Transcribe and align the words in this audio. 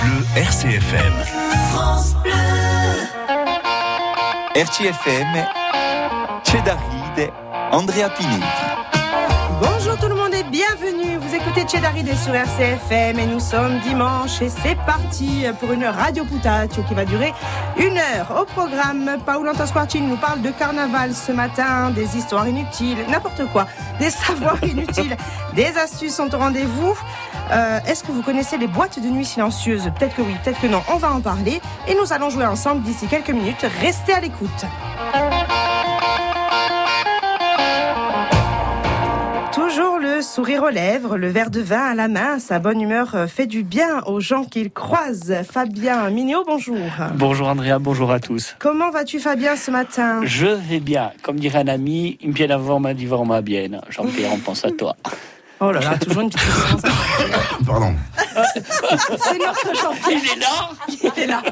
Bleu 0.00 0.24
RCFM. 0.36 1.12
France 1.72 2.14
Bleu. 2.22 2.32
RCFM, 4.54 5.46
Cedaride, 6.44 7.32
Andrea 7.72 8.08
Pini. 8.10 8.40
Bienvenue. 10.50 11.16
Vous 11.18 11.34
écoutez 11.34 11.66
Cheddaride 11.68 12.14
sur 12.16 12.34
RCFM 12.34 13.18
et 13.18 13.26
nous 13.26 13.40
sommes 13.40 13.78
dimanche 13.80 14.40
et 14.40 14.48
c'est 14.48 14.76
parti 14.86 15.44
pour 15.60 15.72
une 15.72 15.84
radio 15.84 16.24
putatio 16.24 16.82
qui 16.84 16.94
va 16.94 17.04
durer 17.04 17.34
une 17.76 17.98
heure. 17.98 18.40
Au 18.40 18.44
programme, 18.44 19.18
Paolo 19.26 19.50
Antasquarcini 19.50 20.06
nous 20.06 20.16
parle 20.16 20.40
de 20.40 20.50
carnaval 20.50 21.14
ce 21.14 21.32
matin, 21.32 21.90
des 21.90 22.16
histoires 22.16 22.48
inutiles, 22.48 22.98
n'importe 23.10 23.44
quoi, 23.52 23.66
des 23.98 24.10
savoirs 24.10 24.62
inutiles, 24.64 25.16
des 25.54 25.76
astuces 25.76 26.14
sont 26.16 26.34
au 26.34 26.38
rendez-vous. 26.38 26.94
Euh, 27.50 27.80
Est-ce 27.86 28.02
que 28.04 28.12
vous 28.12 28.22
connaissez 28.22 28.56
les 28.58 28.68
boîtes 28.68 29.00
de 29.00 29.08
nuit 29.08 29.24
silencieuses? 29.26 29.90
Peut-être 29.98 30.14
que 30.16 30.22
oui, 30.22 30.34
peut-être 30.44 30.60
que 30.60 30.66
non. 30.66 30.82
On 30.88 30.96
va 30.96 31.12
en 31.12 31.20
parler 31.20 31.60
et 31.86 31.94
nous 31.94 32.12
allons 32.12 32.30
jouer 32.30 32.46
ensemble 32.46 32.82
d'ici 32.82 33.06
quelques 33.06 33.30
minutes. 33.30 33.66
Restez 33.80 34.12
à 34.14 34.20
l'écoute. 34.20 34.64
Sourire 40.38 40.62
aux 40.62 40.68
lèvres, 40.68 41.16
le 41.16 41.26
verre 41.26 41.50
de 41.50 41.60
vin 41.60 41.80
à 41.80 41.94
la 41.96 42.06
main, 42.06 42.38
sa 42.38 42.60
bonne 42.60 42.80
humeur 42.80 43.16
euh, 43.16 43.26
fait 43.26 43.46
du 43.46 43.64
bien 43.64 44.04
aux 44.06 44.20
gens 44.20 44.44
qu'il 44.44 44.70
croise. 44.70 45.34
Fabien 45.50 46.08
Mignot, 46.10 46.44
bonjour. 46.46 46.78
Bonjour 47.14 47.48
Andrea, 47.48 47.80
bonjour 47.80 48.12
à 48.12 48.20
tous. 48.20 48.54
Comment 48.60 48.92
vas-tu 48.92 49.18
Fabien 49.18 49.56
ce 49.56 49.72
matin? 49.72 50.20
Je 50.22 50.46
vais 50.46 50.78
bien. 50.78 51.10
Comme 51.22 51.40
dirait 51.40 51.58
un 51.58 51.66
ami, 51.66 52.18
une 52.22 52.30
bien 52.30 52.50
avant 52.50 52.78
m'a 52.78 52.94
dit 52.94 53.06
vraiment 53.06 53.42
bien. 53.42 53.66
Jean-Pierre, 53.88 54.30
on 54.32 54.38
pense 54.38 54.64
à 54.64 54.70
toi. 54.70 54.94
Oh 55.58 55.72
là 55.72 55.80
là, 55.80 55.98
toujours 55.98 56.22
une 56.22 56.30
petite. 56.30 56.46
Pardon. 57.66 57.92
C'est 58.54 59.38
notre 59.40 59.74
Jean-Pierre. 59.74 60.20
Il 60.22 60.30
est 60.30 60.40
là? 60.40 60.70
Il 60.88 61.20
est 61.20 61.26
là. 61.26 61.42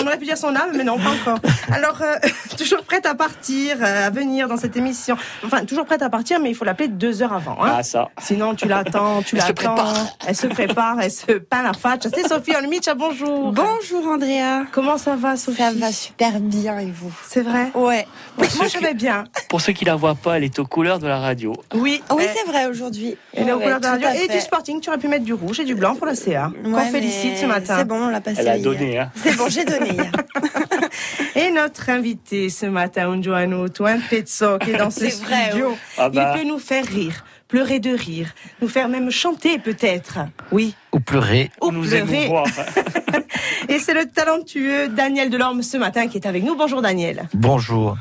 On 0.00 0.06
aurait 0.06 0.18
pu 0.18 0.24
dire 0.24 0.36
son 0.38 0.54
âme, 0.54 0.70
mais 0.74 0.84
non, 0.84 0.98
pas 0.98 1.10
encore. 1.10 1.38
Alors, 1.72 2.00
euh, 2.02 2.16
toujours 2.58 2.82
prête 2.84 3.06
à 3.06 3.14
partir, 3.14 3.76
euh, 3.80 4.06
à 4.06 4.10
venir 4.10 4.48
dans 4.48 4.56
cette 4.56 4.76
émission. 4.76 5.16
Enfin, 5.44 5.64
toujours 5.64 5.84
prête 5.86 6.02
à 6.02 6.10
partir, 6.10 6.40
mais 6.40 6.50
il 6.50 6.54
faut 6.54 6.64
l'appeler 6.64 6.88
deux 6.88 7.22
heures 7.22 7.32
avant. 7.32 7.56
Hein 7.62 7.74
Ah 7.78 7.82
ça. 7.82 8.08
Sinon, 8.20 8.54
tu 8.54 8.68
l'attends, 8.68 9.22
tu 9.22 9.36
Elle 9.36 9.42
se 9.42 9.48
l'attends. 9.48 9.74
prépare. 9.74 10.06
Elle 10.26 10.36
se 10.36 10.46
prépare, 10.46 11.00
elle 11.00 11.10
se 11.10 11.32
peint 11.32 11.62
la 11.62 11.72
face. 11.72 12.08
C'est 12.14 12.28
Sophie 12.28 12.54
Olmich, 12.56 12.88
bonjour. 12.96 13.52
Bonjour 13.52 14.06
Andrea. 14.08 14.64
Comment 14.72 14.98
ça 14.98 15.16
va, 15.16 15.36
Sophie? 15.36 15.58
Ça 15.62 15.70
va 15.72 15.92
super 15.92 16.40
bien 16.40 16.78
et 16.78 16.90
vous? 16.90 17.12
C'est 17.26 17.42
vrai? 17.42 17.70
Ouais. 17.74 18.06
Moi, 18.38 18.68
ceux 18.68 18.78
je 18.78 18.84
vais 18.84 18.94
bien. 18.94 19.24
Pour 19.48 19.60
ceux 19.60 19.72
qui 19.72 19.84
la 19.84 19.96
voient 19.96 20.14
pas, 20.14 20.36
elle 20.36 20.44
est 20.44 20.58
aux 20.58 20.64
couleurs 20.66 20.98
de 20.98 21.06
la 21.06 21.18
radio. 21.18 21.52
Oui, 21.74 22.02
Oui, 22.10 22.22
elle- 22.24 22.30
c'est 22.36 22.50
vrai 22.50 22.66
aujourd'hui. 22.66 23.16
Elle 23.34 23.48
est 23.48 23.52
aux 23.52 23.56
Ouais, 23.56 23.64
couleurs 23.64 23.78
de 23.80 23.84
la 23.84 23.90
radio. 23.92 24.08
Et 24.24 24.28
du 24.28 24.40
sporting, 24.40 24.80
tu 24.80 24.88
aurais 24.88 24.98
pu 24.98 25.08
mettre 25.08 25.24
du 25.24 25.32
rouge 25.34 25.60
et 25.60 25.64
du 25.64 25.74
blanc 25.74 25.94
pour 25.96 26.06
la 26.06 26.14
CA. 26.14 26.52
Qu'on 26.64 26.74
Ouais, 26.74 26.84
félicite 26.90 27.32
mais 27.32 27.40
ce 27.40 27.46
matin. 27.46 27.76
C'est 27.78 27.84
bon, 27.84 27.96
on 28.06 28.08
l'a 28.08 28.20
passé. 28.20 28.40
Elle 28.40 28.48
a 28.48 28.56
hier. 28.56 28.64
donné, 28.64 28.98
hein. 28.98 29.10
C'est 29.16 29.36
bon, 29.36 29.48
j'ai 29.48 29.64
donné 29.64 29.90
hier. 29.90 30.12
Et 31.36 31.50
notre 31.50 31.88
invité 31.90 32.48
ce 32.50 32.66
matin, 32.66 33.08
Unjoano 33.10 33.68
Toin 33.68 33.98
Pezzo, 34.10 34.58
qui 34.58 34.70
est 34.70 34.76
dans 34.76 34.90
ce 34.90 35.00
C'est 35.08 35.24
vrai, 35.24 35.48
studio, 35.50 35.76
Ah 35.96 36.08
bah. 36.08 36.32
il 36.34 36.40
peut 36.40 36.48
nous 36.48 36.58
faire 36.58 36.84
rire, 36.84 37.24
pleurer 37.48 37.78
de 37.80 37.90
rire, 37.90 38.28
nous 38.60 38.68
faire 38.68 38.88
même 38.88 39.10
chanter 39.10 39.58
peut-être. 39.58 40.18
Oui. 40.52 40.74
ou 40.92 41.00
pleurer. 41.00 41.50
Ou 41.62 41.70
nous 41.70 41.82
pleurer. 41.82 42.22
émouvoir. 42.24 42.46
Et 43.68 43.78
c'est 43.78 43.94
le 43.94 44.06
talentueux 44.06 44.88
Daniel 44.88 45.30
Delorme 45.30 45.62
ce 45.62 45.76
matin 45.76 46.08
qui 46.08 46.16
est 46.18 46.26
avec 46.26 46.42
nous. 46.42 46.56
Bonjour 46.56 46.80
Daniel. 46.82 47.28
Bonjour. 47.34 47.96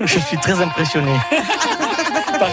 Je, 0.00 0.18
suis 0.18 0.36
très 0.38 0.60
impressionné. 0.60 1.12
Par. 2.38 2.50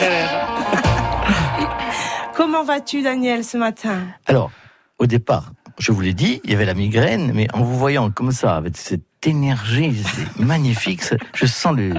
Comment 2.35 2.63
vas-tu 2.63 3.01
Daniel 3.01 3.43
ce 3.43 3.57
matin? 3.57 3.99
Alors, 4.27 4.51
au 4.99 5.05
départ, 5.05 5.51
je 5.77 5.91
vous 5.91 6.01
l'ai 6.01 6.13
dit, 6.13 6.41
il 6.43 6.51
y 6.51 6.53
avait 6.53 6.65
la 6.65 6.73
migraine, 6.73 7.31
mais 7.33 7.47
en 7.53 7.61
vous 7.61 7.77
voyant 7.77 8.11
comme 8.11 8.31
ça, 8.31 8.55
avec 8.55 8.77
cette 8.77 9.01
énergie, 9.25 10.03
magnifique. 10.39 11.01
Je 11.33 11.45
sens 11.45 11.75
le, 11.75 11.93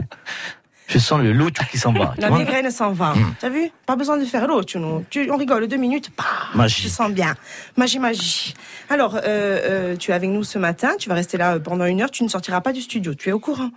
je 0.86 0.98
sens 0.98 1.20
le 1.20 1.32
loup 1.32 1.50
qui 1.70 1.78
s'en 1.78 1.92
va. 1.92 2.14
La 2.18 2.30
migraine 2.30 2.70
s'en 2.70 2.92
va. 2.92 3.14
Mm. 3.14 3.34
T'as 3.40 3.48
vu? 3.48 3.70
Pas 3.86 3.96
besoin 3.96 4.18
de 4.18 4.24
faire 4.24 4.46
l'autre, 4.46 4.78
nous. 4.78 5.04
Tu, 5.10 5.30
on 5.30 5.36
rigole 5.36 5.66
deux 5.66 5.76
minutes, 5.76 6.10
bah, 6.16 6.24
Magie. 6.54 6.82
je 6.82 6.88
sens 6.88 7.10
bien. 7.10 7.34
Magie, 7.76 7.98
magie. 7.98 8.54
Alors, 8.88 9.16
euh, 9.16 9.20
euh, 9.24 9.96
tu 9.96 10.10
es 10.10 10.14
avec 10.14 10.30
nous 10.30 10.44
ce 10.44 10.58
matin, 10.58 10.90
tu 10.98 11.08
vas 11.08 11.14
rester 11.14 11.38
là 11.38 11.58
pendant 11.58 11.86
une 11.86 12.02
heure, 12.02 12.10
tu 12.10 12.24
ne 12.24 12.28
sortiras 12.28 12.60
pas 12.60 12.72
du 12.72 12.80
studio, 12.80 13.14
tu 13.14 13.28
es 13.30 13.32
au 13.32 13.40
courant 13.40 13.70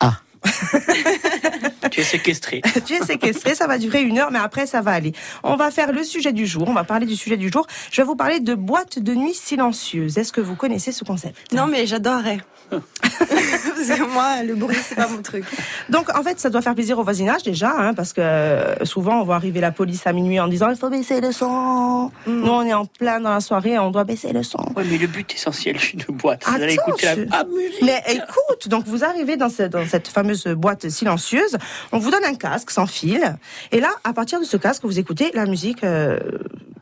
Ah. 0.00 0.18
Tu 1.90 2.00
es 2.00 2.04
séquestré. 2.04 2.60
tu 2.86 2.94
es 2.94 3.00
séquestré, 3.02 3.54
ça 3.54 3.66
va 3.66 3.78
durer 3.78 4.02
une 4.02 4.18
heure, 4.18 4.30
mais 4.30 4.38
après 4.38 4.66
ça 4.66 4.80
va 4.82 4.92
aller. 4.92 5.12
On 5.42 5.56
va 5.56 5.70
faire 5.70 5.92
le 5.92 6.02
sujet 6.04 6.32
du 6.32 6.46
jour, 6.46 6.64
on 6.68 6.74
va 6.74 6.84
parler 6.84 7.06
du 7.06 7.16
sujet 7.16 7.36
du 7.36 7.50
jour. 7.50 7.66
Je 7.90 8.00
vais 8.02 8.06
vous 8.06 8.16
parler 8.16 8.40
de 8.40 8.54
boîtes 8.54 8.98
de 8.98 9.14
nuit 9.14 9.34
silencieuses. 9.34 10.18
Est-ce 10.18 10.32
que 10.32 10.40
vous 10.42 10.54
connaissez 10.54 10.92
ce 10.92 11.04
concept? 11.04 11.52
Non, 11.52 11.66
mais 11.66 11.86
j'adorerais. 11.86 12.38
Parce 12.70 13.98
que 13.98 14.12
moi, 14.12 14.42
le 14.42 14.54
bruit, 14.54 14.76
c'est 14.82 14.94
pas 14.96 15.08
mon 15.08 15.22
truc. 15.22 15.44
Donc 15.88 16.14
en 16.14 16.22
fait, 16.22 16.38
ça 16.38 16.50
doit 16.50 16.60
faire 16.60 16.74
plaisir 16.74 16.98
au 16.98 17.02
voisinage 17.04 17.42
déjà, 17.42 17.72
hein, 17.78 17.94
parce 17.94 18.12
que 18.12 18.20
euh, 18.20 18.84
souvent 18.84 19.20
on 19.22 19.24
voit 19.24 19.36
arriver 19.36 19.60
la 19.60 19.70
police 19.72 20.06
à 20.06 20.12
minuit 20.12 20.38
en 20.38 20.48
disant 20.48 20.68
il 20.68 20.76
faut 20.76 20.90
baisser 20.90 21.22
le 21.22 21.32
son. 21.32 22.10
Mm. 22.26 22.40
Nous 22.42 22.50
on 22.50 22.62
est 22.62 22.74
en 22.74 22.84
plein 22.84 23.20
dans 23.20 23.30
la 23.32 23.40
soirée, 23.40 23.78
on 23.78 23.90
doit 23.90 24.04
baisser 24.04 24.32
le 24.34 24.42
son. 24.42 24.58
Ouais, 24.76 24.84
mais 24.90 24.98
le 24.98 25.06
but 25.06 25.32
essentiel 25.34 25.76
d'une 25.78 26.14
boîte, 26.14 26.42
c'est 26.44 26.58
d'aller 26.58 26.74
écouter 26.74 27.06
la 27.06 27.14
je- 27.16 27.20
ah, 27.30 27.44
musique. 27.44 27.82
Mais 27.82 28.02
écoute, 28.10 28.68
donc 28.68 28.84
vous 28.86 29.02
arrivez 29.02 29.36
dans, 29.38 29.48
ce- 29.48 29.62
dans 29.62 29.86
cette 29.86 30.08
fameuse 30.08 30.27
boîte 30.54 30.88
silencieuse, 30.88 31.56
on 31.92 31.98
vous 31.98 32.10
donne 32.10 32.24
un 32.24 32.34
casque 32.34 32.70
sans 32.70 32.86
fil, 32.86 33.36
et 33.72 33.80
là, 33.80 33.90
à 34.04 34.12
partir 34.12 34.40
de 34.40 34.44
ce 34.44 34.56
casque, 34.56 34.84
vous 34.84 34.98
écoutez 34.98 35.30
la 35.34 35.46
musique, 35.46 35.84
euh, 35.84 36.18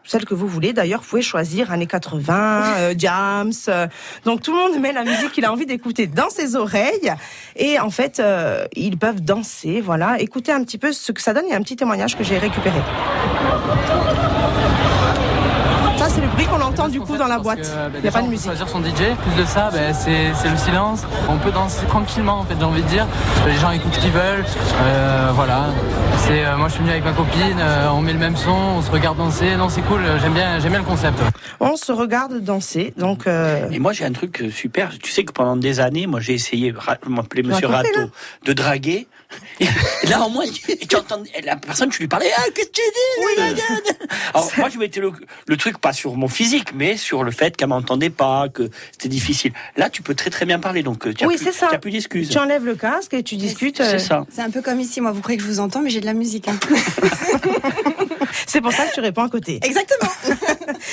celle 0.04 0.24
que 0.24 0.34
vous 0.34 0.48
voulez. 0.48 0.72
D'ailleurs, 0.72 1.00
vous 1.00 1.08
pouvez 1.08 1.22
choisir 1.22 1.72
années 1.72 1.86
80, 1.86 2.62
euh, 2.78 2.94
Jams. 2.96 3.52
euh, 3.68 3.86
donc 4.24 4.42
tout 4.42 4.52
le 4.52 4.58
monde 4.58 4.80
met 4.80 4.92
la 4.92 5.04
musique 5.04 5.32
qu'il 5.32 5.44
a 5.44 5.52
envie 5.52 5.66
d'écouter 5.66 6.06
dans 6.06 6.30
ses 6.30 6.56
oreilles, 6.56 7.12
et 7.56 7.78
en 7.78 7.90
fait, 7.90 8.20
euh, 8.20 8.66
ils 8.74 8.98
peuvent 8.98 9.20
danser. 9.20 9.80
Voilà, 9.80 10.20
écoutez 10.20 10.52
un 10.52 10.62
petit 10.62 10.78
peu 10.78 10.92
ce 10.92 11.12
que 11.12 11.20
ça 11.20 11.34
donne. 11.34 11.44
Il 11.46 11.50
y 11.50 11.54
a 11.54 11.56
un 11.56 11.62
petit 11.62 11.76
témoignage 11.76 12.16
que 12.16 12.24
j'ai 12.24 12.38
récupéré. 12.38 12.80
Du 16.90 17.00
coup 17.00 17.16
dans 17.16 17.26
la 17.26 17.38
boîte. 17.38 17.70
Il 17.96 18.02
n'y 18.02 18.08
a 18.08 18.12
pas 18.12 18.22
de 18.22 18.28
musique. 18.28 18.46
Choisir 18.46 18.68
son 18.68 18.80
DJ. 18.80 19.14
Plus 19.22 19.42
de 19.42 19.46
ça, 19.46 19.70
ben, 19.72 19.92
c'est 19.94 20.32
c'est 20.34 20.48
le 20.48 20.56
silence. 20.56 21.02
On 21.28 21.36
peut 21.38 21.50
danser 21.50 21.86
tranquillement, 21.86 22.40
en 22.40 22.44
fait, 22.44 22.54
j'ai 22.58 22.64
envie 22.64 22.82
de 22.82 22.88
dire. 22.88 23.06
Les 23.46 23.54
gens 23.56 23.70
écoutent 23.70 23.94
ce 23.94 24.00
qu'ils 24.00 24.10
veulent. 24.12 24.44
Euh, 24.82 25.30
voilà. 25.34 25.64
C'est, 26.18 26.44
euh, 26.44 26.56
moi, 26.56 26.68
je 26.68 26.72
suis 26.74 26.80
venu 26.82 26.92
avec 26.92 27.04
ma 27.04 27.12
copine. 27.12 27.58
euh, 27.58 27.88
on 27.90 28.00
met 28.00 28.12
le 28.12 28.18
même 28.18 28.36
son, 28.36 28.50
on 28.50 28.82
se 28.82 28.90
regarde 28.90 29.16
danser. 29.18 29.56
Non, 29.56 29.68
c'est 29.68 29.82
cool. 29.82 30.00
J'aime 30.20 30.34
bien, 30.34 30.58
j'aime 30.60 30.70
bien 30.70 30.80
le 30.80 30.84
concept. 30.86 31.18
On 31.60 31.76
se 31.76 31.92
regarde 31.92 32.38
danser, 32.40 32.92
donc. 32.96 33.26
euh, 33.26 33.68
Et 33.70 33.78
moi, 33.78 33.92
j'ai 33.92 34.04
un 34.04 34.12
truc 34.12 34.42
euh, 34.42 34.50
super. 34.50 34.90
Tu 35.02 35.10
sais 35.10 35.24
que 35.24 35.32
pendant 35.32 35.56
des 35.56 35.80
années, 35.80 36.06
moi, 36.06 36.20
j'ai 36.20 36.34
essayé, 36.34 36.74
je 37.04 37.08
m'appelais 37.10 37.42
Monsieur 37.42 37.66
Rato, 37.68 38.10
de 38.44 38.52
draguer. 38.52 39.06
Et 39.60 40.06
là, 40.08 40.20
au 40.22 40.28
moins, 40.28 40.44
tu 40.46 40.96
entends, 40.96 41.22
la 41.44 41.56
personne, 41.56 41.88
tu 41.90 42.00
lui 42.02 42.08
parlais, 42.08 42.30
ah, 42.36 42.42
qu'est-ce 42.54 42.66
que 42.68 42.72
tu 42.72 42.82
dis 43.54 43.62
Alors, 44.34 44.50
moi, 44.58 44.68
je 44.68 44.78
mettais 44.78 45.00
le, 45.00 45.12
le 45.46 45.56
truc 45.56 45.78
pas 45.78 45.92
sur 45.92 46.14
mon 46.14 46.28
physique, 46.28 46.68
mais 46.74 46.96
sur 46.96 47.24
le 47.24 47.30
fait 47.30 47.56
qu'elle 47.56 47.68
m'entendait 47.68 48.10
pas, 48.10 48.48
que 48.48 48.68
c'était 48.92 49.08
difficile. 49.08 49.52
Là, 49.76 49.88
tu 49.90 50.02
peux 50.02 50.14
très 50.14 50.30
très 50.30 50.44
bien 50.46 50.58
parler, 50.58 50.82
donc 50.82 51.06
euh, 51.06 51.14
tu 51.14 51.24
as 51.24 51.26
Oui, 51.26 51.36
plus, 51.36 51.44
c'est 51.46 51.52
ça. 51.52 51.68
tu 51.68 51.74
as 51.74 51.78
plus 51.78 51.90
d'excuses. 51.90 52.28
Tu 52.28 52.38
enlèves 52.38 52.64
le 52.64 52.74
casque 52.74 53.14
et 53.14 53.22
tu 53.22 53.36
discutes. 53.36 53.80
euh, 53.80 53.88
C'est 53.92 53.98
ça. 53.98 54.26
C'est 54.30 54.42
un 54.42 54.50
peu 54.50 54.60
comme 54.62 54.80
ici. 54.80 55.00
Moi, 55.00 55.12
vous 55.12 55.20
croyez 55.20 55.38
que 55.38 55.42
je 55.44 55.48
vous 55.48 55.60
entends, 55.60 55.80
mais 55.80 55.90
j'ai 55.90 56.00
de 56.00 56.06
la 56.06 56.14
musique. 56.14 56.48
hein. 56.48 56.58
C'est 58.46 58.60
pour 58.60 58.72
ça 58.72 58.86
que 58.86 58.94
tu 58.94 59.00
réponds 59.00 59.22
à 59.24 59.28
côté. 59.28 59.58
Exactement. 59.62 60.10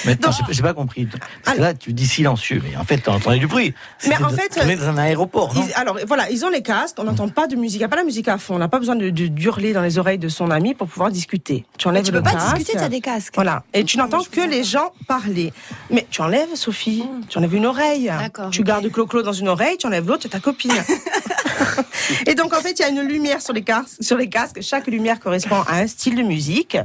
Maintenant, 0.06 0.32
j'ai- 0.32 0.54
j'ai 0.54 0.62
pas 0.62 0.74
compris. 0.74 1.08
Parce 1.44 1.58
que 1.58 1.62
là, 1.62 1.74
tu 1.74 1.94
dis 1.94 2.08
silencieux, 2.08 2.62
mais 2.64 2.76
en 2.78 2.84
fait, 2.84 2.98
tu 3.00 3.10
entendais 3.10 3.38
du 3.40 3.48
bruit. 3.48 3.74
Mais 4.08 4.16
en 4.24 4.30
de- 4.32 4.36
fait, 4.36 4.50
tu 4.50 4.60
es 4.60 4.76
dans 4.76 4.88
un 4.90 4.98
aéroport, 4.98 5.54
non? 5.54 5.66
Ils- 5.68 5.74
alors 5.76 5.98
voilà, 6.08 6.30
ils 6.30 6.44
ont 6.46 6.50
les 6.50 6.62
casques, 6.62 6.96
on 7.00 7.04
n'entend 7.04 7.30
pas 7.30 7.48
de 7.48 7.56
musique, 7.56 7.76
il 7.76 7.80
n'y 7.80 7.86
a 7.86 7.90
pas 7.90 7.96
la 7.98 8.04
musique 8.04 8.28
à 8.28 8.38
fond, 8.38 8.53
on 8.54 8.60
n'a 8.60 8.68
pas 8.68 8.80
besoin 8.80 8.96
de, 8.96 9.10
de 9.10 9.28
d'hurler 9.28 9.74
dans 9.74 9.82
les 9.82 9.98
oreilles 9.98 10.18
de 10.18 10.30
son 10.30 10.52
ami 10.52 10.74
pour 10.74 10.88
pouvoir 10.88 11.12
discuter. 11.12 11.66
Tu 11.78 11.88
enlèves 11.88 12.06
tu 12.06 12.12
le 12.12 12.20
peux 12.20 12.24
pas 12.24 12.34
casque. 12.34 12.56
discuter, 12.58 12.78
t'as 12.78 12.90
des 12.90 13.02
casques. 13.02 13.34
Voilà, 13.36 13.64
et 13.74 13.84
tu 13.84 13.98
n'entends 13.98 14.24
que 14.24 14.42
les 14.42 14.58
pas. 14.60 14.64
gens 14.64 14.92
parler. 15.08 15.52
Mais 15.90 16.06
tu 16.10 16.22
enlèves, 16.22 16.56
Sophie, 16.56 17.04
tu 17.30 17.38
enlèves 17.38 17.56
une 17.56 17.66
oreille. 17.66 18.06
D'accord, 18.06 18.50
Tu 18.50 18.64
gardes 18.64 18.90
Clo-Clo 18.92 19.22
dans 19.22 19.34
une 19.34 19.48
oreille, 19.50 19.78
tu 19.78 19.88
enlèves 19.88 20.08
l'autre, 20.08 20.24
c'est 20.24 20.30
ta 20.30 20.40
copine. 20.40 20.72
et 22.28 22.36
donc 22.36 22.54
en 22.54 22.60
fait, 22.62 22.72
il 22.72 22.82
y 22.82 22.86
a 22.86 22.90
une 22.90 23.02
lumière 23.02 23.42
sur 23.42 23.54
les, 23.54 23.64
casques, 23.64 24.02
sur 24.02 24.18
les 24.18 24.30
casques. 24.30 24.62
Chaque 24.62 24.88
lumière 24.88 25.20
correspond 25.20 25.62
à 25.68 25.78
un 25.78 25.88
style 25.88 26.16
de 26.16 26.24
musique. 26.24 26.78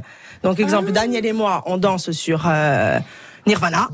Donc 0.43 0.59
exemple, 0.59 0.91
Daniel 0.91 1.25
et 1.25 1.33
moi, 1.33 1.63
on 1.65 1.77
danse 1.77 2.11
sur 2.11 2.43
euh, 2.47 2.99
Nirvana. 3.45 3.89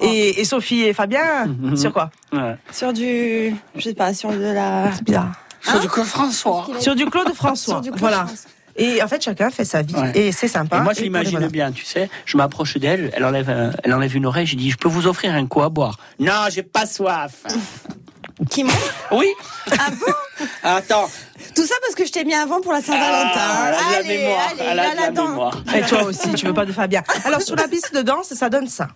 Et, 0.00 0.40
et 0.40 0.44
Sophie 0.44 0.82
et 0.82 0.92
Fabien, 0.92 1.48
sur 1.76 1.92
quoi? 1.92 2.10
Ouais. 2.32 2.56
Sur 2.70 2.92
du, 2.92 3.54
je 3.74 3.80
sais 3.80 3.94
pas, 3.94 4.12
sur 4.12 4.30
de 4.30 4.52
la. 4.52 4.92
C'est 4.94 5.04
bizarre. 5.04 5.32
Sur 5.68 5.80
du 5.80 5.88
Claude 5.88 6.06
François. 6.06 6.66
Sur 6.80 6.94
du 6.94 7.06
Claude 7.06 7.32
François. 7.34 7.74
Sur 7.74 7.80
du 7.80 7.90
Claude 7.90 8.00
voilà. 8.00 8.26
François. 8.26 8.50
Et 8.78 9.02
en 9.02 9.08
fait, 9.08 9.22
chacun 9.22 9.48
fait 9.50 9.64
sa 9.64 9.80
vie. 9.82 9.94
Ouais. 9.94 10.12
Et 10.14 10.32
c'est 10.32 10.48
sympa. 10.48 10.76
Et 10.76 10.80
moi, 10.80 10.92
je 10.92 11.00
l'imagine 11.00 11.30
voilà. 11.32 11.48
bien, 11.48 11.72
tu 11.72 11.84
sais. 11.84 12.10
Je 12.26 12.36
m'approche 12.36 12.76
d'elle, 12.76 13.10
elle 13.14 13.24
enlève, 13.24 13.48
un- 13.48 13.70
elle 13.82 13.94
enlève 13.94 14.14
une 14.14 14.26
oreille, 14.26 14.46
je 14.46 14.54
dis, 14.56 14.70
je 14.70 14.76
peux 14.76 14.88
vous 14.88 15.06
offrir 15.06 15.32
un 15.34 15.46
coup 15.46 15.62
à 15.62 15.70
boire? 15.70 15.98
Non, 16.18 16.32
j'ai 16.50 16.62
pas 16.62 16.84
soif. 16.86 17.32
Qui 18.50 18.64
monte 18.64 18.74
Oui. 19.12 19.28
Ah 19.72 19.88
bon? 19.90 20.44
Attends. 20.62 21.08
Tout 21.54 21.64
ça 21.64 21.74
parce 21.80 21.94
que 21.94 22.04
je 22.04 22.12
t'ai 22.12 22.22
mis 22.26 22.34
avant 22.34 22.60
pour 22.60 22.72
la 22.74 22.82
Saint-Valentin. 22.82 23.30
Ah, 23.34 23.68
elle 23.70 23.74
a 23.74 23.78
de 23.78 23.92
la 23.92 23.96
allez, 23.98 24.18
mémoire. 24.18 24.48
allez, 24.50 24.60
elle 24.60 24.68
a 24.68 24.74
là, 24.74 24.90
de 24.90 24.96
la 24.96 25.02
là-dedans. 25.06 25.28
mémoire. 25.28 25.62
Et 25.74 25.80
toi 25.82 26.02
aussi, 26.02 26.34
tu 26.34 26.44
veux 26.44 26.52
pas 26.52 26.66
de 26.66 26.72
Fabien. 26.72 27.02
Alors, 27.24 27.40
sur 27.40 27.56
la 27.56 27.66
piste 27.68 27.94
de 27.94 28.02
danse, 28.02 28.34
ça 28.34 28.50
donne 28.50 28.68
ça. 28.68 28.88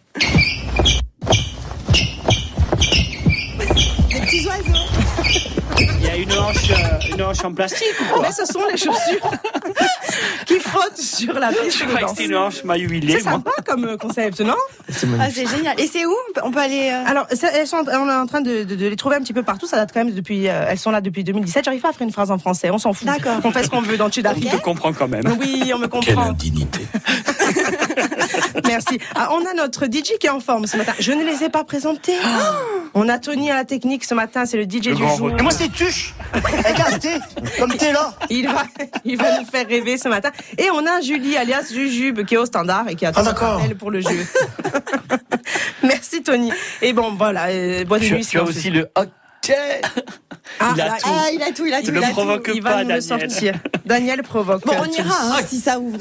Une 6.23 6.33
hanche, 6.33 6.71
euh, 6.71 7.15
une 7.15 7.23
hanche 7.23 7.45
en 7.45 7.53
plastique 7.53 7.95
ou 8.01 8.05
quoi 8.15 8.23
Mais 8.23 8.33
ce 8.33 8.45
sont 8.45 8.61
les 8.71 8.77
chaussures 8.77 9.31
qui 10.47 10.59
frottent 10.61 10.99
sur 10.99 11.35
la 11.35 11.49
piste 11.49 11.79
Je 11.79 11.85
de 11.85 11.89
croyais 11.89 11.97
que 11.97 12.01
danse. 12.01 12.11
c'était 12.17 12.25
une 12.29 12.37
hanche 12.37 12.63
huilée. 12.65 13.13
C'est 13.15 13.21
sympa 13.25 13.51
comme 13.67 13.85
euh, 13.85 13.97
concept, 13.97 14.41
non 14.41 14.55
C'est 14.89 15.07
Ah, 15.07 15.17
magnifique. 15.17 15.49
c'est 15.49 15.57
génial. 15.57 15.81
Et 15.81 15.87
c'est 15.87 16.05
où 16.07 16.11
On 16.11 16.33
peut- 16.33 16.41
On 16.45 16.57
aller. 16.61 16.91
euh, 16.93 17.11
Alors, 17.11 17.27
ça, 17.33 17.49
elles 17.53 17.67
sont, 17.67 17.85
on 17.87 18.09
est 18.09 18.13
en 18.15 18.27
train 18.27 18.41
de, 18.41 18.65
de- 18.65 18.75
de 18.75 18.87
les 18.89 18.97
trouver 18.97 19.17
un 19.17 19.21
petit 19.21 19.33
peu 19.33 19.43
partout. 19.43 19.67
Ça 19.67 19.77
date 19.77 19.91
quand 19.95 20.05
même 20.05 20.15
depuis. 20.15 20.49
euh, 20.49 20.67
elles 20.69 20.79
sont 20.79 20.91
là 20.91 21.01
depuis 21.01 21.25
2017. 21.25 21.65
J'arrive 21.65 21.81
pas 21.81 21.91
à 21.91 21.93
faire 21.93 22.07
une 22.07 22.13
phrase 22.13 22.31
en 22.31 22.39
français. 22.39 22.71
On 22.71 22.79
s'en 22.79 22.93
fout. 22.93 23.07
D'accord. 23.07 23.39
On 23.45 23.51
fait 23.51 23.63
ce 23.65 23.71
qu'on 23.71 23.81
veut 23.81 23.97
dans 23.97 24.11
Chedari. 24.11 24.49
Je 24.51 24.57
te 24.57 24.63
comprends 24.63 24.93
quand 24.93 25.09
même. 25.09 25.23
Oui, 25.39 25.71
on 25.75 25.79
me 25.79 25.87
Quelle 25.89 26.15
comprend. 26.15 26.31
indignité. 26.31 26.81
Merci. 28.67 28.99
Ah, 29.15 29.29
on 29.33 29.45
a 29.47 29.55
notre 29.55 29.87
DJ 29.87 30.19
qui 30.19 30.27
est 30.27 30.31
en 30.31 30.41
forme 30.41 30.67
ce 30.67 30.77
matin. 30.77 30.93
Je 30.99 31.13
ne 31.13 31.25
les 31.25 31.45
ai 31.45 31.49
pas 31.49 31.65
présentés. 31.65 32.17
On 32.93 33.09
a 33.09 33.21
Tony 33.21 33.53
à 33.53 33.55
la 33.55 33.65
technique 33.65 34.03
ce 34.05 34.15
matin. 34.15 34.47
C'est 34.47 34.57
le 34.57 34.65
DJ 34.65 34.87
Le 34.87 34.95
du 34.97 35.03
jour. 35.17 35.31
Et 35.39 35.43
moi, 35.43 35.53
c'est 35.53 35.69
Tuche 35.71 36.13
Regardez 36.35 37.19
Comme 37.57 37.73
t'es 37.75 37.93
là 37.93 38.13
Il 38.31 38.49
va, 38.49 38.65
il 39.05 39.17
va 39.17 39.39
nous 39.39 39.47
faire 39.47 39.65
rêver 39.69 39.97
ce 39.97 40.09
matin. 40.09 40.31
Et 40.59 40.71
on 40.73 40.85
a 40.85 41.01
Julie 41.01 41.37
alias 41.37 41.69
Jujube 41.73 42.25
qui 42.25 42.35
est 42.35 42.39
au 42.39 42.47
standard 42.47 42.89
et 42.89 42.97
qui 42.97 43.07
attend 43.07 43.23
Ah, 43.25 43.59
elle 43.65 43.77
pour 43.77 43.93
le 43.93 44.01
jeu. 44.01 44.09
Merci 45.85 46.23
Tony. 46.25 46.53
Et 46.83 46.93
bon 46.93 47.15
voilà, 47.15 47.47
euh, 47.51 47.85
Tu, 48.01 48.15
nuit. 48.15 48.27
tu 48.27 48.39
as 48.39 48.43
aussi 48.43 48.71
le 48.71 48.89
OK. 49.49 49.55
Ah, 50.59 50.73
Il 50.75 50.81
a 50.81 50.87
là, 50.87 50.97
tout. 51.01 51.07
Ah, 51.09 51.29
il 51.33 51.43
a 51.43 51.53
tout, 51.53 51.67
il 51.67 51.73
a 51.75 51.81
tout. 51.81 51.91
Ne 51.91 51.99
il 51.99 51.99
a 51.99 52.01
le 52.01 52.07
tout. 52.09 52.13
provoque 52.13 52.51
il 52.55 52.63
va 52.63 52.71
pas, 52.71 52.85
nous 52.85 52.91
le 52.91 53.01
Daniel. 53.01 53.31
sortir. 53.31 53.55
Daniel 53.87 54.23
provoque. 54.23 54.65
Bon, 54.67 54.75
on 54.81 54.85
ira 54.93 55.15
hein, 55.23 55.41
si 55.47 55.61
ça 55.61 55.79
ouvre. 55.79 55.97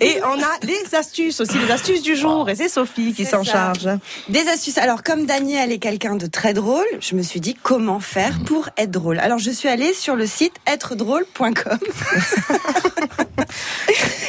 Et 0.00 0.18
on 0.24 0.40
a 0.40 0.50
les 0.62 0.94
astuces 0.94 1.40
aussi, 1.40 1.58
les 1.58 1.70
astuces 1.70 2.02
du 2.02 2.16
jour. 2.16 2.48
Et 2.48 2.54
c'est 2.54 2.68
Sophie 2.68 3.12
qui 3.14 3.24
s'en 3.24 3.42
charge. 3.42 3.88
Des 4.28 4.48
astuces. 4.48 4.78
Alors, 4.78 5.02
comme 5.02 5.26
Daniel 5.26 5.72
est 5.72 5.78
quelqu'un 5.78 6.16
de 6.16 6.26
très 6.26 6.52
drôle, 6.54 6.84
je 7.00 7.14
me 7.14 7.22
suis 7.22 7.40
dit 7.40 7.54
comment 7.54 8.00
faire 8.00 8.38
pour 8.44 8.68
être 8.76 8.90
drôle? 8.90 9.18
Alors, 9.18 9.38
je 9.38 9.50
suis 9.50 9.68
allée 9.68 9.92
sur 9.94 10.16
le 10.16 10.26
site 10.26 10.54
êtredrôle.com. 10.66 11.78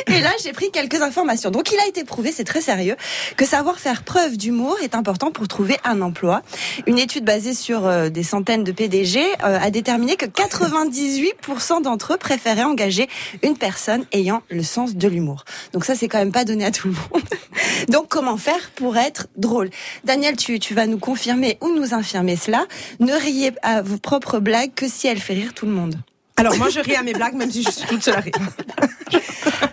Et 0.07 0.19
là, 0.21 0.29
j'ai 0.43 0.53
pris 0.53 0.71
quelques 0.71 1.01
informations. 1.01 1.51
Donc, 1.51 1.71
il 1.71 1.79
a 1.79 1.87
été 1.87 2.03
prouvé, 2.03 2.31
c'est 2.31 2.43
très 2.43 2.61
sérieux, 2.61 2.95
que 3.37 3.45
savoir 3.45 3.79
faire 3.79 4.03
preuve 4.03 4.37
d'humour 4.37 4.77
est 4.83 4.95
important 4.95 5.31
pour 5.31 5.47
trouver 5.47 5.77
un 5.83 6.01
emploi. 6.01 6.41
Une 6.87 6.97
étude 6.99 7.25
basée 7.25 7.53
sur 7.53 7.85
euh, 7.85 8.09
des 8.09 8.23
centaines 8.23 8.63
de 8.63 8.71
PDG 8.71 9.19
euh, 9.43 9.59
a 9.61 9.69
déterminé 9.71 10.15
que 10.15 10.25
98% 10.25 11.81
d'entre 11.81 12.13
eux 12.13 12.17
préféraient 12.17 12.63
engager 12.63 13.07
une 13.43 13.57
personne 13.57 14.05
ayant 14.11 14.41
le 14.49 14.63
sens 14.63 14.95
de 14.95 15.07
l'humour. 15.07 15.45
Donc 15.73 15.85
ça, 15.85 15.95
c'est 15.95 16.07
quand 16.07 16.17
même 16.19 16.31
pas 16.31 16.45
donné 16.45 16.65
à 16.65 16.71
tout 16.71 16.87
le 16.87 16.93
monde. 16.93 17.23
Donc, 17.89 18.07
comment 18.07 18.37
faire 18.37 18.71
pour 18.75 18.97
être 18.97 19.27
drôle? 19.37 19.69
Daniel, 20.03 20.35
tu, 20.35 20.59
tu 20.59 20.73
vas 20.73 20.87
nous 20.87 20.99
confirmer 20.99 21.57
ou 21.61 21.69
nous 21.75 21.93
infirmer 21.93 22.35
cela. 22.35 22.65
Ne 22.99 23.13
riez 23.13 23.53
à 23.61 23.81
vos 23.81 23.97
propres 23.97 24.39
blagues 24.39 24.73
que 24.75 24.87
si 24.87 25.07
elles 25.07 25.19
fait 25.19 25.33
rire 25.33 25.53
tout 25.53 25.65
le 25.65 25.71
monde. 25.71 25.95
Alors 26.37 26.57
moi 26.57 26.67
je 26.69 26.81
ris 26.81 26.95
à 26.97 27.01
mes 27.01 27.13
blagues 27.13 27.35
même 27.35 27.49
si 27.49 27.63
je 27.63 27.69
suis 27.71 27.87
toute 27.87 28.03
seule 28.03 28.15
à 28.15 28.19
rire. 28.19 28.33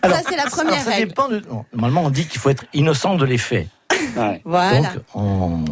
Alors, 0.02 0.17
ça, 0.17 0.23
c'est 0.29 0.37
la 0.37 0.44
première 0.44 0.75
alors, 0.75 0.84
ça 0.84 0.90
règle. 0.90 1.08
dépend 1.08 1.29
de- 1.29 1.43
Normalement, 1.73 2.05
on 2.05 2.11
dit 2.11 2.26
qu'il 2.26 2.40
faut 2.40 2.50
être 2.50 2.64
innocent 2.73 3.17
de 3.17 3.25
les 3.25 3.38
faits. 3.38 3.67
Ouais. 4.17 4.40
Voilà. 4.44 4.81
Donc, 4.94 5.02
on, 5.14 5.64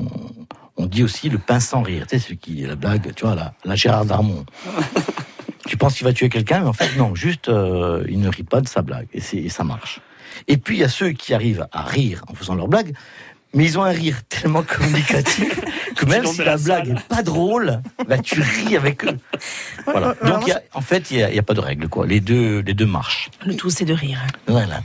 on 0.80 0.86
dit 0.86 1.02
aussi 1.04 1.28
le 1.28 1.38
pain 1.38 1.60
sans 1.60 1.82
rire. 1.82 2.06
Tu 2.08 2.18
sais, 2.18 2.28
ce 2.30 2.34
qui 2.34 2.62
est 2.62 2.66
la 2.66 2.76
blague, 2.76 3.12
tu 3.14 3.24
vois, 3.26 3.34
la, 3.34 3.54
la 3.64 3.74
Gérard 3.74 4.04
Darmon. 4.06 4.44
tu 5.66 5.76
penses 5.76 5.94
qu'il 5.96 6.04
va 6.06 6.12
tuer 6.12 6.28
quelqu'un, 6.28 6.60
mais 6.60 6.68
en 6.68 6.72
fait, 6.72 6.96
non, 6.96 7.14
juste, 7.14 7.48
euh, 7.48 8.04
il 8.08 8.20
ne 8.20 8.28
rit 8.28 8.42
pas 8.44 8.60
de 8.60 8.68
sa 8.68 8.82
blague. 8.82 9.06
Et, 9.12 9.20
c'est- 9.20 9.36
et 9.38 9.48
ça 9.48 9.62
marche. 9.64 10.00
Et 10.48 10.56
puis, 10.56 10.76
il 10.76 10.80
y 10.80 10.84
a 10.84 10.88
ceux 10.88 11.10
qui 11.10 11.34
arrivent 11.34 11.66
à 11.72 11.82
rire 11.82 12.24
en 12.28 12.34
faisant 12.34 12.54
leur 12.54 12.68
blague, 12.68 12.94
mais 13.54 13.64
ils 13.64 13.78
ont 13.78 13.82
un 13.82 13.90
rire 13.90 14.20
tellement 14.28 14.62
communicatif 14.62 15.60
que 15.96 16.06
même 16.06 16.24
si 16.26 16.38
la 16.38 16.44
la 16.44 16.56
blague 16.56 16.86
salle. 16.86 16.96
est 16.96 17.08
pas 17.08 17.22
drôle, 17.22 17.80
bah, 18.08 18.18
tu 18.18 18.40
ris 18.40 18.76
avec 18.76 19.04
eux. 19.04 19.16
Voilà. 19.86 20.14
Donc, 20.24 20.42
il 20.46 20.50
y 20.50 20.52
a- 20.52 20.62
en 20.74 20.80
fait, 20.80 21.10
il 21.10 21.16
n'y 21.26 21.38
a 21.38 21.42
pas 21.42 21.54
de 21.54 21.60
règle, 21.60 21.88
quoi. 21.88 22.06
Les 22.06 22.20
deux, 22.20 22.60
les 22.60 22.74
deux 22.74 22.86
marchent. 22.86 23.28
Le 23.44 23.54
tout 23.56 23.70
c'est 23.70 23.84
de 23.84 23.92
rire. 23.94 24.20
Voilà. 24.46 24.82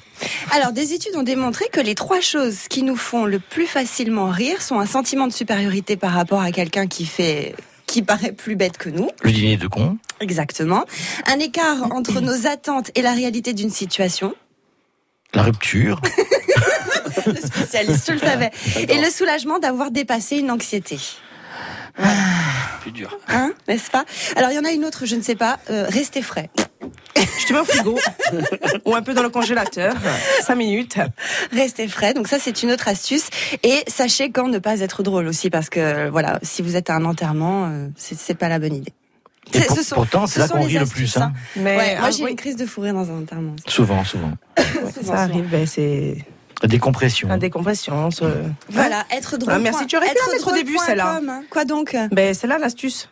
Alors, 0.52 0.72
des 0.72 0.94
études 0.94 1.16
ont 1.16 1.24
démontré 1.24 1.66
que 1.72 1.80
les 1.80 1.96
trois 1.96 2.22
choses 2.22 2.68
qui 2.70 2.82
nous 2.84 2.96
font 2.96 3.26
le 3.26 3.40
plus 3.40 3.68
facilement 3.68 4.30
rire 4.30 4.62
sont 4.62 4.80
un 4.80 4.86
sentiment 4.88 5.28
de 5.28 5.34
supériorité 5.34 5.96
par 5.98 6.12
rapport 6.14 6.42
à 6.42 6.52
quelqu'un 6.52 6.88
qui 6.88 7.06
fait 7.06 7.56
qui 7.88 8.02
paraît 8.02 8.32
plus 8.32 8.56
bête 8.56 8.78
que 8.80 8.90
nous, 8.90 9.10
Le 9.22 9.32
dîner 9.32 9.58
de 9.58 9.68
con. 9.68 9.98
exactement. 10.20 10.86
Un 11.28 11.38
écart 11.40 11.92
entre 11.94 12.20
nos 12.22 12.48
attentes 12.48 12.90
et 12.96 13.04
la 13.04 13.14
réalité 13.14 13.54
d'une 13.54 13.70
situation. 13.70 14.34
La 15.36 15.44
rupture. 15.44 16.02
Le 17.26 17.36
spécialiste, 17.36 18.06
je 18.08 18.14
le 18.14 18.20
savais. 18.20 18.52
Et 18.78 19.00
le 19.02 19.10
soulagement 19.10 19.60
d'avoir 19.60 19.92
dépassé 19.92 20.38
une 20.38 20.52
anxiété. 20.52 20.98
Plus 22.82 22.92
dur. 22.92 23.18
Hein, 23.30 23.54
n'est-ce 23.68 23.90
pas? 23.90 24.06
Alors, 24.36 24.52
il 24.52 24.56
y 24.56 24.60
en 24.60 24.66
a 24.66 24.72
une 24.72 24.86
autre, 24.86 25.06
je 25.06 25.16
ne 25.16 25.22
sais 25.22 25.36
pas. 25.36 25.60
euh, 25.70 25.86
rester 25.90 26.22
frais. 26.22 26.50
Je 27.16 27.48
te 27.48 27.54
mets 27.54 27.60
au 27.60 27.66
frigo 27.66 27.98
ou 28.86 28.96
un 28.96 29.02
peu 29.02 29.14
dans 29.14 29.24
le 29.24 29.30
congélateur. 29.30 29.94
5 30.42 30.56
minutes. 30.56 30.98
Rester 31.54 31.88
frais. 31.88 32.14
Donc 32.14 32.28
ça, 32.28 32.38
c'est 32.40 32.64
une 32.64 32.72
autre 32.72 32.88
astuce. 32.90 33.28
Et 33.64 33.84
sachez 33.88 34.30
quand 34.32 34.48
ne 34.50 34.60
pas 34.60 34.82
être 34.82 35.02
drôle 35.04 35.28
aussi, 35.28 35.50
parce 35.50 35.70
que 35.70 36.10
voilà, 36.10 36.40
si 36.44 36.62
vous 36.62 36.76
êtes 36.76 36.90
à 36.90 36.96
un 36.96 37.06
enterrement, 37.06 37.68
euh, 37.72 37.88
c'est 37.96 38.18
c'est 38.18 38.36
pas 38.36 38.50
la 38.50 38.60
bonne 38.60 38.76
idée. 38.76 38.94
Et 39.54 39.60
C'est- 39.60 39.68
pour- 39.68 39.78
ce 39.78 39.84
sont- 39.84 39.96
pourtant, 39.96 40.28
ce 40.28 40.34
c'est 40.34 40.40
là 40.42 40.48
qu'on 40.50 40.64
rit 40.64 40.78
le 40.78 40.86
plus. 40.86 41.16
Hein. 41.18 41.32
Mais 41.56 41.78
Ouais, 41.78 41.96
moi 41.98 42.08
ah, 42.08 42.12
j'ai 42.12 42.24
oui, 42.24 42.32
une 42.32 42.36
crise 42.36 42.56
de 42.58 42.66
fou 42.66 42.82
rire 42.82 42.94
dans 42.94 43.10
un 43.10 43.22
enterrement. 43.22 43.56
Souvent, 43.68 44.04
souvent. 44.04 44.32
ça 45.04 45.14
arrive, 45.14 45.46
ben, 45.50 45.66
c'est 45.66 46.18
décompression. 46.64 47.28
la 47.28 47.38
décompression. 47.38 48.12
ce- 48.12 48.24
Voilà, 48.70 49.06
être 49.12 49.38
drôle. 49.38 49.54
Ah, 49.54 49.60
merci, 49.60 49.86
tu 49.88 49.98
aurais 49.98 50.08
pu 50.08 50.14
mettre 50.14 50.48
au 50.48 50.52
drôle 50.52 50.56
début, 50.56 50.78
celle-là. 50.78 51.20
com. 51.20 51.42
Quoi 51.50 51.66
donc? 51.66 51.96
Ben, 52.12 52.34
c'est 52.34 52.48
là 52.48 52.58
l'astuce. 52.58 53.10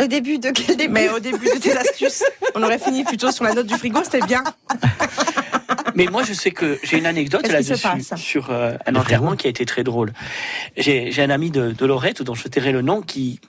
Au 0.00 0.06
début 0.06 0.38
de 0.38 0.50
quel 0.50 0.76
début? 0.76 0.92
Mais 0.92 1.08
au 1.08 1.18
début 1.20 1.46
de 1.46 1.58
tes 1.58 1.76
astuces, 1.76 2.22
on 2.54 2.62
aurait 2.62 2.78
fini 2.78 3.02
plutôt 3.04 3.30
sur 3.30 3.44
la 3.44 3.54
note 3.54 3.66
du 3.66 3.74
frigo, 3.74 4.00
c'était 4.04 4.20
bien. 4.26 4.42
Mais 5.94 6.06
moi, 6.06 6.22
je 6.22 6.34
sais 6.34 6.50
que 6.50 6.78
j'ai 6.82 6.98
une 6.98 7.06
anecdote 7.06 7.48
là-dessus 7.48 7.76
sur 8.16 8.50
euh, 8.50 8.76
un 8.86 8.92
Le 8.92 8.98
enterrement 8.98 9.28
frigo 9.28 9.36
qui 9.40 9.46
a 9.46 9.50
été 9.50 9.64
très 9.64 9.82
drôle. 9.82 10.12
J'ai 10.76 11.10
j'ai 11.10 11.22
un 11.22 11.30
ami 11.30 11.50
de, 11.50 11.70
de 11.72 11.86
Lorette, 11.86 12.22
dont 12.22 12.34
je 12.34 12.46
tairai 12.48 12.72
le 12.72 12.82
nom, 12.82 13.00
qui 13.00 13.40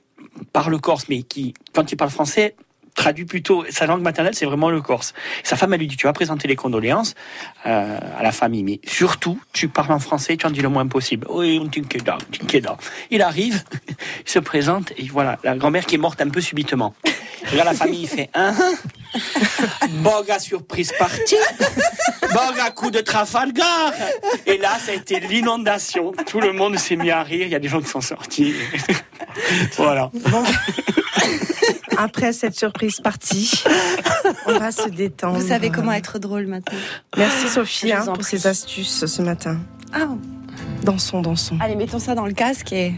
parle 0.53 0.79
corse, 0.79 1.09
mais 1.09 1.23
qui, 1.23 1.53
quand 1.73 1.91
il 1.91 1.97
parle 1.97 2.11
français, 2.11 2.55
traduit 2.97 3.23
plutôt 3.25 3.63
sa 3.69 3.85
langue 3.85 4.01
maternelle, 4.01 4.33
c'est 4.35 4.45
vraiment 4.45 4.69
le 4.69 4.81
corse. 4.81 5.13
Sa 5.43 5.55
femme, 5.55 5.73
elle 5.73 5.79
lui 5.79 5.87
dit, 5.87 5.95
tu 5.95 6.07
vas 6.07 6.13
présenter 6.13 6.47
les 6.49 6.57
condoléances 6.57 7.13
euh, 7.65 7.99
à 8.17 8.23
la 8.23 8.31
famille, 8.33 8.63
mais 8.63 8.81
surtout, 8.85 9.39
tu 9.53 9.69
parles 9.69 9.93
en 9.93 9.99
français, 9.99 10.35
tu 10.35 10.45
en 10.45 10.49
dis 10.49 10.61
le 10.61 10.67
moins 10.67 10.87
possible. 10.87 11.25
Oui. 11.29 11.61
Il 13.11 13.21
arrive, 13.21 13.63
il 14.25 14.29
se 14.29 14.39
présente, 14.39 14.91
et 14.97 15.03
voilà, 15.03 15.37
la 15.43 15.55
grand-mère 15.55 15.85
qui 15.85 15.95
est 15.95 15.99
morte 15.99 16.19
un 16.21 16.29
peu 16.29 16.41
subitement. 16.41 16.93
Là, 17.53 17.63
la 17.63 17.73
famille, 17.73 18.01
il 18.01 18.07
fait, 18.07 18.29
hein, 18.33 18.53
Boga 19.89 20.39
surprise 20.39 20.91
partie. 20.97 21.35
Boga 22.21 22.71
coup 22.75 22.91
de 22.91 22.99
Trafalgar. 22.99 23.93
Et 24.45 24.57
là, 24.57 24.77
ça 24.83 24.91
a 24.91 24.95
été 24.95 25.19
l'inondation. 25.19 26.11
Tout 26.25 26.39
le 26.41 26.53
monde 26.53 26.77
s'est 26.77 26.95
mis 26.95 27.11
à 27.11 27.23
rire. 27.23 27.45
Il 27.47 27.51
y 27.51 27.55
a 27.55 27.59
des 27.59 27.67
gens 27.67 27.81
qui 27.81 27.87
sont 27.89 28.01
sortis. 28.01 28.53
voilà. 29.77 30.11
Bon. 30.29 30.43
Après 31.97 32.31
cette 32.31 32.55
surprise 32.55 32.99
partie, 33.01 33.63
on 34.45 34.59
va 34.59 34.71
se 34.71 34.87
détendre. 34.89 35.39
Vous 35.39 35.47
savez 35.47 35.69
comment 35.71 35.93
être 35.93 36.19
drôle 36.19 36.45
maintenant. 36.45 36.77
Merci 37.17 37.49
Sophie 37.49 37.91
hein, 37.91 38.05
pour 38.05 38.23
ces 38.23 38.45
astuces 38.45 39.05
ce 39.07 39.21
matin. 39.21 39.57
Ah, 39.93 40.07
Dansons, 40.83 41.21
dansons. 41.21 41.57
allez, 41.59 41.75
mettons 41.75 41.99
ça 41.99 42.13
dans 42.13 42.25
le 42.27 42.33
casque 42.33 42.71
et. 42.71 42.93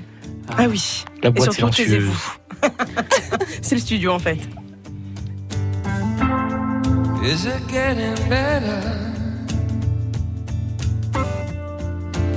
Ah 0.58 0.64
oui. 0.68 1.06
La 1.24 1.30
Et 1.30 1.32
boîte 1.32 1.54
surtout, 1.54 1.72
silencieuse. 1.74 1.88
taisez-vous. 1.88 2.34
C'est 3.62 3.76
le 3.76 3.82
studio 3.82 4.12
en 4.12 4.20
fait. 4.20 4.38
Is 7.24 7.46
it 7.46 7.68
getting 7.68 8.16
better? 8.30 8.82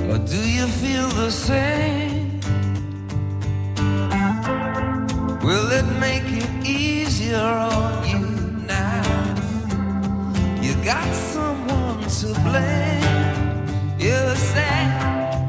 Or 0.09 0.17
do 0.17 0.37
you 0.37 0.67
feel 0.67 1.07
the 1.07 1.31
same? 1.31 2.41
Will 5.41 5.71
it 5.71 5.85
make 5.99 6.23
it 6.25 6.67
easier 6.67 7.37
on 7.37 8.07
you 8.07 8.19
now? 8.67 9.03
You 10.61 10.75
got 10.83 11.07
someone 11.15 12.01
to 12.19 12.33
blame. 12.43 13.03
You 13.97 14.35
say, 14.35 14.83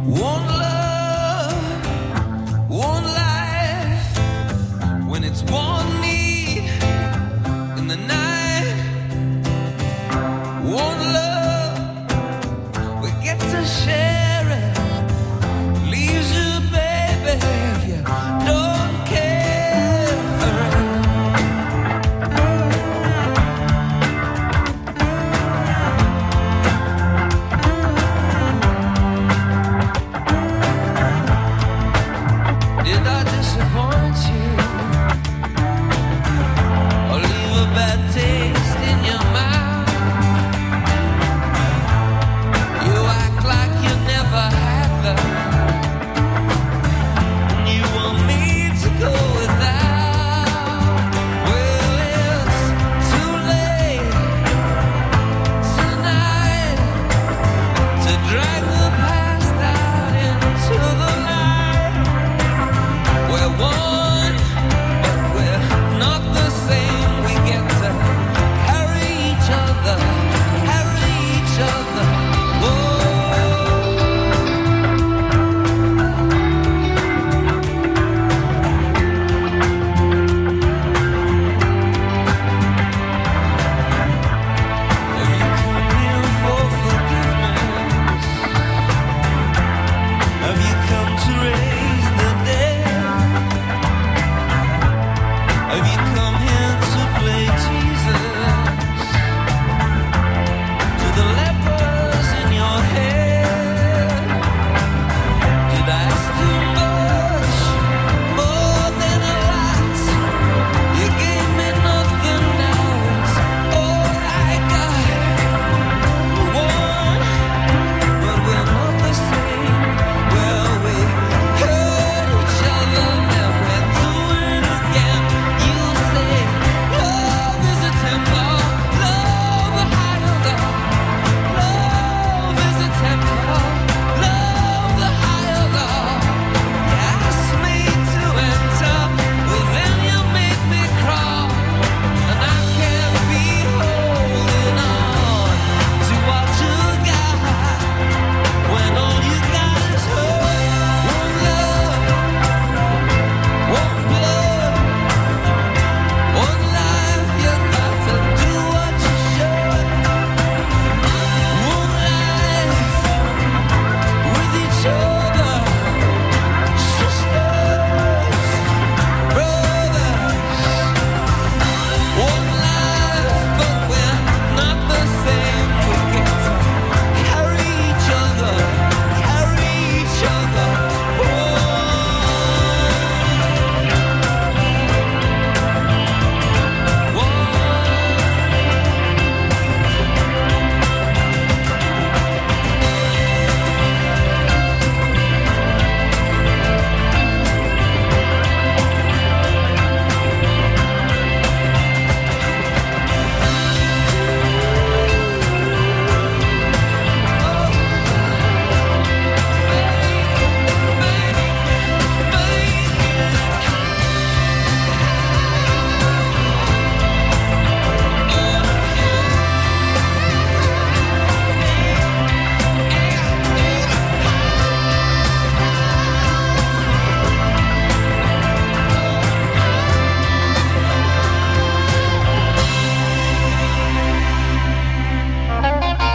one 0.07 0.47
love, 0.47 1.89
one 2.71 3.05
life. 3.05 4.17
When 5.09 5.25
it's 5.25 5.43
one 5.43 6.01
谁？ 13.65 14.14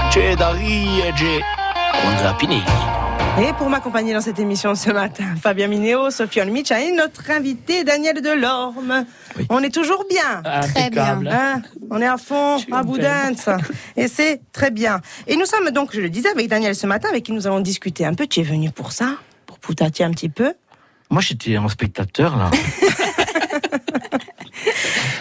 C'è 0.10 0.36
da 0.36 0.50
riege 0.52 1.40
con 2.02 2.18
Rapinelli. 2.24 2.64
Et 3.40 3.54
pour 3.54 3.70
m'accompagner 3.70 4.12
dans 4.12 4.22
cette 4.22 4.40
émission 4.40 4.74
ce 4.74 4.90
matin, 4.90 5.36
Fabien 5.40 5.68
Minéo, 5.68 6.10
Sophie 6.10 6.42
Olmicha 6.42 6.82
et 6.82 6.92
notre 6.92 7.30
invité 7.30 7.84
Daniel 7.84 8.20
Delorme. 8.20 9.06
Oui. 9.38 9.46
On 9.50 9.62
est 9.62 9.72
toujours 9.74 10.06
bien. 10.10 10.42
Impeccable. 10.44 11.28
Hein, 11.28 11.62
on 11.92 12.02
est 12.02 12.08
à 12.08 12.18
fond, 12.18 12.58
à 12.72 12.84
ça. 13.38 13.58
Et 13.96 14.08
c'est 14.08 14.42
très 14.52 14.72
bien. 14.72 15.00
Et 15.28 15.38
nous 15.38 15.46
sommes 15.46 15.70
donc, 15.70 15.92
je 15.94 16.02
le 16.02 16.10
disais, 16.10 16.30
avec 16.30 16.48
Daniel 16.48 16.74
ce 16.74 16.88
matin, 16.88 17.10
avec 17.10 17.24
qui 17.26 17.32
nous 17.32 17.46
allons 17.46 17.60
discuter 17.60 18.04
un 18.04 18.16
peu. 18.16 18.26
Tu 18.26 18.40
es 18.40 18.44
venu 18.44 18.72
pour 18.72 18.92
ça 18.92 19.16
Pour 19.46 19.60
poutatier 19.60 20.04
un 20.06 20.12
petit 20.12 20.30
peu 20.30 20.54
Moi, 21.12 21.22
j'étais 21.22 21.58
en 21.60 21.70
spectateur, 21.70 22.36
là. 22.36 22.50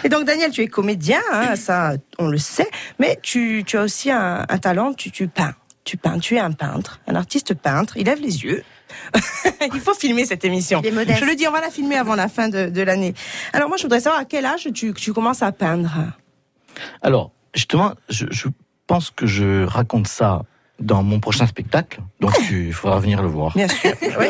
Et 0.03 0.09
donc, 0.09 0.25
Daniel, 0.25 0.51
tu 0.51 0.61
es 0.61 0.67
comédien, 0.67 1.21
hein, 1.31 1.55
ça, 1.55 1.93
on 2.17 2.27
le 2.27 2.37
sait, 2.37 2.69
mais 2.99 3.19
tu, 3.21 3.63
tu 3.65 3.77
as 3.77 3.83
aussi 3.83 4.11
un, 4.11 4.45
un 4.47 4.57
talent, 4.57 4.93
tu, 4.93 5.11
tu 5.11 5.27
peins. 5.27 5.55
Tu 5.83 5.97
peins, 5.97 6.19
tu 6.19 6.35
es 6.35 6.39
un 6.39 6.51
peintre, 6.51 6.99
un 7.07 7.15
artiste 7.15 7.53
peintre. 7.53 7.97
Il 7.97 8.05
lève 8.05 8.21
les 8.21 8.43
yeux. 8.43 8.63
Il 9.73 9.79
faut 9.79 9.93
filmer 9.93 10.25
cette 10.25 10.45
émission. 10.45 10.81
Il 10.83 10.87
est 10.87 10.91
modeste. 10.91 11.19
Je 11.19 11.25
le 11.25 11.35
dis, 11.35 11.47
on 11.47 11.51
va 11.51 11.61
la 11.61 11.71
filmer 11.71 11.97
avant 11.97 12.15
la 12.15 12.27
fin 12.27 12.49
de, 12.49 12.69
de 12.69 12.81
l'année. 12.81 13.13
Alors, 13.53 13.69
moi, 13.69 13.77
je 13.77 13.83
voudrais 13.83 13.99
savoir 13.99 14.21
à 14.21 14.25
quel 14.25 14.45
âge 14.45 14.67
tu, 14.73 14.93
tu 14.93 15.13
commences 15.13 15.41
à 15.41 15.51
peindre? 15.51 15.91
Alors, 17.01 17.31
justement, 17.53 17.93
je, 18.09 18.25
je 18.29 18.47
pense 18.87 19.09
que 19.09 19.25
je 19.25 19.63
raconte 19.63 20.07
ça 20.07 20.43
dans 20.79 21.03
mon 21.03 21.19
prochain 21.19 21.47
spectacle. 21.47 22.01
Donc, 22.19 22.33
il 22.51 22.73
faudra 22.73 22.99
venir 22.99 23.21
le 23.21 23.27
voir. 23.27 23.55
Bien 23.55 23.67
sûr. 23.67 23.93
Oui. 24.19 24.27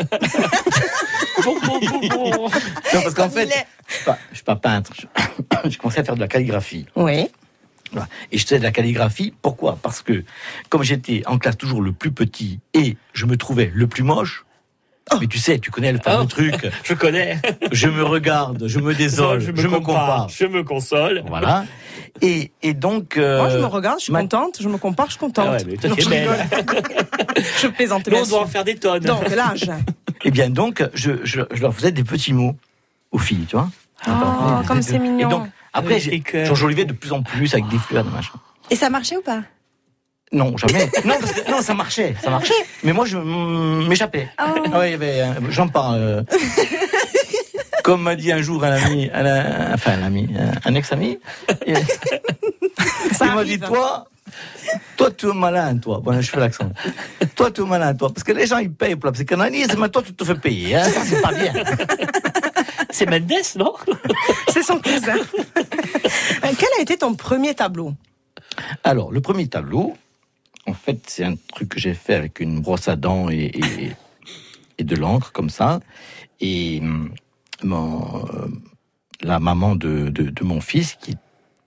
Bon, 1.44 1.58
bon, 1.58 1.80
bon, 1.80 2.30
bon. 2.30 2.50
Non, 2.50 3.02
parce 3.02 3.14
qu'en 3.14 3.30
fait, 3.30 3.48
je 3.88 3.94
suis 3.94 4.04
pas, 4.04 4.18
je 4.30 4.34
suis 4.36 4.44
pas 4.44 4.56
peintre. 4.56 4.92
Je, 4.94 5.70
je 5.70 5.78
commençais 5.78 6.00
à 6.00 6.04
faire 6.04 6.14
de 6.14 6.20
la 6.20 6.28
calligraphie. 6.28 6.86
Oui. 6.96 7.28
Et 8.30 8.38
je 8.38 8.44
faisais 8.44 8.58
de 8.58 8.64
la 8.64 8.72
calligraphie. 8.72 9.32
Pourquoi? 9.42 9.78
Parce 9.82 10.02
que 10.02 10.24
comme 10.68 10.82
j'étais 10.82 11.22
en 11.26 11.38
classe 11.38 11.56
toujours 11.56 11.82
le 11.82 11.92
plus 11.92 12.12
petit 12.12 12.60
et 12.74 12.96
je 13.12 13.26
me 13.26 13.36
trouvais 13.36 13.70
le 13.74 13.86
plus 13.86 14.02
moche. 14.02 14.44
Mais 15.20 15.26
tu 15.26 15.38
sais, 15.38 15.58
tu 15.58 15.70
connais 15.70 15.92
le 15.92 15.98
fameux 15.98 16.22
Oh. 16.22 16.26
truc. 16.26 16.54
Je 16.84 16.94
connais. 16.94 17.38
Je 17.72 17.88
me 17.88 18.02
regarde, 18.04 18.66
je 18.66 18.78
me 18.78 18.94
désole, 18.94 19.40
je 19.40 19.50
me, 19.50 19.80
compare. 19.80 20.28
Je 20.28 20.44
me 20.46 20.62
console. 20.62 21.22
Voilà. 21.26 21.64
Et, 22.22 22.50
et 22.62 22.74
donc. 22.74 23.16
euh, 23.16 23.38
Moi, 23.38 23.50
je 23.50 23.58
me 23.58 23.66
regarde, 23.66 23.98
je 23.98 24.04
suis 24.04 24.12
ma- 24.12 24.20
contente, 24.20 24.58
je 24.60 24.68
me 24.68 24.76
compare, 24.78 25.06
je 25.06 25.12
suis 25.12 25.20
contente. 25.20 25.46
Ah 25.48 25.52
ouais, 25.52 25.64
mais 25.66 25.76
toi, 25.76 25.90
Non, 25.90 25.96
je 25.98 26.08
belle. 26.08 26.28
je 27.62 27.66
plaisante. 27.68 28.06
Nous, 28.06 28.12
bien 28.12 28.22
on 28.22 28.26
doit 28.28 28.42
en 28.42 28.46
faire 28.46 28.64
des 28.64 28.76
tonnes. 28.76 29.02
Donc, 29.02 29.28
l'âge. 29.34 29.70
Eh 30.22 30.30
bien, 30.30 30.50
donc, 30.50 30.86
je, 30.92 31.12
je, 31.24 31.40
je 31.50 31.62
leur 31.62 31.74
faisais 31.74 31.92
des 31.92 32.04
petits 32.04 32.34
mots 32.34 32.54
aux 33.10 33.16
filles, 33.18 33.46
tu 33.48 33.56
vois. 33.56 33.70
Oh, 34.06 34.10
comme 34.68 34.82
c'est 34.82 34.96
Et 34.96 34.98
mignon. 34.98 35.28
donc, 35.30 35.46
après, 35.72 35.98
cœurs. 36.20 36.44
j'enjolivais 36.44 36.84
de 36.84 36.92
plus 36.92 37.12
en 37.12 37.22
plus 37.22 37.54
avec 37.54 37.66
des 37.68 37.78
fleurs, 37.78 38.04
de 38.04 38.10
machin. 38.10 38.34
Et 38.68 38.76
ça 38.76 38.90
marchait 38.90 39.16
ou 39.16 39.22
pas? 39.22 39.40
Non, 40.32 40.56
jamais. 40.56 40.84
non, 41.04 41.14
parce 41.20 41.32
que, 41.32 41.50
non, 41.50 41.60
ça 41.60 41.74
marchait, 41.74 42.14
ça 42.22 42.30
marchait. 42.30 42.54
Mais 42.84 42.92
moi, 42.92 43.04
je 43.04 43.18
m'échappais. 43.18 44.28
Ah 44.38 44.54
ouais, 44.78 44.96
euh, 45.00 45.32
j'en 45.48 45.68
parle. 45.68 45.98
euh, 45.98 46.22
Comme 47.82 48.02
m'a 48.02 48.14
dit 48.14 48.30
un 48.30 48.42
jour 48.42 48.62
un 48.62 48.72
ami, 48.72 49.10
un, 49.12 49.24
un- 49.24 49.74
enfin 49.74 49.92
un 49.98 50.02
ami, 50.04 50.28
un, 50.38 50.70
un 50.70 50.74
ex-ami, 50.74 51.18
il 51.66 51.76
Ça 53.16 53.26
il 53.26 53.32
m'a 53.34 53.42
dit 53.42 53.58
toi, 53.58 54.06
toi 54.96 55.10
tu 55.10 55.30
es 55.30 55.32
malin, 55.34 55.78
toi. 55.78 55.98
Bon, 56.04 56.20
je 56.20 56.30
fais 56.30 56.38
l'accent. 56.38 56.70
Toi 57.34 57.50
tu 57.50 57.62
es 57.62 57.64
malin, 57.64 57.94
toi, 57.94 58.10
parce 58.12 58.22
que 58.22 58.32
les 58.32 58.46
gens 58.46 58.58
ils 58.58 58.70
payent 58.72 58.96
pour 58.96 59.06
la 59.06 59.12
psychanalyse, 59.12 59.74
mais 59.78 59.88
toi 59.88 60.02
tu 60.02 60.12
te 60.14 60.22
fais 60.24 60.34
payer. 60.34 60.76
Hein, 60.76 60.84
ça 60.90 61.00
c'est 61.04 61.20
pas 61.22 61.32
bien. 61.32 61.52
C'est 62.90 63.06
Mendes, 63.08 63.32
non? 63.56 63.72
C'est 64.52 64.62
son 64.62 64.78
cousin. 64.78 65.16
Euh, 65.56 65.62
Quel 66.58 66.68
a 66.78 66.82
été 66.82 66.98
ton 66.98 67.14
premier 67.14 67.54
tableau? 67.54 67.94
Alors 68.84 69.10
le 69.10 69.20
premier 69.22 69.48
tableau, 69.48 69.94
en 70.66 70.74
fait, 70.74 71.02
c'est 71.06 71.24
un 71.24 71.34
truc 71.54 71.70
que 71.70 71.80
j'ai 71.80 71.94
fait 71.94 72.14
avec 72.14 72.40
une 72.40 72.60
brosse 72.60 72.88
à 72.88 72.96
dents 72.96 73.28
et, 73.30 73.52
de 74.78 74.96
l'encre, 74.96 75.32
comme 75.32 75.50
ça. 75.50 75.80
Et 76.40 76.80
hum, 76.80 77.10
mon, 77.62 78.24
euh, 78.26 78.48
la 79.22 79.38
maman 79.38 79.76
de, 79.76 80.08
de, 80.08 80.44
mon 80.44 80.60
fils, 80.60 80.94
qui 80.94 81.12
est 81.12 81.18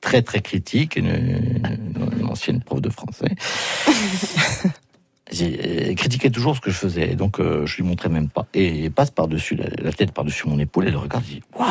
très 0.02 0.22
très 0.22 0.42
critique, 0.42 0.96
une, 0.96 1.62
ancienne 2.28 2.62
prof 2.62 2.82
de 2.82 2.90
français, 2.90 3.36
euh, 5.42 5.94
critiqué 5.96 6.32
toujours 6.32 6.56
ce 6.56 6.62
que 6.62 6.72
je 6.72 6.78
faisais. 6.78 7.16
Donc, 7.16 7.40
euh, 7.40 7.66
je 7.66 7.78
lui 7.78 7.84
montrais 7.84 8.10
même 8.10 8.30
pas. 8.30 8.48
Et 8.54 8.86
elle 8.86 8.92
passe 8.92 9.12
par-dessus, 9.12 9.56
la, 9.56 9.92
tête 9.92 10.12
par-dessus 10.12 10.48
mon 10.48 10.60
épaule, 10.60 10.88
elle 10.88 10.98
regarde, 10.98 11.24
et 11.26 11.36
dit 11.36 11.44
Waouh, 11.58 11.68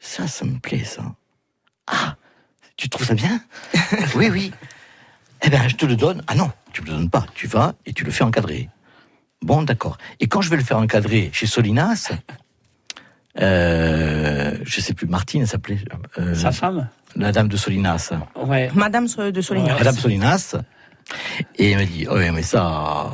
ça, 0.00 0.26
ça 0.26 0.44
me 0.44 0.58
plaît, 0.58 0.84
ça. 0.84 1.02
Ah, 1.86 2.16
tu 2.76 2.88
trouves 2.88 3.06
ça 3.06 3.14
bien 3.14 3.40
Oui, 4.16 4.28
oui. 4.30 4.52
Eh 5.42 5.50
bien, 5.50 5.66
je 5.68 5.76
te 5.76 5.86
le 5.86 5.96
donne. 5.96 6.22
Ah 6.26 6.34
non, 6.34 6.50
tu 6.72 6.82
me 6.82 6.86
le 6.86 6.92
donnes 6.92 7.10
pas. 7.10 7.26
Tu 7.34 7.46
vas 7.46 7.74
et 7.86 7.92
tu 7.92 8.04
le 8.04 8.10
fais 8.10 8.24
encadrer. 8.24 8.68
Bon, 9.42 9.62
d'accord. 9.62 9.98
Et 10.20 10.26
quand 10.28 10.40
je 10.40 10.50
vais 10.50 10.56
le 10.56 10.64
faire 10.64 10.78
encadrer 10.78 11.30
chez 11.32 11.46
Solinas, 11.46 12.10
euh, 13.40 14.56
je 14.64 14.80
sais 14.80 14.94
plus, 14.94 15.06
Martine 15.06 15.42
elle 15.42 15.48
s'appelait. 15.48 15.78
euh, 16.18 16.34
Sa 16.34 16.52
femme 16.52 16.88
la 17.16 17.32
dame 17.32 17.48
de 17.48 17.56
Solinas. 17.56 18.12
Ouais. 18.34 18.70
Madame 18.74 19.06
de 19.06 19.40
Solignac. 19.40 19.72
Ouais. 19.72 19.78
Madame 19.78 19.94
Solinas. 19.96 20.54
Et 21.56 21.70
elle 21.70 21.80
me 21.80 21.86
dit, 21.86 22.06
oh, 22.10 22.16
mais 22.16 22.42
ça, 22.42 23.10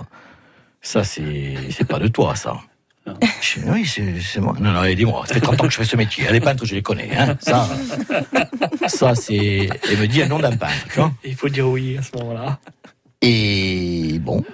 ça, 0.80 1.04
c'est, 1.04 1.54
c'est 1.70 1.84
pas 1.84 2.00
de 2.00 2.08
toi, 2.08 2.34
ça. 2.34 2.56
Je 3.40 3.60
dis, 3.60 3.66
oui, 3.68 3.86
c'est, 3.86 4.40
moi. 4.40 4.54
Non, 4.60 4.70
non, 4.72 4.94
dis-moi, 4.94 5.24
ça 5.26 5.34
fait 5.34 5.40
30 5.40 5.60
ans 5.60 5.64
que 5.64 5.70
je 5.72 5.76
fais 5.78 5.84
ce 5.84 5.96
métier. 5.96 6.24
Les 6.30 6.40
peintres, 6.40 6.64
je 6.64 6.74
les 6.74 6.82
connais, 6.82 7.10
hein. 7.16 7.36
Ça, 7.40 7.68
ça, 8.86 9.14
c'est, 9.14 9.68
elle 9.90 9.98
me 9.98 10.06
dit 10.06 10.22
un 10.22 10.28
nom 10.28 10.38
d'un 10.38 10.56
peintre. 10.56 11.10
Il 11.24 11.34
faut 11.34 11.48
dire 11.48 11.68
oui 11.68 11.98
à 11.98 12.02
ce 12.02 12.16
moment-là. 12.18 12.58
Et 13.20 14.18
bon. 14.20 14.44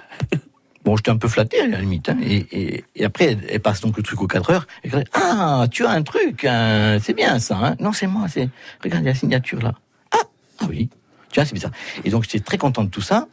Bon, 0.83 0.95
j'étais 0.95 1.11
un 1.11 1.17
peu 1.17 1.27
flatté 1.27 1.59
à 1.59 1.67
la 1.67 1.79
limite. 1.81 2.09
hein. 2.09 2.17
Et, 2.23 2.37
et, 2.51 2.85
et 2.95 3.05
après, 3.05 3.37
elle, 3.49 3.59
passe 3.59 3.81
donc 3.81 3.97
le 3.97 4.01
truc 4.03 4.21
aux 4.21 4.27
4 4.27 4.49
heures. 4.49 4.67
Et 4.83 4.89
elle 4.91 5.03
dit, 5.03 5.09
ah, 5.13 5.67
tu 5.69 5.85
as 5.85 5.91
un 5.91 6.01
truc, 6.01 6.45
hein, 6.45 6.97
c'est 7.03 7.13
bien 7.13 7.37
ça. 7.39 7.57
Hein. 7.61 7.75
Non, 7.79 7.93
c'est 7.93 8.07
moi. 8.07 8.27
C'est 8.27 8.49
regarde 8.83 9.03
il 9.03 9.05
y 9.05 9.09
a 9.09 9.13
la 9.13 9.19
signature 9.19 9.61
là. 9.61 9.75
Ah, 10.11 10.17
ah 10.61 10.65
oui. 10.69 10.89
Tu 11.31 11.39
vois, 11.39 11.45
c'est 11.45 11.53
bizarre. 11.53 11.71
Et 12.05 12.09
donc 12.09 12.23
j'étais 12.23 12.39
très 12.39 12.57
content 12.57 12.83
de 12.83 12.89
tout 12.89 13.01
ça. 13.01 13.27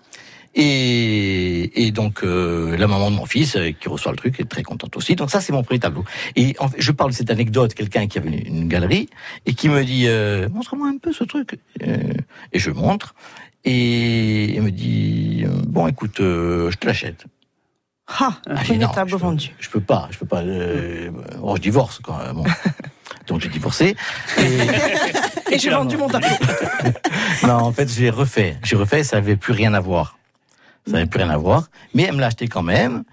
Et, 0.59 1.87
et 1.87 1.91
donc 1.93 2.25
euh, 2.25 2.77
la 2.79 2.87
maman 2.87 3.11
de 3.11 3.17
mon 3.17 3.27
fils 3.27 3.57
euh, 3.57 3.73
qui 3.79 3.89
reçoit 3.91 4.11
le 4.13 4.17
truc 4.17 4.41
est 4.41 4.49
très 4.49 4.63
contente 4.63 4.97
aussi. 4.97 5.15
Donc 5.15 5.31
ça 5.31 5.41
c'est 5.43 5.53
mon 5.53 5.63
premier 5.63 5.81
tableau. 5.81 6.05
Et 6.35 6.57
en 6.59 6.69
fait, 6.69 6.81
je 6.81 6.93
parle 6.93 7.11
de 7.11 7.15
cette 7.17 7.31
anecdote, 7.31 7.75
quelqu'un 7.75 8.07
qui 8.07 8.19
avait 8.19 8.31
une, 8.31 8.57
une 8.63 8.69
galerie 8.69 9.09
et 9.45 9.53
qui 9.53 9.69
me 9.69 9.85
dit 9.85 10.05
euh, 10.09 10.49
montre-moi 10.49 10.89
un 10.89 10.97
peu 10.97 11.13
ce 11.13 11.25
truc. 11.25 11.59
Euh, 11.87 11.97
et 12.53 12.59
je 12.59 12.71
montre 12.71 13.15
et 13.65 14.55
il 14.55 14.63
me 14.63 14.71
dit 14.71 15.45
euh, 15.47 15.51
bon 15.67 15.89
écoute 15.89 16.21
euh, 16.21 16.71
je 16.71 16.77
te 16.79 16.87
l'achète. 16.87 17.27
Ah, 18.09 18.39
Ah, 18.49 18.55
j'ai 18.55 18.61
dit, 18.63 18.65
premier 18.69 18.79
non, 18.87 18.89
tableau 18.93 19.19
je 19.19 19.23
peux- 19.23 19.29
vendu. 19.29 19.55
Je 19.59 19.69
peux 19.69 19.81
pas, 19.81 20.09
je 20.11 20.19
peux 20.19 20.27
pas. 20.27 20.41
euh, 20.41 21.11
oh, 21.43 21.57
je 21.57 21.61
divorce 21.61 21.99
quand 22.03 22.17
même. 22.19 22.37
Bon. 22.37 22.45
Donc 23.27 23.41
j'ai 23.41 23.49
divorcé. 23.49 23.95
Et, 24.39 25.55
Et 25.55 25.59
j'ai 25.59 25.71
vendu 25.71 25.97
mon 25.97 26.09
tableau. 26.09 26.29
non, 27.43 27.55
en 27.55 27.73
fait, 27.73 27.89
j'ai 27.93 28.09
refait. 28.11 28.57
J'ai 28.63 28.77
refait, 28.77 29.03
ça 29.03 29.17
avait 29.17 29.35
plus 29.37 29.53
rien 29.53 29.75
à 29.75 29.81
voir. 29.81 30.17
Ça 30.87 30.97
avait 30.97 31.07
plus 31.07 31.21
rien 31.21 31.31
à 31.31 31.37
voir. 31.37 31.69
Mais 31.95 32.05
elle 32.05 32.15
me 32.15 32.21
l'a 32.21 32.27
acheté 32.27 32.49
quand 32.49 32.63
même. 32.63 33.05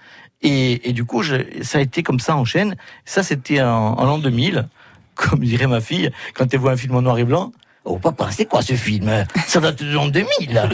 Et, 0.42 0.90
et 0.90 0.94
du 0.94 1.06
coup, 1.06 1.24
je, 1.24 1.36
ça 1.62 1.78
a 1.78 1.82
été 1.82 2.04
comme 2.04 2.20
ça 2.20 2.36
en 2.36 2.46
chaîne. 2.46 2.76
Ça, 3.06 3.24
c'était 3.24 3.62
en, 3.62 3.94
en 3.94 4.06
l'an 4.06 4.20
2000. 4.20 4.68
Comme 5.16 5.42
dirait 5.42 5.68
ma 5.68 5.80
fille, 5.80 6.10
quand 6.34 6.52
elle 6.52 6.60
voit 6.60 6.72
un 6.72 6.78
film 6.78 6.96
en 6.96 7.04
noir 7.04 7.20
et 7.20 7.24
blanc. 7.24 7.52
Oh 7.86 8.00
papa, 8.00 8.30
c'est 8.32 8.46
quoi 8.46 8.62
ce 8.62 8.74
film? 8.74 9.26
Ça 9.46 9.60
date 9.60 9.84
de 9.84 9.92
l'an 9.92 10.08
2000. 10.08 10.70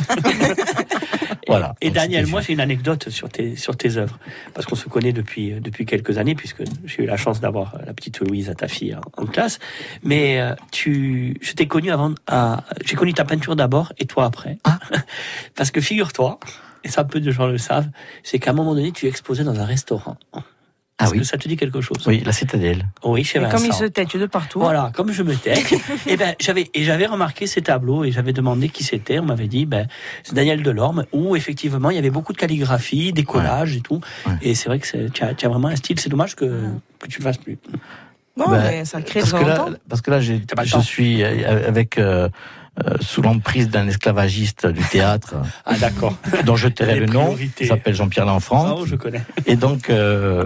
voilà. 1.48 1.74
Et 1.82 1.90
Daniel, 1.90 2.28
moi 2.28 2.42
j'ai 2.42 2.54
une 2.54 2.60
anecdote 2.60 3.10
sur 3.10 3.30
tes, 3.30 3.56
sur 3.56 3.76
tes 3.76 3.98
œuvres, 3.98 4.20
parce 4.54 4.68
qu'on 4.68 4.76
se 4.76 4.88
connaît 4.88 5.12
depuis, 5.12 5.54
euh, 5.54 5.60
depuis 5.60 5.86
quelques 5.88 6.20
années, 6.20 6.36
puisque 6.36 6.62
j'ai 6.86 7.04
eu 7.04 7.06
la 7.08 7.18
chance 7.18 7.42
d'avoir 7.42 7.76
la 7.86 7.94
petite 7.94 8.20
Louise 8.20 8.50
à 8.50 8.56
ta 8.56 8.68
fille 8.68 8.96
en, 8.96 9.24
en 9.24 9.26
classe. 9.26 9.58
Mais 10.04 10.40
euh, 10.40 10.54
tu, 10.72 11.36
je 11.42 11.54
t'ai 11.54 11.68
connu 11.68 11.92
avant, 11.92 12.14
j'ai 12.86 12.96
connu 12.96 13.14
ta 13.14 13.26
peinture 13.26 13.56
d'abord 13.56 13.92
et 13.98 14.06
toi 14.06 14.26
après. 14.26 14.60
Ah. 14.64 14.80
parce 15.56 15.72
que 15.72 15.82
figure-toi, 15.82 16.40
et 16.84 16.90
ça 16.90 17.04
peu 17.04 17.20
de 17.20 17.32
gens 17.32 17.48
le 17.48 17.58
savent, 17.58 17.90
c'est 18.24 18.40
qu'à 18.40 18.52
un 18.52 18.54
moment 18.54 18.76
donné 18.76 18.92
tu 18.92 19.08
exposais 19.08 19.44
dans 19.44 19.60
un 19.60 19.66
restaurant. 19.66 20.18
Ah 21.02 21.06
Est-ce 21.06 21.14
oui. 21.14 21.20
que 21.20 21.24
ça 21.24 21.38
te 21.38 21.48
dit 21.48 21.56
quelque 21.56 21.80
chose? 21.80 21.98
Oui, 22.08 22.22
la 22.26 22.34
citadelle. 22.34 22.86
Oui, 23.06 23.24
chez 23.24 23.40
Et 23.40 23.44
comme 23.44 23.64
il 23.64 23.68
Vincent. 23.68 23.80
se 23.80 23.86
tête 23.86 24.18
de 24.18 24.26
partout. 24.26 24.60
Voilà, 24.60 24.92
comme 24.94 25.14
je 25.14 25.24
me 25.24 25.34
tais. 25.34 25.54
et 26.06 26.18
ben 26.18 26.36
j'avais 26.42 26.70
et 26.74 26.84
j'avais 26.84 27.06
remarqué 27.06 27.48
ces 27.48 27.62
tableaux 27.62 28.04
et 28.04 28.12
j'avais 28.12 28.34
demandé 28.34 28.68
qui 28.68 28.84
c'était. 28.84 29.18
On 29.20 29.24
m'avait 29.24 29.48
dit 29.48 29.66
ben 29.66 29.88
c'est 30.24 30.36
Daniel 30.36 30.62
Delorme 30.62 31.06
où 31.14 31.38
effectivement 31.38 31.90
il 31.90 31.96
y 31.96 32.00
avait 32.00 32.10
beaucoup 32.10 32.34
de 32.34 32.38
calligraphie, 32.38 33.14
des 33.14 33.24
collages 33.24 33.78
et 33.78 33.82
tout. 33.82 34.02
Ouais. 34.26 34.34
Et 34.42 34.56
c'est 34.56 34.68
vrai 34.68 34.80
que 34.80 35.08
tu 35.08 35.24
as, 35.24 35.50
vraiment 35.50 35.70
un 35.70 35.78
style. 35.78 35.98
C'est 36.02 36.10
dommage 36.10 36.36
que 36.36 36.66
que 37.00 37.08
tu 37.08 37.20
le 37.20 37.24
fasses 37.24 37.38
plus. 37.38 37.58
Bon, 38.36 38.50
Ben, 38.50 38.62
mais 38.62 38.86
ça 38.86 39.02
crée 39.02 39.22
parce 39.22 39.32
que 39.32 39.46
là, 39.46 39.66
parce 39.88 40.02
que 40.02 40.12
là, 40.12 40.20
je 40.20 40.80
suis 40.82 41.24
euh, 41.24 41.68
avec 41.68 41.98
euh, 41.98 42.30
euh, 42.86 42.96
sous 43.02 43.22
l'emprise 43.22 43.70
d'un 43.70 43.88
esclavagiste 43.88 44.66
du 44.68 44.82
théâtre 44.84 45.36
Ah 45.66 45.78
d'accord. 45.78 46.16
dont 46.46 46.56
je 46.56 46.68
tairai 46.68 47.00
le 47.00 47.06
nom. 47.08 47.36
Il 47.60 47.68
s'appelle 47.68 47.94
Jean-Pierre 47.96 48.26
L'Enfant. 48.26 48.76
Oh, 48.80 48.86
je 48.86 48.96
connais. 48.96 49.22
Et 49.46 49.56
donc, 49.56 49.90
euh, 49.90 50.46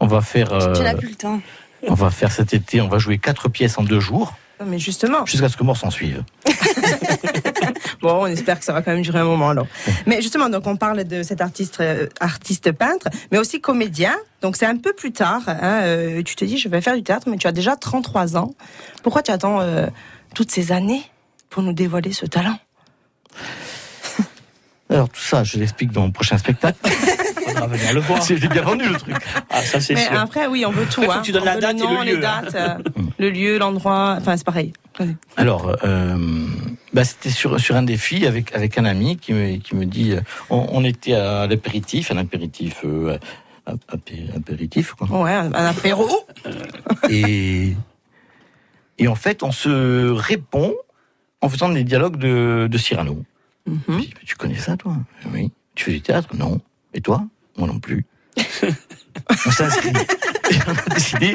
on 0.00 0.06
va 0.06 0.20
faire, 0.20 0.52
euh, 0.52 0.72
Tu 0.74 0.82
n'as 0.82 0.94
plus 0.94 1.08
le 1.10 1.14
temps. 1.14 1.40
on 1.86 1.94
va 1.94 2.10
faire 2.10 2.32
cet 2.32 2.54
été, 2.54 2.80
on 2.80 2.88
va 2.88 2.98
jouer 2.98 3.18
quatre 3.18 3.48
pièces 3.48 3.78
en 3.78 3.82
deux 3.82 4.00
jours, 4.00 4.34
Non, 4.60 4.66
Mais 4.66 4.78
justement, 4.78 5.26
jusqu'à 5.26 5.48
ce 5.48 5.56
que 5.56 5.64
mort 5.64 5.76
s'en 5.76 5.90
suive. 5.90 6.22
bon, 8.00 8.22
on 8.22 8.26
espère 8.26 8.58
que 8.58 8.64
ça 8.64 8.72
va 8.72 8.82
quand 8.82 8.92
même 8.92 9.02
durer 9.02 9.18
un 9.20 9.24
moment 9.24 9.50
alors. 9.50 9.66
Mais 10.06 10.20
justement, 10.22 10.48
donc 10.48 10.66
on 10.66 10.76
parle 10.76 11.04
de 11.04 11.22
cet 11.22 11.40
artiste, 11.40 11.78
euh, 11.80 12.06
artiste 12.20 12.72
peintre, 12.72 13.08
mais 13.32 13.38
aussi 13.38 13.60
comédien. 13.60 14.14
Donc 14.42 14.56
c'est 14.56 14.66
un 14.66 14.76
peu 14.76 14.92
plus 14.92 15.12
tard. 15.12 15.42
hein, 15.48 15.80
euh, 15.82 16.22
tu 16.22 16.36
te 16.36 16.44
dis, 16.44 16.58
je 16.58 16.68
vais 16.68 16.80
faire 16.80 16.94
du 16.94 17.02
théâtre, 17.02 17.28
mais 17.30 17.36
tu 17.36 17.46
as 17.46 17.52
déjà 17.52 17.76
33 17.76 18.36
ans. 18.36 18.54
Pourquoi 19.02 19.22
tu 19.22 19.30
attends 19.30 19.60
euh, 19.60 19.86
toutes 20.34 20.50
ces 20.50 20.72
années? 20.72 21.02
Pour 21.50 21.62
nous 21.62 21.72
dévoiler 21.72 22.12
ce 22.12 22.26
talent 22.26 22.58
Alors 24.90 25.08
tout 25.10 25.20
ça, 25.20 25.44
je 25.44 25.58
l'explique 25.58 25.92
dans 25.92 26.00
mon 26.02 26.10
prochain 26.10 26.38
spectacle. 26.38 26.78
Faudra 27.46 27.66
venir 27.66 27.92
le 27.94 28.00
voir. 28.00 28.22
J'ai 28.26 28.36
bien 28.48 28.62
vendu 28.62 28.88
le 28.88 28.96
truc. 28.96 29.16
Ah 29.50 29.60
ça 29.62 29.80
c'est 29.80 29.94
Mais 29.94 30.06
sûr. 30.06 30.18
après, 30.18 30.46
oui, 30.46 30.64
on 30.66 30.70
veut 30.70 30.86
tout. 30.86 31.02
Après, 31.02 31.06
faut 31.06 31.12
hein. 31.12 31.20
que 31.20 31.26
tu 31.26 31.32
donnes 31.32 31.42
On 31.42 31.46
la 31.46 31.56
date 31.60 31.76
et 31.76 31.80
le 31.80 31.84
nom, 31.86 32.00
les 32.02 32.12
lieu, 32.12 32.24
hein. 32.26 32.42
dates, 32.42 32.54
euh, 32.54 33.00
le 33.18 33.30
lieu, 33.30 33.58
l'endroit. 33.58 34.16
Enfin, 34.18 34.36
c'est 34.36 34.44
pareil. 34.46 34.72
Alors, 35.36 35.76
euh, 35.84 36.16
bah, 36.92 37.04
c'était 37.04 37.30
sur, 37.30 37.60
sur 37.60 37.76
un 37.76 37.82
défi 37.82 38.26
avec, 38.26 38.54
avec 38.54 38.78
un 38.78 38.84
ami 38.86 39.16
qui 39.18 39.32
me, 39.32 39.56
qui 39.58 39.76
me 39.76 39.84
dit, 39.84 40.12
euh, 40.12 40.20
on, 40.50 40.66
on 40.72 40.84
était 40.84 41.14
à 41.14 41.46
l'apéritif, 41.46 42.10
un 42.10 42.16
apéritif, 42.16 42.80
euh, 42.84 43.18
apé- 43.66 44.34
apéritif, 44.34 44.94
quoi. 44.94 45.06
Ouais, 45.22 45.32
un, 45.32 45.52
un 45.52 45.66
apéro. 45.66 46.08
Et, 47.10 47.74
et 48.98 49.06
en 49.08 49.14
fait, 49.14 49.42
on 49.42 49.52
se 49.52 50.10
répond 50.10 50.74
en 51.40 51.48
faisant 51.48 51.68
des 51.68 51.84
dialogues 51.84 52.16
de, 52.16 52.68
de 52.70 52.78
Cyrano. 52.78 53.24
Mhm. 53.66 54.02
Tu 54.24 54.36
connais 54.36 54.58
ça, 54.58 54.76
toi? 54.76 54.96
Oui. 55.32 55.50
Tu 55.74 55.84
fais 55.84 55.92
du 55.92 56.00
théâtre? 56.00 56.34
Non. 56.34 56.60
Et 56.94 57.00
toi? 57.00 57.24
Moi 57.56 57.68
non 57.68 57.78
plus. 57.78 58.04
on 59.46 59.50
s'inscrit. 59.50 59.92
On 60.66 60.70
a 60.72 60.94
décidé 60.94 61.34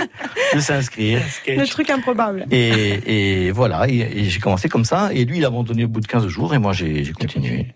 de 0.54 0.60
s'inscrire. 0.60 1.22
Le 1.48 1.66
truc 1.68 1.90
improbable. 1.90 2.46
Et, 2.50 3.48
et 3.48 3.52
voilà, 3.52 3.88
et, 3.88 4.00
et 4.00 4.24
j'ai 4.26 4.40
commencé 4.40 4.70
comme 4.70 4.86
ça. 4.86 5.14
Et 5.14 5.26
lui, 5.26 5.38
il 5.38 5.46
a 5.46 5.48
abandonné 5.48 5.86
au 5.86 5.88
bout 5.88 6.00
de 6.00 6.08
15 6.08 6.28
jours, 6.28 6.54
et 6.54 6.60
moi, 6.60 6.74
j'ai 6.74 7.12
continué. 7.14 7.76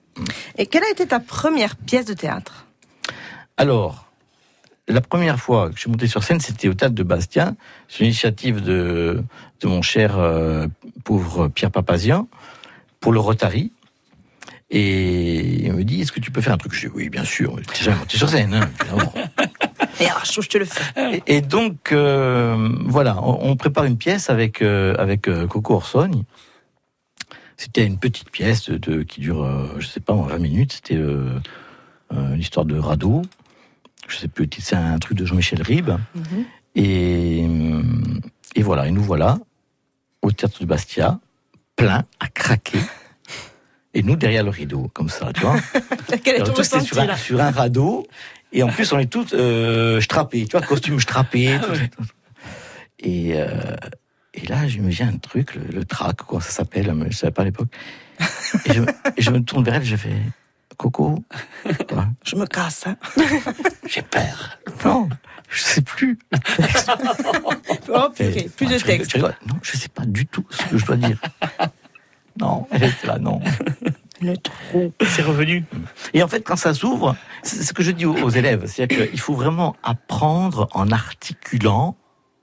Et 0.57 0.65
quelle 0.65 0.83
a 0.83 0.89
été 0.89 1.05
ta 1.05 1.19
première 1.19 1.75
pièce 1.75 2.05
de 2.05 2.13
théâtre? 2.13 2.65
Alors, 3.57 4.07
la 4.87 5.01
première 5.01 5.39
fois 5.39 5.69
que 5.69 5.75
je 5.75 5.81
suis 5.81 5.91
monté 5.91 6.07
sur 6.07 6.23
scène, 6.23 6.39
c'était 6.39 6.69
au 6.69 6.73
théâtre 6.73 6.95
de 6.95 7.03
Bastia, 7.03 7.53
sur 7.87 8.03
l'initiative 8.03 8.61
de, 8.61 9.23
de 9.61 9.67
mon 9.67 9.81
cher 9.81 10.17
euh, 10.17 10.67
pauvre 11.03 11.47
Pierre 11.47 11.71
Papazian, 11.71 12.27
pour 12.99 13.11
le 13.11 13.19
Rotary. 13.19 13.71
Et 14.69 15.65
il 15.65 15.73
me 15.73 15.83
dit, 15.83 16.01
est-ce 16.01 16.11
que 16.11 16.19
tu 16.19 16.29
peux 16.31 16.41
faire 16.41 16.53
un 16.53 16.57
truc? 16.57 16.73
Je 16.73 16.87
dis, 16.87 16.93
oui, 16.93 17.09
bien 17.09 17.23
sûr, 17.23 17.57
monté 17.95 18.17
sur 18.17 18.27
scène. 18.29 18.53
hein, 18.53 18.69
évidemment. 18.81 19.13
Et 19.99 20.05
je 20.41 20.47
te 20.47 20.57
le 20.57 20.65
fais. 20.65 21.21
Et, 21.25 21.37
et 21.37 21.41
donc, 21.41 21.91
euh, 21.91 22.69
voilà, 22.85 23.17
on, 23.23 23.49
on 23.51 23.55
prépare 23.55 23.85
une 23.85 23.97
pièce 23.97 24.29
avec, 24.29 24.61
euh, 24.61 24.93
avec 24.99 25.27
euh, 25.27 25.47
Coco 25.47 25.73
Orsogne. 25.75 26.23
C'était 27.55 27.85
une 27.85 27.97
petite 27.97 28.29
pièce 28.29 28.69
de, 28.69 28.77
de- 28.77 29.01
qui 29.03 29.21
dure, 29.21 29.41
euh, 29.43 29.67
je 29.79 29.87
sais 29.87 29.99
pas, 30.01 30.13
20 30.13 30.37
minutes. 30.37 30.73
C'était 30.73 30.95
euh, 30.97 31.39
euh, 32.13 32.35
l'histoire 32.35 32.65
de 32.65 32.77
Radeau. 32.77 33.23
Je 34.07 34.17
sais 34.17 34.27
plus, 34.27 34.47
c'est 34.59 34.75
un 34.75 34.99
truc 34.99 35.17
de 35.17 35.25
Jean-Michel 35.25 35.61
Ribes. 35.63 35.89
Mhm. 36.13 36.45
Et, 36.75 37.45
euh, 37.49 37.81
et 38.55 38.61
voilà, 38.61 38.87
et 38.87 38.91
nous 38.91 39.01
voilà 39.03 39.39
au 40.27 40.31
théâtre 40.31 40.59
de 40.61 40.65
Bastia, 40.65 41.19
plein 41.75 42.03
à 42.19 42.27
craquer. 42.27 42.79
Et 43.93 44.03
nous 44.03 44.15
derrière 44.15 44.43
le 44.43 44.49
rideau, 44.51 44.89
comme 44.93 45.09
ça, 45.09 45.31
tu 45.33 45.41
vois. 45.41 45.55
Quel 46.23 46.35
est 46.35 46.43
ton 46.43 46.53
ressenti 46.53 46.85
sur 46.85 46.99
un, 46.99 47.05
là 47.05 47.17
sur 47.17 47.41
un 47.41 47.51
radeau. 47.51 48.07
Et 48.51 48.61
en 48.63 48.67
plus, 48.69 48.91
on 48.93 48.99
est 48.99 49.11
tous 49.11 49.33
euh, 49.33 49.99
strappés, 50.01 50.45
tu 50.45 50.57
vois, 50.57 50.65
costume 50.65 50.99
strappé. 50.99 51.57
tout- 51.61 52.03
Et, 52.99 53.33
euh, 53.35 53.47
et 54.33 54.45
là, 54.47 54.67
je 54.67 54.79
me 54.79 54.89
viens 54.89 55.07
un 55.09 55.17
truc, 55.17 55.55
le, 55.55 55.61
le 55.71 55.83
trac, 55.85 56.17
quoi 56.17 56.41
ça 56.41 56.49
s'appelle, 56.51 56.93
je 57.09 57.15
savais 57.17 57.31
pas 57.31 57.41
à 57.41 57.45
l'époque. 57.45 57.69
Et 58.65 58.73
je, 58.73 58.81
et 58.83 59.21
je 59.21 59.31
me 59.31 59.39
tourne 59.39 59.63
vers 59.63 59.75
elle, 59.75 59.83
je 59.85 59.95
fais 59.95 60.13
Coco 60.77 61.23
Quoi 61.89 62.07
Je 62.23 62.35
me 62.35 62.45
casse. 62.45 62.85
hein. 62.87 62.97
J'ai 63.87 64.01
peur. 64.03 64.57
Non, 64.85 65.09
je 65.49 65.61
sais 65.61 65.81
plus. 65.81 66.19
Oh 67.89 68.09
purée, 68.13 68.49
plus 68.55 68.65
de 68.67 68.77
Je 68.77 68.83
texte. 68.85 69.11
je 69.11 69.15
rigole. 69.15 69.35
Non, 69.47 69.55
je 69.61 69.77
sais 69.77 69.87
pas 69.89 70.05
du 70.05 70.25
tout 70.25 70.45
ce 70.49 70.63
que 70.65 70.77
je 70.77 70.85
dois 70.85 70.97
dire. 70.97 71.19
Non, 72.39 72.67
elle 72.71 72.83
était 72.83 73.07
là, 73.07 73.17
non. 73.17 73.39
Le 74.21 74.35
trou. 74.35 74.91
C'est 75.07 75.21
revenu. 75.21 75.63
Et 76.13 76.21
en 76.21 76.27
fait, 76.27 76.41
quand 76.41 76.55
ça 76.57 76.73
s'ouvre, 76.73 77.15
c'est 77.43 77.63
ce 77.63 77.71
que 77.73 77.81
je 77.83 77.91
dis 77.91 78.05
aux, 78.05 78.15
aux 78.15 78.29
élèves, 78.29 78.65
c'est-à-dire 78.67 79.09
qu'il 79.09 79.19
faut 79.19 79.33
vraiment 79.35 79.75
apprendre 79.83 80.67
en 80.73 80.91
articulant, 80.91 81.95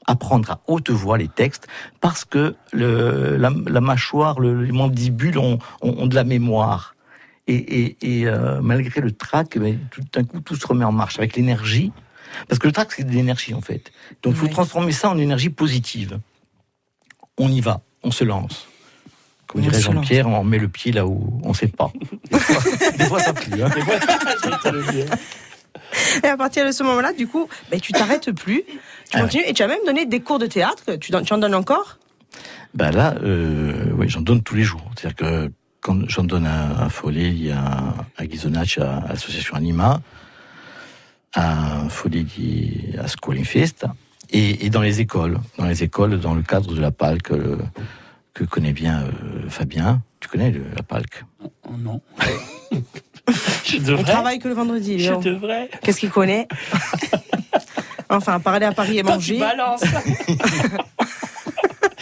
apprendre 0.06 0.50
à 0.50 0.60
haute 0.66 0.90
voix 0.90 1.18
les 1.18 1.28
textes, 1.28 1.66
parce 2.00 2.24
que 2.24 2.56
le, 2.72 3.36
la, 3.36 3.50
la 3.66 3.80
mâchoire, 3.80 4.40
le, 4.40 4.62
les 4.64 4.72
mandibules 4.72 5.38
ont, 5.38 5.58
ont, 5.82 5.94
ont 5.98 6.06
de 6.06 6.14
la 6.14 6.24
mémoire. 6.24 6.93
Et, 7.46 7.54
et, 7.56 7.96
et 8.20 8.26
euh, 8.26 8.60
malgré 8.62 9.00
le 9.00 9.12
trac, 9.12 9.58
ben, 9.58 9.78
tout 9.90 10.00
d'un 10.12 10.24
coup, 10.24 10.40
tout 10.40 10.56
se 10.56 10.66
remet 10.66 10.84
en 10.84 10.92
marche 10.92 11.18
avec 11.18 11.36
l'énergie. 11.36 11.92
Parce 12.48 12.58
que 12.58 12.66
le 12.66 12.72
trac, 12.72 12.90
c'est 12.92 13.04
de 13.04 13.12
l'énergie, 13.12 13.54
en 13.54 13.60
fait. 13.60 13.92
Donc, 14.22 14.32
il 14.34 14.36
faut 14.38 14.46
Oui. 14.46 14.50
transformer 14.52 14.92
ça 14.92 15.10
en 15.10 15.18
énergie 15.18 15.50
positive. 15.50 16.18
On 17.38 17.50
y 17.50 17.60
va, 17.60 17.80
on 18.02 18.10
se 18.10 18.24
lance. 18.24 18.66
Comme 19.46 19.60
On 19.60 19.64
dirait. 19.64 19.80
Jean-Pierre, 19.80 20.26
on 20.26 20.42
met 20.42 20.58
le 20.58 20.68
pied 20.68 20.90
là 20.90 21.06
où 21.06 21.40
on 21.44 21.50
ne 21.50 21.54
sait 21.54 21.68
pas. 21.68 21.92
Des 22.30 22.38
fois, 22.38 22.62
des 22.98 23.04
fois, 23.04 23.20
ça 23.20 23.34
pue. 23.34 23.62
Hein. 23.62 23.70
Et 26.22 26.26
à 26.26 26.36
partir 26.36 26.66
de 26.66 26.72
ce 26.72 26.82
moment-là, 26.82 27.12
du 27.12 27.26
coup, 27.26 27.48
ben, 27.70 27.80
tu 27.80 27.92
t'arrêtes 27.92 28.32
plus, 28.32 28.62
tu 28.66 28.78
Ah 29.12 29.20
continues, 29.20 29.44
et 29.46 29.52
tu 29.52 29.62
as 29.62 29.68
même 29.68 29.84
donné 29.86 30.06
des 30.06 30.20
cours 30.20 30.38
de 30.38 30.46
théâtre. 30.46 30.96
Tu 30.96 31.12
en 31.14 31.38
donnes 31.38 31.54
encore? 31.54 31.98
Ben 32.74 32.90
là, 32.90 33.14
euh, 33.22 33.92
oui, 33.96 34.08
j'en 34.08 34.20
donne 34.20 34.42
tous 34.42 34.56
les 34.56 34.64
jours. 34.64 34.90
C'est-à-dire 34.96 35.16
que 35.16 35.52
quand 35.84 36.08
j'en 36.08 36.24
donne 36.24 36.46
à, 36.46 36.84
à 36.84 36.88
Follet, 36.88 37.52
à, 37.52 37.94
à 38.16 38.26
Ghisonacci, 38.26 38.80
à, 38.80 38.96
à 38.96 39.08
l'association 39.10 39.54
Anima, 39.54 40.00
à 41.34 41.88
Follet, 41.90 42.24
à 42.98 43.06
Schooling 43.06 43.44
Fest, 43.44 43.84
et, 44.30 44.64
et 44.64 44.70
dans 44.70 44.80
les 44.80 45.00
écoles, 45.02 45.38
dans 45.58 45.66
les 45.66 45.82
écoles, 45.82 46.18
dans 46.18 46.34
le 46.34 46.40
cadre 46.42 46.74
de 46.74 46.80
la 46.80 46.90
PALC 46.90 47.30
euh, 47.32 47.58
que 48.32 48.44
connaît 48.44 48.72
bien 48.72 49.02
euh, 49.02 49.48
Fabien. 49.50 50.00
Tu 50.20 50.28
connais 50.28 50.50
le- 50.50 50.64
la 50.74 50.82
PALC 50.82 51.22
Oh 51.42 51.50
non. 51.78 52.00
Je 53.64 53.76
On 53.76 53.82
devrais. 53.82 54.04
travaille 54.04 54.38
que 54.38 54.48
le 54.48 54.54
vendredi. 54.54 54.98
Je 54.98 55.12
devrais. 55.14 55.68
Qu'est-ce 55.82 56.00
qu'il 56.00 56.10
connaît? 56.10 56.48
Enfin, 58.10 58.38
parler 58.38 58.66
à 58.66 58.72
Paris 58.72 58.98
et 58.98 59.02
manger. 59.02 59.40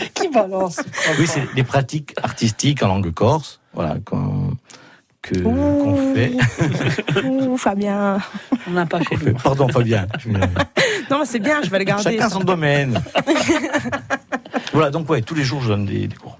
qui 0.15 0.29
balance. 0.29 0.81
Oui, 1.19 1.27
c'est 1.27 1.55
des 1.55 1.65
pratiques 1.65 2.15
artistiques 2.23 2.83
en 2.83 2.89
langue 2.89 3.13
corse, 3.13 3.61
voilà, 3.75 3.97
qu'on 4.05 4.57
que- 5.23 5.39
qu'on 5.39 6.15
fait. 6.15 6.33
Ouh, 7.25 7.57
Fabien. 7.57 8.19
On 8.67 8.73
n'a 8.73 8.87
pas 8.87 8.99
nous. 8.99 9.35
Pardon, 9.35 9.69
Fabien. 9.69 10.07
Non, 11.11 11.21
mais 11.21 11.27
c'est 11.27 11.39
bien, 11.39 11.61
je 11.63 11.71
vais 11.71 11.79
le 11.79 11.85
garder. 11.85 12.03
Chacun 12.03 12.29
son 12.29 12.41
domaine. 12.41 13.01
voilà, 14.73 14.91
donc 14.91 15.09
ouais, 15.11 15.23
tous 15.23 15.35
les 15.35 15.45
jours 15.45 15.61
je 15.63 15.69
donne 15.69 15.87
des, 15.87 16.09
des 16.09 16.17
cours. 16.17 16.39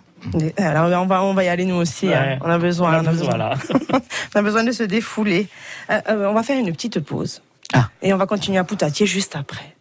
Alors, 0.57 1.03
on 1.03 1.07
va, 1.07 1.23
on 1.25 1.35
va 1.35 1.45
y 1.45 1.49
aller 1.49 1.65
nous 1.65 1.75
aussi. 1.77 2.07
Ouais. 2.09 2.15
hein. 2.15 2.39
On 2.43 2.51
a 2.51 2.59
besoin. 2.59 3.03
On 3.03 3.07
a 3.07 3.11
besoin, 3.11 3.37
là. 3.37 3.55
on 4.35 4.39
a 4.39 4.43
besoin 4.43 4.63
de 4.65 4.71
se 4.73 4.85
défouler. 4.85 5.49
Euh, 5.91 6.01
euh, 6.09 6.27
on 6.29 6.33
va 6.33 6.43
faire 6.43 6.59
une 6.59 6.71
petite 6.73 7.01
pause. 7.01 7.43
Ah. 7.73 7.89
Et 8.03 8.13
on 8.13 8.17
va 8.17 8.27
continuer 8.27 8.59
à 8.59 8.65
Poutatier 8.65 9.07
juste 9.07 9.35
après. 9.37 9.75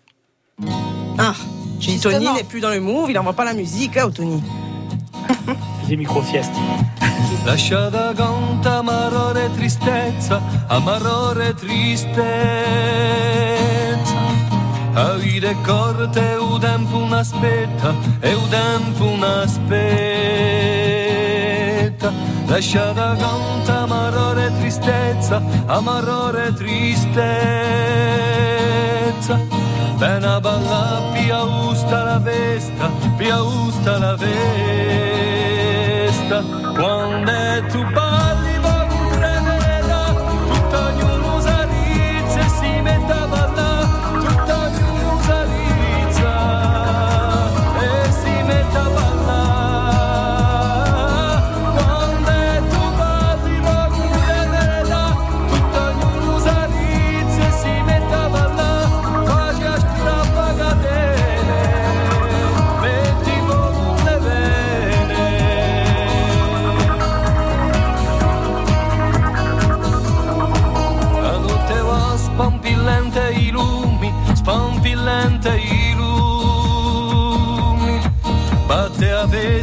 Ah, 1.18 1.34
j'ai 1.82 1.94
dit 1.94 2.00
Tony 2.00 2.32
n'est 2.32 2.44
plus 2.44 2.62
dans 2.62 2.70
le 2.70 2.80
move, 2.80 3.10
il 3.10 3.16
n'envoie 3.16 3.34
pas 3.34 3.44
la 3.44 3.54
musique, 3.54 3.98
hein, 3.98 4.12
Tony. 4.12 4.42
Des 5.88 5.98
micro-fiestes. 5.98 6.56
Lasciata 7.44 8.14
conta 8.16 8.78
amarore 8.78 9.50
tristezza, 9.56 10.40
amarore 10.68 11.56
tristezza. 11.56 12.20
A 14.94 15.14
vita 15.16 15.50
è 15.50 15.56
corta 15.64 16.20
e 16.20 16.36
il 16.36 16.60
tempo 16.60 17.00
non 17.00 17.14
aspetta, 17.14 17.96
e 18.20 18.36
non 19.00 19.24
aspetta. 19.24 19.82
Lasciata 22.46 23.16
conta 23.16 23.80
amarore 23.82 24.52
tristezza, 24.60 25.42
amarore 25.66 26.54
tristezza. 26.54 27.12
Bene 30.02 30.40
balla, 30.42 31.12
pia 31.14 31.44
usta 31.44 32.04
la 32.04 32.18
vesta, 32.18 32.90
pia 33.20 33.40
usta 33.40 34.00
la 34.00 34.16
vesta. 34.16 34.32
Quando 36.74 37.32
tu 37.70 37.84
balli 37.94 38.11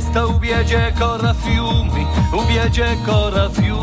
cesta 0.09 0.27
ubiedzie 0.27 0.93
kora 0.99 1.35
fiumi, 1.35 2.07
ubiedzie 2.33 2.97
kora 3.07 3.49
fiumi. 3.51 3.77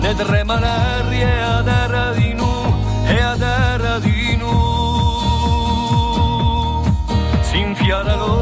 Ne 0.00 0.14
trema 0.14 0.58
l'aria 0.60 1.58
ad 1.58 1.68
era 1.68 2.12
di 2.14 2.32
nu, 2.34 2.74
e 3.06 3.20
ad 3.20 3.42
era 3.42 3.98
di 3.98 4.36
nu. 4.36 4.52
S'infiala 7.42 8.16
l'ora. 8.16 8.41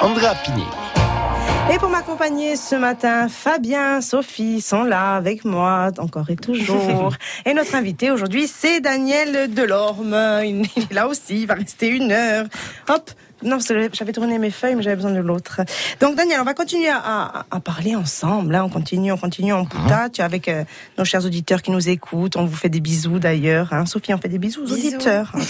Andrea 0.00 0.34
Pini. 0.44 0.62
Et 1.74 1.78
pour 1.78 1.88
m'accompagner 1.88 2.54
ce 2.54 2.76
matin, 2.76 3.28
Fabien, 3.28 4.00
Sophie 4.00 4.60
sont 4.60 4.84
là 4.84 5.16
avec 5.16 5.44
moi, 5.44 5.90
encore 5.98 6.30
et 6.30 6.36
toujours. 6.36 7.12
et 7.44 7.54
notre 7.54 7.74
invité 7.74 8.12
aujourd'hui, 8.12 8.46
c'est 8.46 8.80
Daniel 8.80 9.52
Delorme. 9.52 10.14
Il 10.44 10.62
est 10.76 10.92
là 10.92 11.08
aussi, 11.08 11.40
il 11.42 11.46
va 11.46 11.54
rester 11.54 11.88
une 11.88 12.12
heure. 12.12 12.46
Hop. 12.88 13.10
Non, 13.44 13.56
parce 13.56 13.66
que 13.66 13.88
j'avais 13.92 14.12
tourné 14.12 14.38
mes 14.38 14.50
feuilles, 14.52 14.76
mais 14.76 14.84
j'avais 14.84 14.94
besoin 14.94 15.10
de 15.10 15.18
l'autre. 15.18 15.62
Donc, 16.00 16.14
Daniel, 16.14 16.38
on 16.40 16.44
va 16.44 16.54
continuer 16.54 16.88
à, 16.88 16.98
à- 16.98 17.46
à 17.50 17.58
parler 17.58 17.96
ensemble. 17.96 18.52
Là, 18.52 18.64
on 18.64 18.68
continue, 18.68 19.10
on 19.10 19.16
continue 19.16 19.52
en 19.52 19.64
poutage 19.64 20.20
avec 20.20 20.46
euh, 20.46 20.62
nos 20.96 21.04
chers 21.04 21.24
auditeurs 21.26 21.60
qui 21.60 21.72
nous 21.72 21.88
écoutent. 21.88 22.36
On 22.36 22.44
vous 22.44 22.54
fait 22.54 22.68
des 22.68 22.78
bisous 22.78 23.18
d'ailleurs. 23.18 23.72
hein. 23.72 23.84
Sophie, 23.86 24.14
on 24.14 24.18
fait 24.18 24.28
des 24.28 24.38
bisous 24.38 24.60
aux 24.62 24.66
Bisous. 24.72 24.94
auditeurs. 24.94 25.32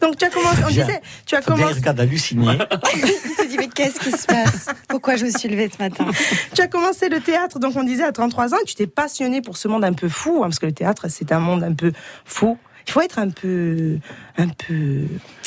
Donc 0.00 0.16
tu 0.16 0.24
as 0.24 0.30
commencé, 0.30 0.62
on 0.64 0.68
disait, 0.68 1.00
tu 1.26 1.34
as 1.34 1.42
commencé, 1.42 1.74
regarde 1.74 2.00
halluciné. 2.00 2.46
Il 2.94 3.00
se 3.00 3.48
dit 3.48 3.56
mais 3.56 3.68
qu'est-ce 3.68 3.98
qui 3.98 4.12
se 4.12 4.26
passe? 4.26 4.68
Pourquoi 4.88 5.16
je 5.16 5.24
me 5.24 5.30
suis 5.30 5.48
levée 5.48 5.70
ce 5.74 5.82
matin? 5.82 6.06
Tu 6.54 6.60
as 6.60 6.68
commencé 6.68 7.08
le 7.08 7.20
théâtre, 7.20 7.58
donc 7.58 7.74
on 7.76 7.82
disait 7.82 8.04
à 8.04 8.12
33 8.12 8.54
ans, 8.54 8.58
tu 8.66 8.74
t'es 8.74 8.86
passionné 8.86 9.42
pour 9.42 9.56
ce 9.56 9.68
monde 9.68 9.84
un 9.84 9.92
peu 9.92 10.08
fou, 10.08 10.38
hein, 10.38 10.48
parce 10.48 10.58
que 10.58 10.66
le 10.66 10.72
théâtre 10.72 11.06
c'est 11.08 11.32
un 11.32 11.40
monde 11.40 11.64
un 11.64 11.74
peu 11.74 11.92
fou. 12.24 12.58
Il 12.86 12.92
faut 12.92 13.00
être 13.02 13.18
un 13.18 13.28
peu, 13.28 13.98
un 14.38 14.48
peu, 14.48 15.02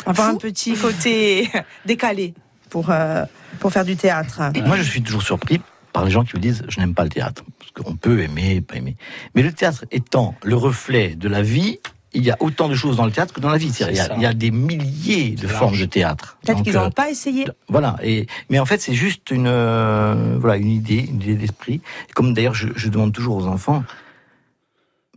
avoir 0.06 0.30
un 0.30 0.36
petit 0.36 0.74
côté 0.74 1.50
décalé 1.86 2.36
pour 2.70 2.92
euh, 2.92 3.26
pour 3.60 3.72
faire 3.72 3.86
du 3.86 3.96
théâtre. 3.96 4.42
Moi, 4.66 4.78
je 4.78 4.84
suis 4.84 5.02
toujours 5.02 5.24
surpris 5.24 5.62
par 5.92 6.06
les 6.06 6.12
gens 6.12 6.24
qui 6.24 6.36
me 6.36 6.42
disent 6.42 6.64
je 6.68 6.80
n'aime 6.80 6.94
pas 6.94 7.04
le 7.04 7.10
théâtre. 7.10 7.44
Parce 7.60 7.72
qu'on 7.72 7.96
peut 7.96 8.22
aimer, 8.22 8.62
pas 8.62 8.76
aimer. 8.76 8.96
Mais 9.36 9.44
le 9.44 9.52
théâtre 9.52 9.86
étant 9.92 10.36
le 10.44 10.56
reflet 10.56 11.16
de 11.16 11.28
la 11.28 11.42
vie, 11.42 11.80
il 12.14 12.24
y 12.24 12.32
a 12.32 12.38
autant 12.40 12.68
de 12.68 12.76
choses 12.76 12.98
dans 12.98 13.06
le 13.06 13.12
théâtre 13.12 13.34
que 13.34 13.40
dans 13.40 13.50
la 13.50 13.58
vie. 13.58 13.70
Il 13.70 13.96
y, 13.96 14.00
a, 14.00 14.16
il 14.16 14.22
y 14.22 14.26
a 14.26 14.34
des 14.34 14.52
milliers 14.52 15.32
de 15.32 15.48
formes 15.48 15.78
de 15.78 15.86
théâtre. 15.86 16.38
Peut-être 16.46 16.64
qu'ils 16.64 16.74
n'ont 16.74 16.86
euh, 16.86 16.90
pas 16.90 17.10
essayé. 17.10 17.46
Voilà. 17.70 17.96
Et 18.04 18.28
mais 18.50 18.60
en 18.60 18.66
fait, 18.66 18.82
c'est 18.82 18.94
juste 18.94 19.32
une 19.32 19.48
euh, 19.48 20.38
voilà 20.40 20.58
une 20.58 20.70
idée, 20.70 21.06
une 21.10 21.22
idée 21.22 21.36
d'esprit. 21.36 21.82
Comme 22.14 22.34
d'ailleurs, 22.34 22.54
je, 22.54 22.68
je 22.76 22.90
demande 22.90 23.14
toujours 23.14 23.38
aux 23.38 23.48
enfants 23.48 23.84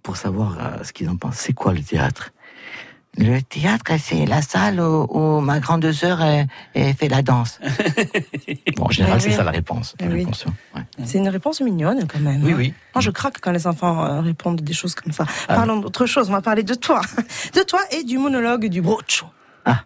pour 0.02 0.16
savoir 0.16 0.58
euh, 0.60 0.84
ce 0.84 0.92
qu'ils 0.92 1.08
en 1.08 1.16
pensent. 1.16 1.36
C'est 1.36 1.52
quoi 1.52 1.72
le 1.72 1.82
théâtre? 1.82 2.30
Le 3.16 3.40
théâtre, 3.42 3.92
c'est 3.98 4.26
la 4.26 4.42
salle 4.42 4.80
où, 4.80 5.06
où 5.08 5.40
ma 5.40 5.60
grande 5.60 5.90
sœur 5.92 6.18
fait 6.74 7.08
la 7.08 7.22
danse. 7.22 7.60
bon, 8.76 8.86
en 8.86 8.90
général, 8.90 9.20
c'est 9.20 9.30
ça 9.30 9.44
la 9.44 9.52
réponse. 9.52 9.94
la 10.00 10.06
Eh 10.06 10.08
oui. 10.08 10.18
réponse, 10.20 10.44
ouais. 10.74 10.82
C'est 11.04 11.18
une 11.18 11.28
réponse 11.28 11.60
mignonne 11.60 12.06
quand 12.08 12.18
même. 12.18 12.42
Oui, 12.42 12.52
hein. 12.52 12.56
oui. 12.58 12.74
Moi, 12.94 13.02
je 13.02 13.10
craque 13.10 13.38
quand 13.40 13.52
les 13.52 13.66
enfants 13.68 14.04
euh, 14.04 14.20
répondent 14.20 14.60
des 14.60 14.72
choses 14.72 14.94
comme 14.96 15.12
ça. 15.12 15.26
Ah. 15.48 15.54
Parlons 15.56 15.76
d'autre 15.78 16.06
chose. 16.06 16.28
On 16.28 16.32
va 16.32 16.42
parler 16.42 16.64
de 16.64 16.74
toi, 16.74 17.00
de 17.54 17.60
toi 17.62 17.80
et 17.92 18.02
du 18.02 18.18
monologue 18.18 18.66
du 18.66 18.82
brocho. 18.82 19.26
Ah. 19.64 19.82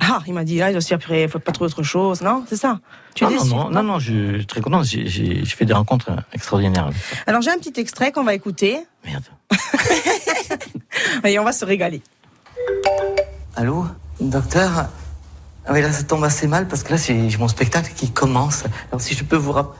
Ah, 0.00 0.20
il 0.26 0.32
m'a 0.34 0.42
dit 0.44 0.58
là, 0.58 0.70
il 0.70 0.72
doit 0.72 0.80
s'y 0.80 0.94
après, 0.94 1.28
faut 1.28 1.38
pas 1.38 1.52
trouver 1.52 1.70
autre 1.70 1.82
chose, 1.84 2.22
non? 2.22 2.44
C'est 2.48 2.56
ça? 2.56 2.80
Tu 3.14 3.22
es 3.22 3.26
Non, 3.28 3.32
non, 3.34 3.42
déçu? 3.42 3.54
non, 3.54 3.70
non, 3.70 3.82
non, 3.84 3.98
je 4.00 4.36
suis 4.38 4.46
très 4.46 4.60
content. 4.60 4.82
J'ai- 4.82 5.44
fait 5.44 5.64
des 5.66 5.74
rencontres 5.74 6.10
extraordinaires. 6.32 6.90
Alors 7.28 7.40
j'ai 7.42 7.50
un 7.50 7.58
petit 7.58 7.78
extrait 7.78 8.10
qu'on 8.10 8.24
va 8.24 8.34
écouter 8.34 8.78
Merde. 9.04 9.24
et 11.24 11.38
on 11.38 11.44
va 11.44 11.52
se 11.52 11.64
régaler. 11.64 12.02
Allô 13.56 13.86
Docteur? 14.20 14.88
Ah 15.66 15.72
oui, 15.72 15.82
là, 15.82 15.92
ça 15.92 16.02
tombe 16.02 16.24
assez 16.24 16.46
mal 16.46 16.66
parce 16.68 16.82
que 16.82 16.92
là, 16.92 16.96
j'ai 16.96 17.36
mon 17.38 17.48
spectacle 17.48 17.92
qui 17.94 18.10
commence. 18.10 18.64
Alors, 18.90 19.00
si 19.00 19.14
je 19.14 19.24
peux 19.24 19.36
vous 19.36 19.52
rappeler. 19.52 19.78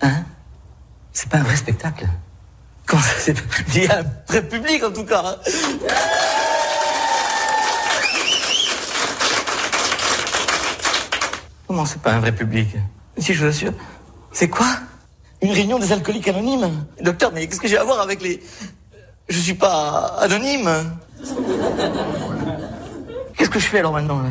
Hein? 0.00 0.24
C'est 1.12 1.28
pas 1.28 1.38
un 1.38 1.42
vrai 1.42 1.56
spectacle 1.56 2.06
Comment 2.86 3.02
ça, 3.02 3.14
c'est. 3.18 3.34
Il 3.74 3.84
y 3.84 3.86
a 3.88 3.98
un 3.98 4.04
vrai 4.28 4.42
public, 4.48 4.82
en 4.84 4.92
tout 4.92 5.04
cas. 5.04 5.22
hein? 5.24 5.36
Comment 11.66 11.84
c'est 11.84 12.00
pas 12.00 12.12
un 12.12 12.20
vrai 12.20 12.32
public? 12.32 12.68
Si, 13.18 13.34
je 13.34 13.42
vous 13.44 13.50
assure. 13.50 13.72
C'est 14.32 14.48
quoi? 14.48 14.66
Une 15.42 15.52
réunion 15.52 15.78
des 15.78 15.92
alcooliques 15.92 16.28
anonymes? 16.28 16.86
Docteur, 17.00 17.30
mais 17.32 17.46
qu'est-ce 17.46 17.60
que 17.60 17.68
j'ai 17.68 17.78
à 17.78 17.84
voir 17.84 18.00
avec 18.00 18.22
les. 18.22 18.42
Je 19.28 19.38
suis 19.38 19.54
pas 19.54 20.16
anonyme 20.20 20.70
Qu'est-ce 23.36 23.50
que 23.50 23.58
je 23.58 23.66
fais 23.66 23.78
alors 23.78 23.92
maintenant 23.92 24.20
là? 24.20 24.28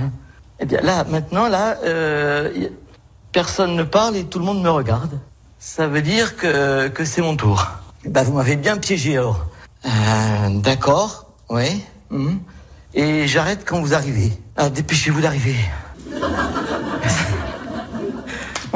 Eh 0.59 0.65
bien 0.65 0.81
là, 0.81 1.03
maintenant, 1.07 1.47
là, 1.47 1.77
euh, 1.83 2.51
personne 3.31 3.75
ne 3.75 3.83
parle 3.83 4.15
et 4.15 4.23
tout 4.25 4.39
le 4.39 4.45
monde 4.45 4.61
me 4.61 4.69
regarde. 4.69 5.19
Ça 5.59 5.87
veut 5.87 6.01
dire 6.01 6.35
que, 6.35 6.87
que 6.87 7.05
c'est 7.05 7.21
mon 7.21 7.35
tour. 7.35 7.67
Bah, 8.05 8.23
vous 8.23 8.33
m'avez 8.33 8.55
bien 8.55 8.77
piégé 8.77 9.17
alors. 9.17 9.45
Euh, 9.85 9.89
D'accord, 10.61 11.27
oui. 11.49 11.83
mhm. 12.09 12.39
Et 12.93 13.27
j'arrête 13.27 13.63
quand 13.65 13.79
vous 13.79 13.93
arrivez. 13.93 14.31
Alors 14.55 14.71
dépêchez-vous 14.71 15.21
d'arriver. 15.21 15.55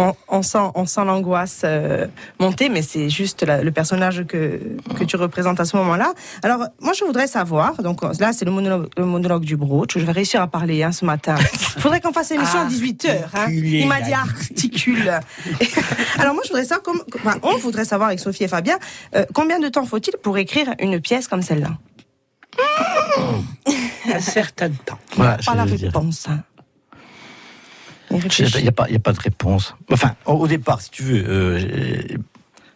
On, 0.01 0.15
on 0.37 0.41
sent, 0.41 0.57
on 0.75 0.85
sent 0.85 1.05
l'angoisse 1.05 1.61
euh, 1.63 2.07
monter, 2.39 2.69
mais 2.69 2.81
c'est 2.81 3.09
juste 3.09 3.43
la- 3.43 3.61
le 3.61 3.71
personnage 3.71 4.25
que, 4.27 4.59
que 4.97 5.03
tu 5.03 5.15
représentes 5.15 5.59
à 5.59 5.65
ce 5.65 5.75
moment-là. 5.77 6.13
Alors, 6.43 6.65
moi, 6.79 6.93
je 6.93 7.03
voudrais 7.03 7.27
savoir, 7.27 7.81
donc 7.83 8.01
là, 8.19 8.33
c'est 8.33 8.45
le 8.45 8.51
monologue, 8.51 8.87
le 8.97 9.05
monologue 9.05 9.43
du 9.43 9.55
broach. 9.57 9.97
Je 9.97 10.05
vais 10.05 10.11
réussir 10.11 10.41
à 10.41 10.47
parler 10.47 10.81
hein, 10.83 10.91
ce 10.91 11.05
matin. 11.05 11.35
Il 11.53 11.59
faudrait 11.81 12.01
qu'on 12.01 12.13
fasse 12.13 12.29
l'émission 12.31 12.59
à 12.61 12.65
18h. 12.67 13.09
Hein. 13.09 13.27
Articulé, 13.33 13.79
Il 13.79 13.87
m'a 13.87 14.01
dit 14.01 14.13
articule. 14.13 15.19
Alors, 16.19 16.33
moi, 16.33 16.43
je 16.43 16.49
voudrais 16.49 16.65
savoir, 16.65 16.81
comme, 16.83 17.01
enfin, 17.15 17.37
on 17.43 17.57
voudrait 17.57 17.85
savoir 17.85 18.07
avec 18.09 18.19
Sophie 18.19 18.43
et 18.45 18.47
Fabien, 18.47 18.77
euh, 19.15 19.25
combien 19.33 19.59
de 19.59 19.67
temps 19.69 19.85
faut-il 19.85 20.15
pour 20.23 20.37
écrire 20.37 20.73
une 20.79 20.99
pièce 20.99 21.27
comme 21.27 21.41
celle-là? 21.41 21.69
Un 24.13 24.19
certain 24.19 24.69
temps. 24.69 24.97
Voilà, 25.15 25.37
Pas 25.45 25.55
la 25.55 25.65
j'allais 25.65 25.77
dire. 25.77 25.91
Il 28.57 28.61
n'y 28.61 28.67
a, 28.67 28.71
pas- 28.71 28.89
y 28.89 28.95
a 28.95 28.99
pas 28.99 29.13
de 29.13 29.19
réponse. 29.19 29.75
Enfin, 29.91 30.15
au, 30.25 30.47
départ, 30.47 30.81
si 30.81 30.91
tu 30.91 31.03
veux, 31.03 31.23
euh, 31.27 32.17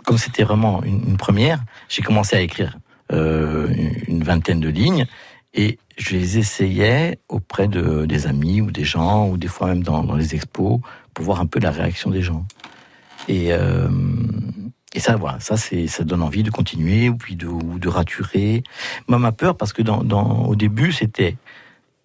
comme 0.06 0.18
c'était 0.18 0.44
vraiment 0.44 0.84
une, 0.84 1.10
une 1.10 1.18
première, 1.18 1.64
j'ai 1.90 2.02
commencé 2.02 2.36
à 2.36 2.42
écrire 2.42 2.78
euh, 3.12 3.68
une, 4.08 4.24
vingtaine 4.24 4.60
de 4.60 4.70
lignes 4.70 5.06
et 5.54 5.78
je 5.98 6.12
les 6.12 6.38
essayais 6.38 7.20
auprès 7.30 7.68
de, 7.68 8.06
des 8.06 8.28
amis 8.28 8.62
ou 8.62 8.72
des 8.72 8.84
gens, 8.84 9.28
ou 9.30 9.38
des 9.38 9.48
fois 9.48 9.68
même 9.68 9.84
dans, 9.84 10.04
dans 10.04 10.16
les 10.16 10.36
expos, 10.36 10.80
pour 11.14 11.26
voir 11.26 11.40
un 11.40 11.46
peu 11.46 11.60
la 11.60 11.72
réaction 11.72 12.10
des 12.10 12.22
gens. 12.22 12.46
Et, 13.28 13.52
euh, 13.52 13.90
et 14.94 15.00
ça, 15.00 15.16
voilà, 15.16 15.40
ça, 15.40 15.56
ça 15.58 16.04
donne 16.04 16.22
envie 16.22 16.44
de 16.44 16.52
continuer 16.52 17.10
ou 17.10 17.16
puis 17.16 17.36
de, 17.36 17.48
ou 17.48 17.80
de 17.80 17.90
raturer. 17.90 18.64
Moi, 19.08 19.20
ma 19.20 19.32
peur, 19.32 19.58
parce 19.58 19.74
que 19.74 19.82
dans, 19.82 20.04
dans, 20.04 20.46
au 20.46 20.56
début, 20.56 20.92
c'était 20.92 21.36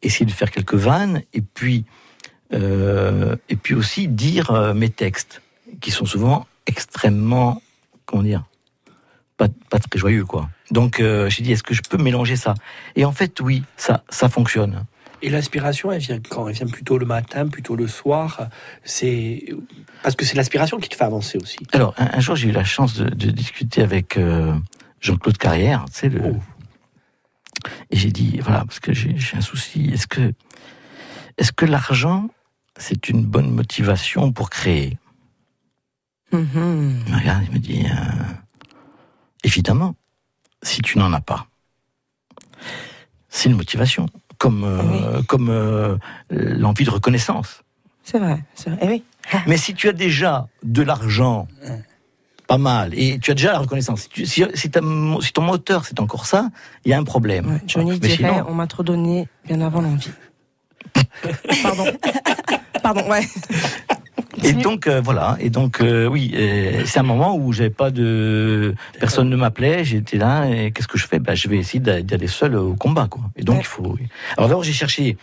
essayer 0.03 0.27
de 0.27 0.33
faire 0.33 0.51
quelques 0.51 0.75
vannes 0.75 1.23
et 1.35 1.43
puis 1.43 1.85
euh, 2.53 3.37
et 3.49 3.57
puis 3.57 3.75
aussi 3.75 4.09
dire 4.09 4.51
euh, 4.51 4.75
mes 4.75 4.91
textes, 4.91 5.43
qui 5.81 5.91
sont 5.91 6.07
souvent 6.07 6.47
extrêmement, 6.67 7.63
comment 8.07 8.23
dire, 8.23 8.45
pas, 9.37 9.49
pas 9.71 9.79
très 9.79 9.99
joyeux, 9.99 10.25
quoi. 10.25 10.51
Donc 10.71 11.01
euh, 11.01 11.29
j'ai 11.31 11.43
dit, 11.43 11.53
est-ce 11.53 11.63
que 11.63 11.75
je 11.75 11.83
peux 11.89 11.97
mélanger 11.97 12.37
ça? 12.37 12.55
Et 12.97 13.05
en 13.05 13.13
fait, 13.13 13.41
oui, 13.41 13.63
ça, 13.77 14.05
ça 14.11 14.29
fonctionne. 14.29 14.85
Et 15.23 15.29
l'inspiration, 15.29 15.93
elle 15.93 16.01
vient 16.01 16.19
quand? 16.19 16.49
Elle 16.49 16.55
vient 16.55 16.67
plutôt 16.67 16.97
le 16.97 17.07
matin, 17.07 17.47
plutôt 17.49 17.77
le 17.77 17.87
soir? 17.87 18.49
C'est 18.85 19.45
parce 20.03 20.17
que 20.17 20.25
c'est 20.25 20.35
l'inspiration 20.35 20.79
qui 20.79 20.89
te 20.89 20.97
fait 20.97 21.05
avancer 21.05 21.37
aussi. 21.37 21.59
Alors, 21.73 21.95
un, 21.99 22.09
un 22.15 22.21
jour, 22.21 22.37
j'ai 22.37 22.49
eu 22.49 22.53
la 22.53 22.65
chance 22.65 22.95
de, 22.95 23.05
de 23.05 23.31
discuter 23.31 23.83
avec 23.83 24.17
euh, 24.17 24.55
Jean-Claude 25.01 25.37
Carrière, 25.37 25.85
tu 25.93 25.99
sais, 25.99 26.09
le... 26.09 26.23
Oh. 26.25 26.37
Et 27.91 27.97
j'ai 27.97 28.11
dit, 28.11 28.41
voilà, 28.43 28.65
parce 28.65 28.81
que 28.81 28.95
j'ai 28.95 29.15
j'ai 29.19 29.37
un 29.37 29.43
souci, 29.43 29.91
est-ce 29.93 30.07
que, 30.07 30.33
est-ce 31.37 31.53
que 31.53 31.67
l'argent, 31.67 32.31
c'est 32.81 33.09
une 33.09 33.25
bonne 33.25 33.51
motivation 33.51 34.33
pour 34.33 34.51
créer 34.51 34.99
Mhm. 36.33 37.03
Il 37.07 37.13
me 37.13 37.19
regarde, 37.19 37.43
il 37.49 37.53
me 37.53 37.59
dit 37.59 37.85
euh, 37.87 38.23
évidemment, 39.43 39.97
si 40.63 40.81
tu 40.81 40.97
n'en 40.97 41.13
as 41.13 41.21
pas, 41.21 41.49
c'est 43.29 43.49
une 43.49 43.57
motivation, 43.57 44.07
comme 44.39 44.63
euh, 44.65 45.23
comme 45.25 45.49
euh, 45.51 45.97
l'envie 46.31 46.85
de 46.85 46.91
reconnaissance. 46.91 47.63
C'est 48.05 48.21
vrai, 48.21 48.45
c'est 48.55 48.71
vrai. 48.71 48.79
Eh 48.83 48.87
oui. 48.89 49.05
Mais 49.49 49.57
si 49.57 49.75
tu 49.75 49.89
as 49.89 49.93
déjà 49.93 50.47
de 50.63 50.83
l'argent, 50.83 51.49
pas 52.47 52.59
mal, 52.59 52.95
et 52.95 53.19
tu 53.19 53.33
as 53.33 53.35
déjà 53.35 53.51
la 53.53 53.59
reconnaissance, 53.59 54.03
si, 54.03 54.09
tu- 54.09 54.27
si, 54.27 54.45
si 54.55 54.71
ta 54.71 54.81
mo- 54.81 55.21
si 55.21 55.33
ton 55.33 55.43
moteur 55.43 55.85
c'est 55.85 55.99
encore 55.99 56.27
ça, 56.27 56.49
il 56.85 56.91
y 56.91 56.95
a 56.95 56.99
un 56.99 57.05
problème. 57.05 57.47
Ouais, 57.51 57.61
Johnny 57.67 57.99
dirait, 57.99 58.17
sinon- 58.17 58.45
on 58.49 58.55
m'a 58.55 58.69
trop 58.69 58.85
donné 58.85 59.27
bien 59.47 59.61
avant 59.63 59.81
l'envie. 59.81 60.11
Pardon. 61.63 61.87
Pardon, 62.83 63.09
ouais. 63.11 63.27
Et 64.43 64.53
donc 64.53 64.87
euh, 64.87 65.01
voilà, 65.03 65.37
et 65.41 65.51
donc 65.51 65.81
euh, 65.81 66.07
oui, 66.07 66.33
euh, 66.35 66.83
c'est 66.87 66.99
un 67.01 67.03
moment 67.05 67.37
où 67.37 67.53
j'avais 67.53 67.69
pas 67.71 67.91
de 67.91 68.75
personne 68.99 69.29
ne 69.29 69.37
m'appelait, 69.37 69.85
j'étais 69.85 70.17
là 70.17 70.47
et 70.47 70.71
qu'est-ce 70.71 70.89
que 70.89 70.97
je 70.99 71.07
fais? 71.07 71.19
Ben 71.19 71.35
je 71.35 71.49
vais 71.49 71.59
essayer 71.59 71.81
d'a- 71.81 72.01
d'aller 72.03 72.27
seul 72.29 72.55
au 72.57 72.75
combat 72.75 73.07
quoi. 73.09 73.23
Et 73.37 73.43
donc 73.43 73.57
Ouais. 73.57 73.63
il 73.63 73.67
faut. 73.67 73.97
Alors 74.39 74.49
d'abord 74.49 74.63
j'ai 74.63 74.73
cherché 74.73 75.17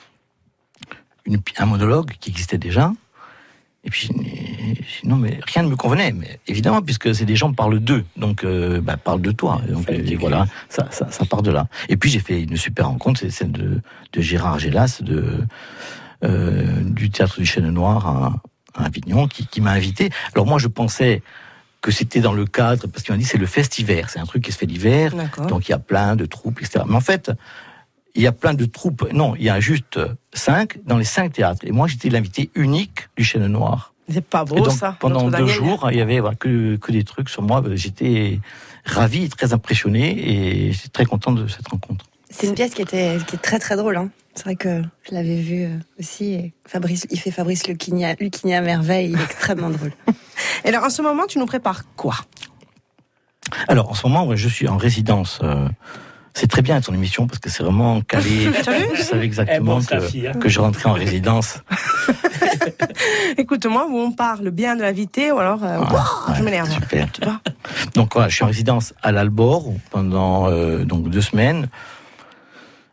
une, 1.25 1.39
un 1.57 1.65
monologue 1.65 2.11
qui 2.19 2.29
existait 2.29 2.57
déjà. 2.59 2.91
Et 3.83 3.89
puis 3.89 4.09
non 5.03 5.15
mais 5.15 5.39
rien 5.47 5.63
ne 5.63 5.69
me 5.69 5.75
convenait, 5.75 6.11
mais 6.11 6.39
évidemment 6.47 6.81
puisque 6.81 7.15
c'est 7.15 7.25
des 7.25 7.37
gens 7.37 7.53
parlent 7.53 7.79
d'eux, 7.79 8.03
donc 8.17 8.43
euh, 8.43 8.81
bah, 8.81 8.97
parle 8.97 9.21
de 9.21 9.31
toi. 9.31 9.61
Et 9.67 9.71
donc 9.71 9.89
voilà, 10.19 10.45
ça, 10.69 10.87
ça, 10.91 11.09
ça 11.09 11.25
part 11.25 11.41
de 11.41 11.51
là. 11.51 11.67
Et 11.89 11.95
puis 11.97 12.09
j'ai 12.09 12.19
fait 12.19 12.43
une 12.43 12.57
super 12.57 12.87
rencontre, 12.87 13.21
c'est 13.21 13.29
celle 13.31 13.51
de, 13.51 13.81
de 14.13 14.21
Gérard 14.21 14.59
Gélas 14.59 14.99
de 15.01 15.39
du 16.23 17.09
théâtre 17.09 17.39
du 17.39 17.45
Chêne 17.45 17.69
Noir 17.69 18.07
à, 18.07 18.41
à 18.75 18.85
Avignon 18.85 19.27
qui, 19.27 19.45
qui 19.45 19.61
m'a 19.61 19.71
invité. 19.71 20.09
Alors 20.33 20.45
moi 20.45 20.59
je 20.59 20.67
pensais 20.67 21.21
que 21.81 21.91
c'était 21.91 22.21
dans 22.21 22.33
le 22.33 22.45
cadre 22.45 22.87
parce 22.87 23.03
qu'il 23.03 23.13
m'a 23.13 23.19
dit 23.19 23.25
c'est 23.25 23.37
le 23.37 23.45
festivaire, 23.45 24.09
c'est 24.09 24.19
un 24.19 24.25
truc 24.25 24.43
qui 24.43 24.51
se 24.51 24.57
fait 24.57 24.65
l'hiver, 24.65 25.13
donc 25.47 25.67
il 25.67 25.71
y 25.71 25.75
a 25.75 25.79
plein 25.79 26.15
de 26.15 26.25
troupes, 26.25 26.59
etc. 26.61 26.83
Mais 26.87 26.95
en 26.95 27.01
fait, 27.01 27.31
il 28.17 28.23
y 28.23 28.27
a 28.27 28.31
plein 28.31 28.55
de 28.55 28.65
troupes. 28.65 29.07
Non, 29.13 29.35
il 29.35 29.43
y 29.43 29.49
a 29.49 29.59
juste 29.59 29.99
cinq 30.33 30.79
dans 30.85 30.97
les 30.97 31.05
cinq 31.05 31.33
théâtres. 31.33 31.61
Et 31.65 31.71
moi, 31.71 31.87
j'étais 31.87 32.09
l'invité 32.09 32.49
unique 32.55 33.09
du 33.15 33.23
Chêne 33.23 33.45
Noir. 33.45 33.93
C'est 34.09 34.25
pas 34.25 34.43
beau 34.43 34.55
donc, 34.55 34.71
ça. 34.71 34.97
pendant 34.99 35.29
deux 35.29 35.45
jours, 35.45 35.89
il 35.91 35.97
y 35.97 36.01
avait 36.01 36.19
voilà, 36.19 36.35
que, 36.35 36.77
que 36.77 36.91
des 36.91 37.03
trucs 37.03 37.29
sur 37.29 37.43
moi. 37.43 37.61
J'étais 37.73 38.39
ravi, 38.85 39.29
très 39.29 39.53
impressionné, 39.53 40.31
et 40.31 40.71
j'étais 40.71 40.89
très 40.89 41.05
content 41.05 41.31
de 41.31 41.47
cette 41.47 41.67
rencontre. 41.67 42.05
C'est 42.29 42.47
une 42.47 42.55
pièce 42.55 42.73
qui 42.73 42.81
était 42.81 43.17
qui 43.25 43.35
est 43.35 43.39
très 43.39 43.59
très 43.59 43.75
drôle. 43.75 43.97
Hein. 43.97 44.09
C'est 44.35 44.43
vrai 44.43 44.55
que 44.55 44.83
je 45.09 45.15
l'avais 45.15 45.39
vu 45.41 45.63
euh, 45.63 45.77
aussi. 45.99 46.33
Et 46.33 46.53
Fabrice, 46.67 47.07
il 47.09 47.19
fait 47.19 47.31
Fabrice 47.31 47.67
Lucchini 47.67 48.05
à, 48.05 48.61
merveille. 48.61 49.11
Il 49.11 49.19
est 49.19 49.23
extrêmement 49.23 49.69
drôle. 49.69 49.93
Et 50.65 50.69
alors, 50.69 50.83
en 50.83 50.89
ce 50.89 51.01
moment, 51.01 51.25
tu 51.27 51.39
nous 51.39 51.45
prépares 51.45 51.83
quoi? 51.95 52.15
Alors, 53.67 53.89
en 53.89 53.93
ce 53.93 54.05
moment, 54.05 54.27
ouais, 54.27 54.37
je 54.37 54.47
suis 54.47 54.67
en 54.67 54.77
résidence. 54.77 55.39
euh, 55.41 55.67
c'est 56.37 56.45
très 56.45 56.61
bien 56.61 56.79
ton 56.81 56.93
émission 56.93 57.25
parce 57.25 57.39
que 57.39 57.49
c'est 57.49 57.63
vraiment 57.63 57.99
calé. 58.01 58.51
Je 58.95 59.01
savais 59.01 59.25
exactement 59.25 59.77
bosse, 59.77 59.89
la 59.89 59.97
que, 59.97 60.05
fille, 60.05 60.27
hein. 60.27 60.33
que 60.33 60.49
je 60.49 60.59
rentrais 60.59 60.87
en 60.87 60.93
résidence. 60.93 61.61
Écoute-moi, 63.37 63.87
où 63.89 63.97
on 63.97 64.11
parle 64.11 64.51
bien 64.51 64.75
de 64.75 64.83
l'invité 64.83 65.31
ou 65.31 65.39
alors 65.39 65.63
euh, 65.63 65.79
Ah, 65.81 65.93
ouah, 65.93 66.33
je 66.35 66.39
ouais, 66.39 66.45
m'énerve. 66.45 66.69
super. 66.69 67.11
Tu 67.11 67.21
vois? 67.21 67.39
Donc 67.95 68.13
voilà, 68.13 68.29
je 68.29 68.35
suis 68.35 68.43
en 68.43 68.47
résidence 68.47 68.93
à 69.01 69.11
l'Albor 69.11 69.73
pendant 69.89 70.47
euh, 70.47 70.85
donc 70.85 71.09
deux 71.09 71.21
semaines 71.21 71.69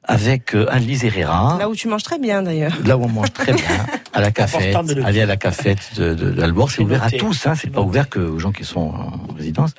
avec 0.07 0.55
euh, 0.55 0.67
Annelise 0.71 1.05
Herrera. 1.05 1.57
Là 1.59 1.69
où 1.69 1.75
tu 1.75 1.88
manges 1.88 2.03
très 2.03 2.19
bien 2.19 2.43
d'ailleurs. 2.43 2.73
Là 2.85 2.97
où 2.97 3.05
on 3.05 3.09
mange 3.09 3.33
très 3.33 3.53
bien, 3.53 3.64
à 4.12 4.21
la 4.21 4.31
cafette, 4.40 4.77
de 4.87 5.03
aller 5.03 5.23
à 5.23 5.27
la 5.27 5.37
cafette 5.37 5.90
de, 5.97 6.14
de, 6.14 6.31
d'Albor, 6.31 6.71
c'est 6.71 6.77
C'est 6.79 6.83
ouvert 6.83 7.03
noté. 7.05 7.17
à 7.17 7.19
tous, 7.19 7.47
hein, 7.47 7.55
c'est 7.55 7.71
pas 7.71 7.81
ouvert 7.81 8.09
que 8.09 8.19
aux 8.21 8.38
gens 8.38 8.53
qui 8.53 8.64
sont 8.64 8.81
en 8.81 9.35
résidence. 9.37 9.73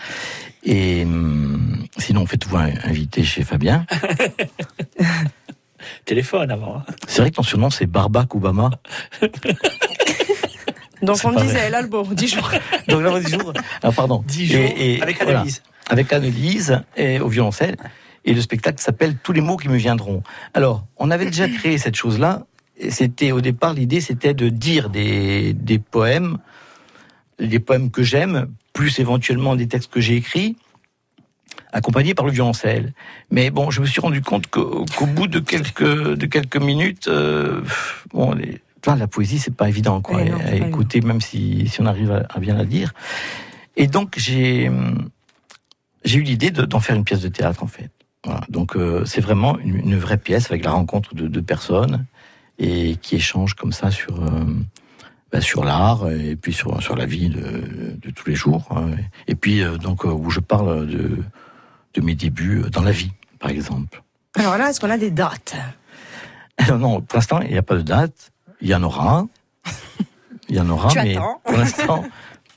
Et 0.64 1.04
hum, 1.04 1.86
sinon, 1.98 2.26
faites-vous 2.26 2.58
un- 2.58 2.72
inviter 2.86 3.24
chez 3.24 3.44
Fabien. 3.44 3.86
Téléphone 6.06 6.50
avant. 6.52 6.78
hein. 6.78 6.84
C'est 7.08 7.22
vrai 7.22 7.30
que 7.30 7.36
ton 7.36 7.44
surnom 7.44 7.70
c'est 7.70 7.86
Barack 7.86 8.34
Obama. 8.36 8.72
Donc 11.02 11.18
on 11.24 11.32
disait 11.40 11.70
l'albo, 11.70 12.04
10 12.12 12.28
jours. 12.36 12.52
Donc 12.88 13.04
là, 13.04 13.20
10 13.20 13.32
jours. 13.34 13.54
Ah, 13.84 13.92
pardon. 13.92 14.24
10 14.26 14.46
jours 14.48 14.66
avec 15.02 15.22
voilà. 15.22 15.40
Annelise. 15.42 15.62
Avec 15.90 16.12
Annelise 16.14 16.82
et 16.98 17.20
au 17.20 17.28
violoncelle. 17.28 17.76
Et 18.26 18.34
le 18.34 18.42
spectacle 18.42 18.82
s'appelle 18.82 19.16
Tous 19.22 19.32
les 19.32 19.42
mots 19.42 19.56
qui 19.58 19.70
me 19.70 19.78
viendront. 19.78 20.24
Alors, 20.54 20.86
on 20.98 21.12
avait 21.12 21.26
déjà 21.28 21.48
créé 21.48 21.78
cette 21.78 21.96
chose-là. 21.96 22.46
C'était 22.90 23.32
au 23.32 23.40
départ 23.40 23.74
l'idée, 23.74 24.02
c'était 24.02 24.34
de 24.34 24.50
dire 24.50 24.90
des, 24.90 25.54
des 25.54 25.80
poèmes, 25.80 26.40
des 27.40 27.60
poèmes 27.60 27.90
que 27.92 28.04
j'aime, 28.04 28.48
plus 28.74 29.00
éventuellement 29.00 29.56
des 29.56 29.68
textes 29.68 29.90
que 29.92 30.02
j'ai 30.02 30.16
écrits, 30.18 30.58
accompagnés 31.72 32.14
par 32.14 32.26
le 32.26 32.32
violoncelle. 32.32 32.94
Mais 33.32 33.50
bon, 33.50 33.72
je 33.72 33.80
me 33.82 33.86
suis 33.86 34.02
rendu 34.02 34.22
compte 34.22 34.48
qu'au 34.48 34.86
bout 35.16 35.28
de 35.28 35.40
quelques 35.40 36.14
de 36.16 36.26
quelques 36.26 36.58
minutes, 36.58 37.08
euh, 37.08 37.62
bon, 38.14 38.34
les- 38.34 38.62
vois, 38.84 38.96
la 38.96 39.08
poésie 39.08 39.40
c'est 39.40 39.56
pas 39.56 39.68
évident 39.70 40.02
quoi, 40.02 40.22
non, 40.32 40.38
à 40.40 40.56
écouter 40.68 41.02
même 41.02 41.22
si 41.22 41.68
si 41.68 41.82
on 41.82 41.86
arrive 41.86 42.12
à, 42.12 42.26
à 42.30 42.40
bien 42.40 42.56
la 42.56 42.66
dire. 42.66 42.94
Et 43.78 43.88
donc 43.88 44.16
j'ai 44.18 44.70
j'ai 46.04 46.20
eu 46.20 46.24
l'idée 46.24 46.52
de- 46.52 46.66
d'en 46.66 46.80
faire 46.80 46.96
une 46.96 47.04
pièce 47.04 47.22
de 47.22 47.30
théâtre 47.30 47.64
en 47.64 47.68
fait. 47.68 47.90
Voilà. 48.26 48.42
Donc 48.50 48.76
euh, 48.76 49.06
c'est 49.06 49.22
vraiment 49.22 49.58
une, 49.60 49.76
une 49.78 49.96
vraie 49.98 50.18
pièce 50.18 50.50
avec 50.52 50.66
la 50.66 50.72
rencontre 50.72 51.16
de 51.16 51.28
deux 51.28 51.42
personnes 51.42 52.06
et 52.60 52.96
qui 52.98 53.16
échangent 53.16 53.54
comme 53.54 53.72
ça 53.72 53.92
sur 53.92 54.22
euh, 54.22 54.28
bah, 55.32 55.42
sur 55.42 55.64
l'art 55.64 56.10
et 56.10 56.36
puis 56.36 56.52
sur 56.54 56.82
sur 56.82 56.96
la 56.96 57.06
vie 57.06 57.30
de, 57.30 57.96
de 58.02 58.10
tous 58.12 58.28
les 58.28 58.36
jours. 58.36 58.68
hein. 58.72 58.90
Et 59.28 59.36
puis 59.36 59.62
euh, 59.62 59.78
donc 59.78 60.04
où 60.06 60.30
je 60.30 60.40
parle 60.40 60.88
de 60.88 61.18
de 61.94 62.02
mes 62.02 62.16
débuts 62.16 62.64
dans 62.72 62.82
la 62.82 62.92
vie, 62.92 63.12
par 63.40 63.52
exemple. 63.52 64.02
Alors 64.36 64.58
là, 64.58 64.70
est-ce 64.70 64.82
qu'on 64.82 64.90
a 64.90 64.98
des 64.98 65.12
dates? 65.12 65.56
Alors 66.58 66.78
non, 66.80 67.00
pour 67.02 67.16
l'instant 67.18 67.40
il 67.42 67.52
n'y 67.52 67.58
a 67.58 67.62
pas 67.64 67.76
de 67.76 67.84
date. 67.84 68.32
Il 68.62 68.68
y 68.70 68.76
en 68.76 68.84
aura. 68.84 69.28
Il 70.50 70.56
y 70.56 70.60
en 70.60 70.70
aura, 70.70 70.90
Tu 70.90 71.00
mais 71.00 71.16
attends. 71.16 71.42
pour 71.44 71.58
l'instant, 71.58 72.04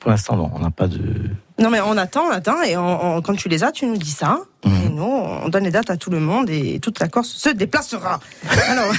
pour 0.01 0.11
l'instant 0.11 0.37
non, 0.37 0.51
on 0.55 0.59
n'a 0.61 0.71
pas 0.71 0.87
de. 0.87 1.01
Non 1.59 1.71
mais 1.71 1.81
on 1.81 1.97
attend, 1.97 2.25
on 2.29 2.31
attend, 2.31 2.63
et 2.63 2.77
on- 2.77 3.17
on- 3.17 3.23
quand 3.23 3.35
tu 3.35 3.49
les 3.49 3.65
as, 3.65 3.73
tu 3.73 3.87
nous 3.87 3.97
dis 3.97 4.11
ça. 4.11 4.41
Mhm. 4.65 4.73
Et 4.85 4.89
nous, 4.91 5.03
on 5.03 5.49
donne 5.49 5.65
les 5.65 5.71
dates 5.71 5.91
à 5.91 5.97
tout 5.97 6.11
le 6.11 6.21
monde 6.21 6.49
et 6.51 6.79
toute 6.81 7.01
la 7.01 7.09
Corse 7.09 7.29
se 7.31 7.49
déplacera. 7.51 8.21
Alors, 8.69 8.93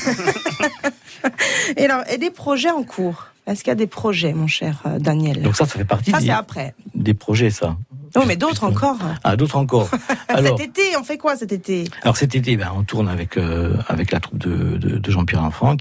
et 1.77 1.85
alors, 1.85 2.03
et 2.09 2.17
des 2.17 2.31
projets 2.31 2.71
en 2.71 2.83
cours? 2.83 3.27
Est-ce 3.47 3.63
qu'il 3.63 3.71
y 3.71 3.71
a 3.71 3.75
des 3.75 3.87
projets, 3.87 4.33
mon 4.33 4.45
cher 4.47 4.81
euh, 4.85 4.99
Daniel? 4.99 5.41
Donc 5.41 5.55
ça, 5.55 5.65
ça 5.65 5.77
fait 5.79 5.83
partie 5.85 6.11
Ça, 6.11 6.19
des, 6.19 6.27
c'est 6.27 6.31
après. 6.31 6.75
des 6.93 7.15
projets, 7.15 7.49
ça. 7.49 7.75
Non, 8.15 8.25
mais 8.27 8.35
d'autres 8.35 8.63
encore. 8.63 8.97
Ah, 9.23 9.35
d'autres 9.35 9.55
encore. 9.57 9.89
Alors, 10.27 10.57
Cet 10.57 10.67
été, 10.69 10.95
on 10.99 11.03
fait 11.03 11.17
quoi 11.17 11.35
cet 11.35 11.51
été? 11.51 11.85
Alors 12.03 12.15
cet 12.17 12.35
été, 12.35 12.57
ben, 12.57 12.69
on 12.75 12.83
tourne 12.83 13.07
avec 13.09 13.37
euh, 13.37 13.75
avec 13.87 14.11
la 14.11 14.19
troupe 14.19 14.37
de, 14.37 14.77
de, 14.77 14.97
de 14.97 15.11
Jean-Pierre 15.11 15.41
Lanfranc 15.41 15.77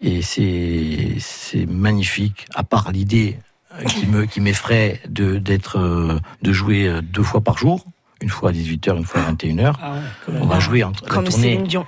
et 0.00 0.22
c'est 0.22 1.66
magnifique. 1.68 2.46
À 2.54 2.62
part 2.64 2.92
l'idée 2.92 3.38
qui 3.84 4.06
me 4.06 4.24
qui 4.26 4.40
m'effraie 4.40 5.00
de 5.08 5.38
d'être 5.38 5.78
euh, 5.78 6.18
de 6.42 6.52
jouer 6.52 6.86
euh, 6.86 7.02
deux 7.02 7.22
fois 7.22 7.40
par 7.40 7.58
jour, 7.58 7.84
une 8.20 8.28
fois 8.28 8.50
à 8.50 8.52
18h, 8.52 8.96
une 8.96 9.04
fois 9.04 9.22
à 9.22 9.32
21h. 9.32 9.72
Ah 9.80 9.92
ouais. 10.28 10.38
On 10.40 10.46
va 10.46 10.58
jouer 10.60 10.82
entre 10.84 11.04
la 11.04 11.10
Comme 11.10 11.30
Céline 11.30 11.64
Dion. 11.64 11.86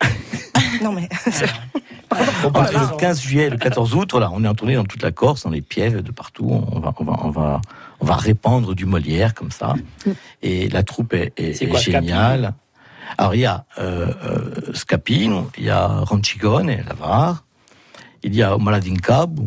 non 0.82 0.92
mais, 0.92 1.08
entre 2.44 2.72
le 2.72 2.96
15 2.96 3.20
juillet 3.20 3.44
et 3.44 3.50
le 3.50 3.58
14 3.58 3.94
août. 3.94 4.08
Voilà, 4.12 4.30
on 4.32 4.42
est 4.44 4.48
en 4.48 4.54
tournée 4.54 4.74
dans 4.74 4.84
toute 4.84 5.02
la 5.02 5.12
Corse, 5.12 5.44
dans 5.44 5.50
les 5.50 5.60
pièves, 5.62 6.02
de 6.02 6.10
partout. 6.10 6.48
On 6.72 6.80
va 6.80 6.94
on 6.98 7.04
va 7.04 7.16
on 7.24 7.30
va 7.30 7.60
on 8.00 8.06
va 8.06 8.16
répandre 8.16 8.74
du 8.74 8.86
Molière 8.86 9.34
comme 9.34 9.50
ça. 9.50 9.74
Et 10.42 10.68
la 10.70 10.82
troupe 10.82 11.12
est, 11.12 11.32
est- 11.36 11.52
C'est 11.54 11.66
est 11.66 11.68
quoi, 11.68 11.80
géniale. 11.80 12.54
Alors 13.18 13.34
il 13.34 13.40
y 13.40 13.46
a 13.46 13.64
euh, 13.78 14.06
euh, 14.24 14.72
Scapino, 14.72 15.50
il 15.58 15.64
y 15.64 15.70
a 15.70 15.86
Rancigone, 15.86 16.70
Lavar, 16.88 17.44
il 18.22 18.34
y 18.34 18.42
a 18.42 18.56
Maladincab. 18.56 19.40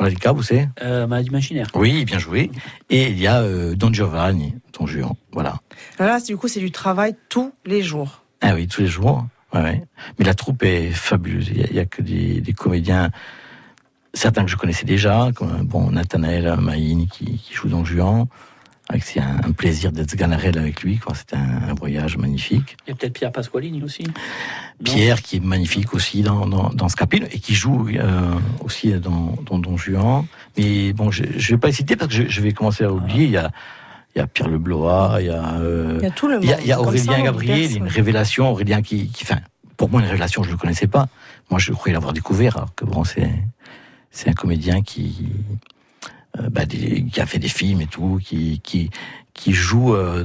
Maladincab, 0.00 0.34
vous 0.36 0.42
savez 0.42 0.68
Euh, 0.82 1.06
maladie 1.06 1.28
imaginaire. 1.28 1.68
Oui, 1.74 2.04
bien 2.06 2.18
joué. 2.18 2.50
Et 2.88 3.08
il 3.10 3.18
y 3.18 3.26
a 3.26 3.40
euh, 3.42 3.74
Don 3.74 3.92
Giovanni, 3.92 4.54
Don 4.78 4.86
Juan. 4.86 5.12
Voilà. 5.32 5.60
là, 5.98 6.18
du 6.20 6.36
coup, 6.36 6.48
c'est 6.48 6.60
du 6.60 6.70
travail 6.72 7.14
tous 7.28 7.52
les 7.66 7.82
jours. 7.82 8.22
Ah 8.40 8.54
oui, 8.54 8.66
tous 8.66 8.80
les 8.80 8.86
jours. 8.86 9.26
Ouais, 9.52 9.60
ouais. 9.60 9.82
Mais 10.18 10.24
la 10.24 10.34
troupe 10.34 10.62
est 10.62 10.90
fabuleuse. 10.90 11.50
Il 11.54 11.74
y 11.74 11.78
a, 11.78 11.84
que 11.84 12.00
des, 12.02 12.40
des 12.40 12.52
comédiens, 12.54 13.10
certains 14.14 14.44
que 14.44 14.50
je 14.50 14.56
connaissais 14.56 14.86
déjà, 14.86 15.30
comme 15.34 15.64
bon 15.64 15.90
Nathanaël 15.90 16.56
Maïni 16.58 17.06
qui, 17.06 17.36
qui 17.38 17.52
joue 17.52 17.68
dans 17.68 17.84
Juan. 17.84 18.26
Avec 18.90 19.04
c'est 19.04 19.20
un, 19.20 19.36
un 19.44 19.52
plaisir 19.52 19.92
d'être 19.92 20.16
Ganarelle 20.16 20.58
avec 20.58 20.82
lui. 20.82 20.98
quoi. 20.98 21.14
C'était 21.14 21.36
un, 21.36 21.68
un 21.70 21.74
voyage 21.74 22.16
magnifique. 22.16 22.76
Il 22.86 22.90
y 22.90 22.92
a 22.92 22.96
peut-être 22.96 23.12
Pierre 23.12 23.30
Pasqualini 23.32 23.82
aussi. 23.84 24.02
Non 24.02 24.12
Pierre 24.82 25.22
qui 25.22 25.36
est 25.36 25.44
magnifique 25.44 25.94
aussi 25.94 26.22
dans, 26.22 26.46
dans, 26.46 26.70
dans 26.70 26.88
Scapino 26.88 27.26
et 27.30 27.38
qui 27.38 27.54
joue 27.54 27.88
euh, 27.88 28.34
aussi 28.64 28.90
dans, 28.94 29.36
dans 29.46 29.58
Don 29.58 29.76
Juan. 29.76 30.26
Mais 30.58 30.92
bon, 30.92 31.10
je, 31.12 31.22
je 31.36 31.54
vais 31.54 31.58
pas 31.58 31.68
les 31.68 31.72
citer 31.72 31.94
parce 31.94 32.08
que 32.08 32.16
je, 32.24 32.28
je 32.28 32.40
vais 32.40 32.52
commencer 32.52 32.82
à 32.82 32.92
oublier. 32.92 33.24
Il 33.24 33.30
y 33.30 33.36
a, 33.36 33.52
il 34.16 34.18
y 34.18 34.22
a 34.22 34.26
Pierre 34.26 34.48
Leblois, 34.48 35.18
il 35.20 35.26
y 35.26 35.30
a, 35.30 35.54
euh, 35.60 35.98
Il 36.00 36.04
y 36.04 36.06
a 36.06 36.10
tout 36.10 36.26
le 36.26 36.34
monde. 36.34 36.44
il 36.44 36.50
y 36.50 36.52
a, 36.52 36.60
il 36.60 36.66
y 36.66 36.72
a 36.72 36.76
Comme 36.76 36.86
Aurélien 36.88 37.16
ça, 37.16 37.22
Gabriel, 37.22 37.58
perce. 37.60 37.70
il 37.70 37.76
y 37.76 37.80
a 37.80 37.84
une 37.84 37.88
révélation. 37.88 38.50
Aurélien 38.50 38.82
qui, 38.82 39.06
qui, 39.08 39.22
enfin, 39.22 39.38
pour 39.76 39.88
moi, 39.88 40.00
une 40.00 40.06
révélation, 40.08 40.42
je 40.42 40.48
ne 40.48 40.54
le 40.54 40.58
connaissais 40.58 40.88
pas. 40.88 41.06
Moi, 41.48 41.60
je 41.60 41.72
croyais 41.72 41.92
l'avoir 41.94 42.12
découvert, 42.12 42.56
alors 42.56 42.74
que 42.74 42.84
bon, 42.84 43.04
c'est, 43.04 43.30
c'est 44.10 44.28
un 44.28 44.32
comédien 44.32 44.82
qui, 44.82 45.28
bah, 46.38 46.64
des- 46.64 47.04
qui 47.04 47.20
a 47.20 47.26
fait 47.26 47.38
des 47.38 47.48
films 47.48 47.80
et 47.80 47.86
tout, 47.86 48.20
qui, 48.24 48.60
qui, 48.62 48.90
qui 49.34 49.52
joue, 49.52 49.94
euh, 49.94 50.24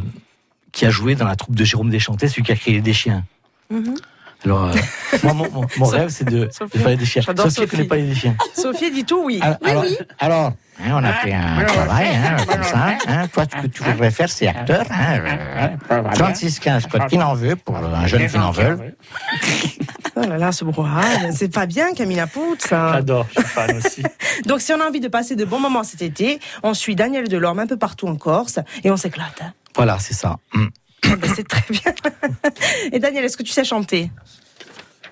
qui 0.71 0.85
a 0.85 0.89
joué 0.89 1.15
dans 1.15 1.25
la 1.25 1.35
troupe 1.35 1.55
de 1.55 1.63
Jérôme 1.63 1.89
Deschantais, 1.89 2.27
celui 2.27 2.43
qui 2.43 2.51
a 2.51 2.55
créé 2.55 2.81
les 2.81 2.93
Chiens. 2.93 3.23
Mhm. 3.69 3.95
Alors, 4.43 4.65
euh, 4.65 4.73
moi, 5.23 5.33
mon, 5.33 5.49
mon, 5.51 5.65
mon 5.77 5.85
rêve, 5.85 6.09
c'est 6.09 6.25
de, 6.25 6.45
de 6.45 6.49
Sophie. 6.51 6.77
faire 6.77 6.95
les 6.97 7.05
Chiens. 7.05 7.23
J'adore 7.25 7.45
Sophie 7.49 7.61
ne 7.61 7.65
connaît 7.65 7.77
Sophie. 7.83 7.89
pas 7.89 7.95
les 7.95 8.13
Chiens. 8.15 8.35
Sophie 8.53 8.91
dit 8.91 9.03
tout, 9.05 9.23
oui. 9.25 9.39
Alors, 9.41 9.57
alors, 9.63 9.83
alors, 10.19 10.53
hein, 10.79 10.91
on 10.91 11.03
a 11.03 11.13
fait 11.13 11.33
un 11.33 11.63
travail, 11.63 12.07
hein, 12.15 12.35
comme 12.47 12.61
ça. 12.63 12.97
Hein, 13.07 13.27
toi, 13.29 13.45
ce 13.51 13.61
que 13.61 13.67
tu 13.67 13.81
voudrais 13.83 14.11
faire, 14.11 14.29
c'est 14.29 14.45
acteur. 14.47 14.85
Hein, 14.91 15.19
euh, 15.89 16.01
36-15, 16.13 16.87
quoi. 16.89 17.07
Qui 17.07 17.17
n'en 17.17 17.33
veut 17.33 17.55
pour 17.55 17.75
un 17.77 18.05
jeune 18.05 18.27
qui 18.27 18.37
n'en 18.37 18.51
veut. 18.51 18.95
Oh 20.17 20.21
là 20.21 20.37
là, 20.37 20.51
ce 20.53 20.63
brouhaha, 20.63 21.31
c'est 21.33 21.53
pas 21.53 21.65
bien, 21.65 21.93
Camilla 21.93 22.25
Pout, 22.25 22.55
ça. 22.61 22.93
J'adore, 22.93 23.27
je 23.35 23.41
suis 23.41 23.49
fan 23.49 23.77
aussi. 23.85 24.03
Donc, 24.45 24.61
si 24.61 24.71
on 24.71 24.79
a 24.79 24.87
envie 24.87 25.01
de 25.01 25.09
passer 25.09 25.35
de 25.35 25.43
bons 25.43 25.59
moments 25.59 25.83
cet 25.83 26.01
été, 26.01 26.39
on 26.63 26.73
suit 26.73 26.95
Daniel 26.95 27.27
Delorme 27.27 27.59
un 27.59 27.67
peu 27.67 27.77
partout 27.77 28.07
en 28.07 28.15
Corse 28.15 28.59
et 28.83 28.91
on 28.91 28.97
s'éclate. 28.97 29.41
Voilà, 29.75 29.99
c'est 29.99 30.13
ça. 30.13 30.37
Ben, 30.53 31.19
c'est 31.35 31.47
très 31.47 31.65
bien. 31.69 31.93
Et 32.93 32.99
Daniel, 32.99 33.25
est-ce 33.25 33.35
que 33.35 33.43
tu 33.43 33.51
sais 33.51 33.65
chanter? 33.65 34.09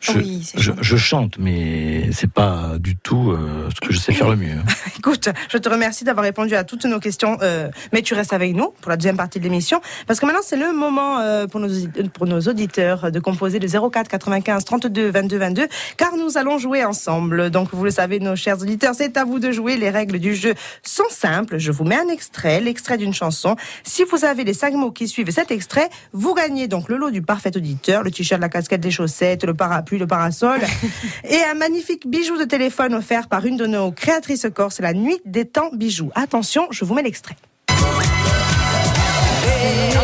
Je, 0.03 0.11
Oui, 0.11 0.45
je, 0.57 0.73
je 0.81 0.97
chante, 0.97 1.37
mais 1.39 2.11
c'est 2.11 2.29
pas 2.29 2.73
du 2.77 2.97
tout 2.97 3.31
euh, 3.31 3.69
ce 3.73 3.79
que 3.79 3.93
je 3.93 3.99
sais 3.99 4.11
faire 4.11 4.29
le 4.29 4.35
mieux. 4.35 4.57
Écoute, 4.99 5.29
je 5.47 5.57
te 5.57 5.69
remercie 5.69 6.03
d'avoir 6.03 6.25
répondu 6.25 6.55
à 6.55 6.65
toutes 6.65 6.83
nos 6.83 6.99
questions, 6.99 7.37
euh, 7.41 7.69
mais 7.93 8.01
tu 8.01 8.13
restes 8.13 8.33
avec 8.33 8.53
nous 8.53 8.73
pour 8.81 8.89
la 8.89 8.97
deuxième 8.97 9.15
partie 9.15 9.39
de 9.39 9.45
l'émission, 9.45 9.79
parce 10.05 10.19
que 10.19 10.25
maintenant 10.25 10.41
c'est 10.43 10.57
le 10.57 10.73
moment 10.73 11.19
euh, 11.19 11.47
pour, 11.47 11.61
nos, 11.61 11.69
pour 12.13 12.27
nos 12.27 12.41
auditeurs 12.41 13.13
de 13.13 13.19
composer 13.21 13.59
le 13.59 13.67
04 13.89 14.09
95 14.09 14.65
32 14.65 15.09
22 15.09 15.37
22, 15.37 15.67
car 15.95 16.17
nous 16.17 16.37
allons 16.37 16.57
jouer 16.57 16.83
ensemble. 16.83 17.49
Donc 17.49 17.69
vous 17.71 17.85
le 17.85 17.91
savez, 17.91 18.19
nos 18.19 18.35
chers 18.35 18.61
auditeurs, 18.61 18.95
c'est 18.95 19.15
à 19.15 19.23
vous 19.23 19.39
de 19.39 19.53
jouer. 19.53 19.77
Les 19.77 19.89
règles 19.89 20.19
du 20.19 20.35
jeu 20.35 20.53
sont 20.83 21.09
simples. 21.09 21.59
Je 21.59 21.71
vous 21.71 21.85
mets 21.85 21.97
un 21.97 22.09
extrait, 22.09 22.59
l'extrait 22.59 22.97
d'une 22.97 23.13
chanson. 23.13 23.55
Si 23.85 24.03
vous 24.03 24.25
avez 24.25 24.43
les 24.43 24.53
cinq 24.53 24.73
mots 24.73 24.91
qui 24.91 25.07
suivent 25.07 25.31
cet 25.31 25.49
extrait, 25.49 25.89
vous 26.11 26.33
gagnez 26.33 26.67
donc 26.67 26.89
le 26.89 26.97
lot 26.97 27.09
du 27.09 27.21
parfait 27.21 27.55
auditeur, 27.55 28.03
le 28.03 28.11
t-shirt, 28.11 28.41
la 28.41 28.49
casquette, 28.49 28.83
les 28.83 28.91
chaussettes, 28.91 29.45
le 29.45 29.53
parapluie, 29.53 29.92
le 29.97 30.07
parasol, 30.07 30.61
et 31.29 31.43
un 31.49 31.53
magnifique 31.53 32.07
bijou 32.07 32.37
de 32.37 32.45
téléphone 32.45 32.93
offert 32.93 33.27
par 33.27 33.45
une 33.45 33.57
de 33.57 33.65
nos 33.65 33.91
créatrices 33.91 34.47
corse, 34.53 34.79
la 34.79 34.93
nuit 34.93 35.19
des 35.25 35.45
temps 35.45 35.69
bijoux. 35.73 36.11
Attention, 36.15 36.67
je 36.71 36.85
vous 36.85 36.93
mets 36.93 37.03
l'extrait. 37.03 37.35
On 37.69 37.73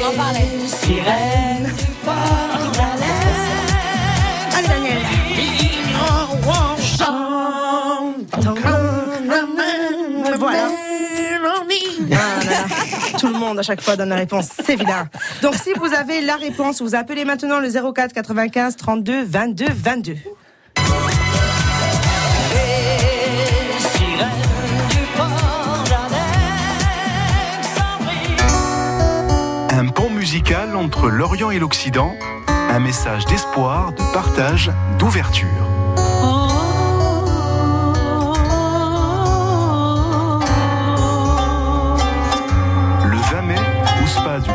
en 0.08 0.16
parlait. 0.16 1.49
À 13.60 13.64
chaque 13.64 13.82
fois 13.82 13.96
donne 13.96 14.10
la 14.10 14.16
réponse. 14.16 14.50
C'est 14.64 14.76
vilain. 14.76 15.08
Donc 15.42 15.56
si 15.56 15.74
vous 15.74 15.94
avez 15.94 16.22
la 16.22 16.36
réponse, 16.36 16.82
vous 16.82 16.96
appelez 16.96 17.26
maintenant 17.26 17.60
le 17.60 17.70
04 17.70 18.14
95 18.14 18.76
32 18.76 19.24
22 19.26 19.66
22. 19.70 20.16
Un 29.72 29.88
pont 29.88 30.10
musical 30.10 30.76
entre 30.76 31.10
l'Orient 31.10 31.52
et 31.52 31.60
l'Occident, 31.60 32.14
un 32.48 32.80
message 32.80 33.26
d'espoir, 33.26 33.94
de 33.94 34.14
partage, 34.14 34.72
d'ouverture. 34.98 35.79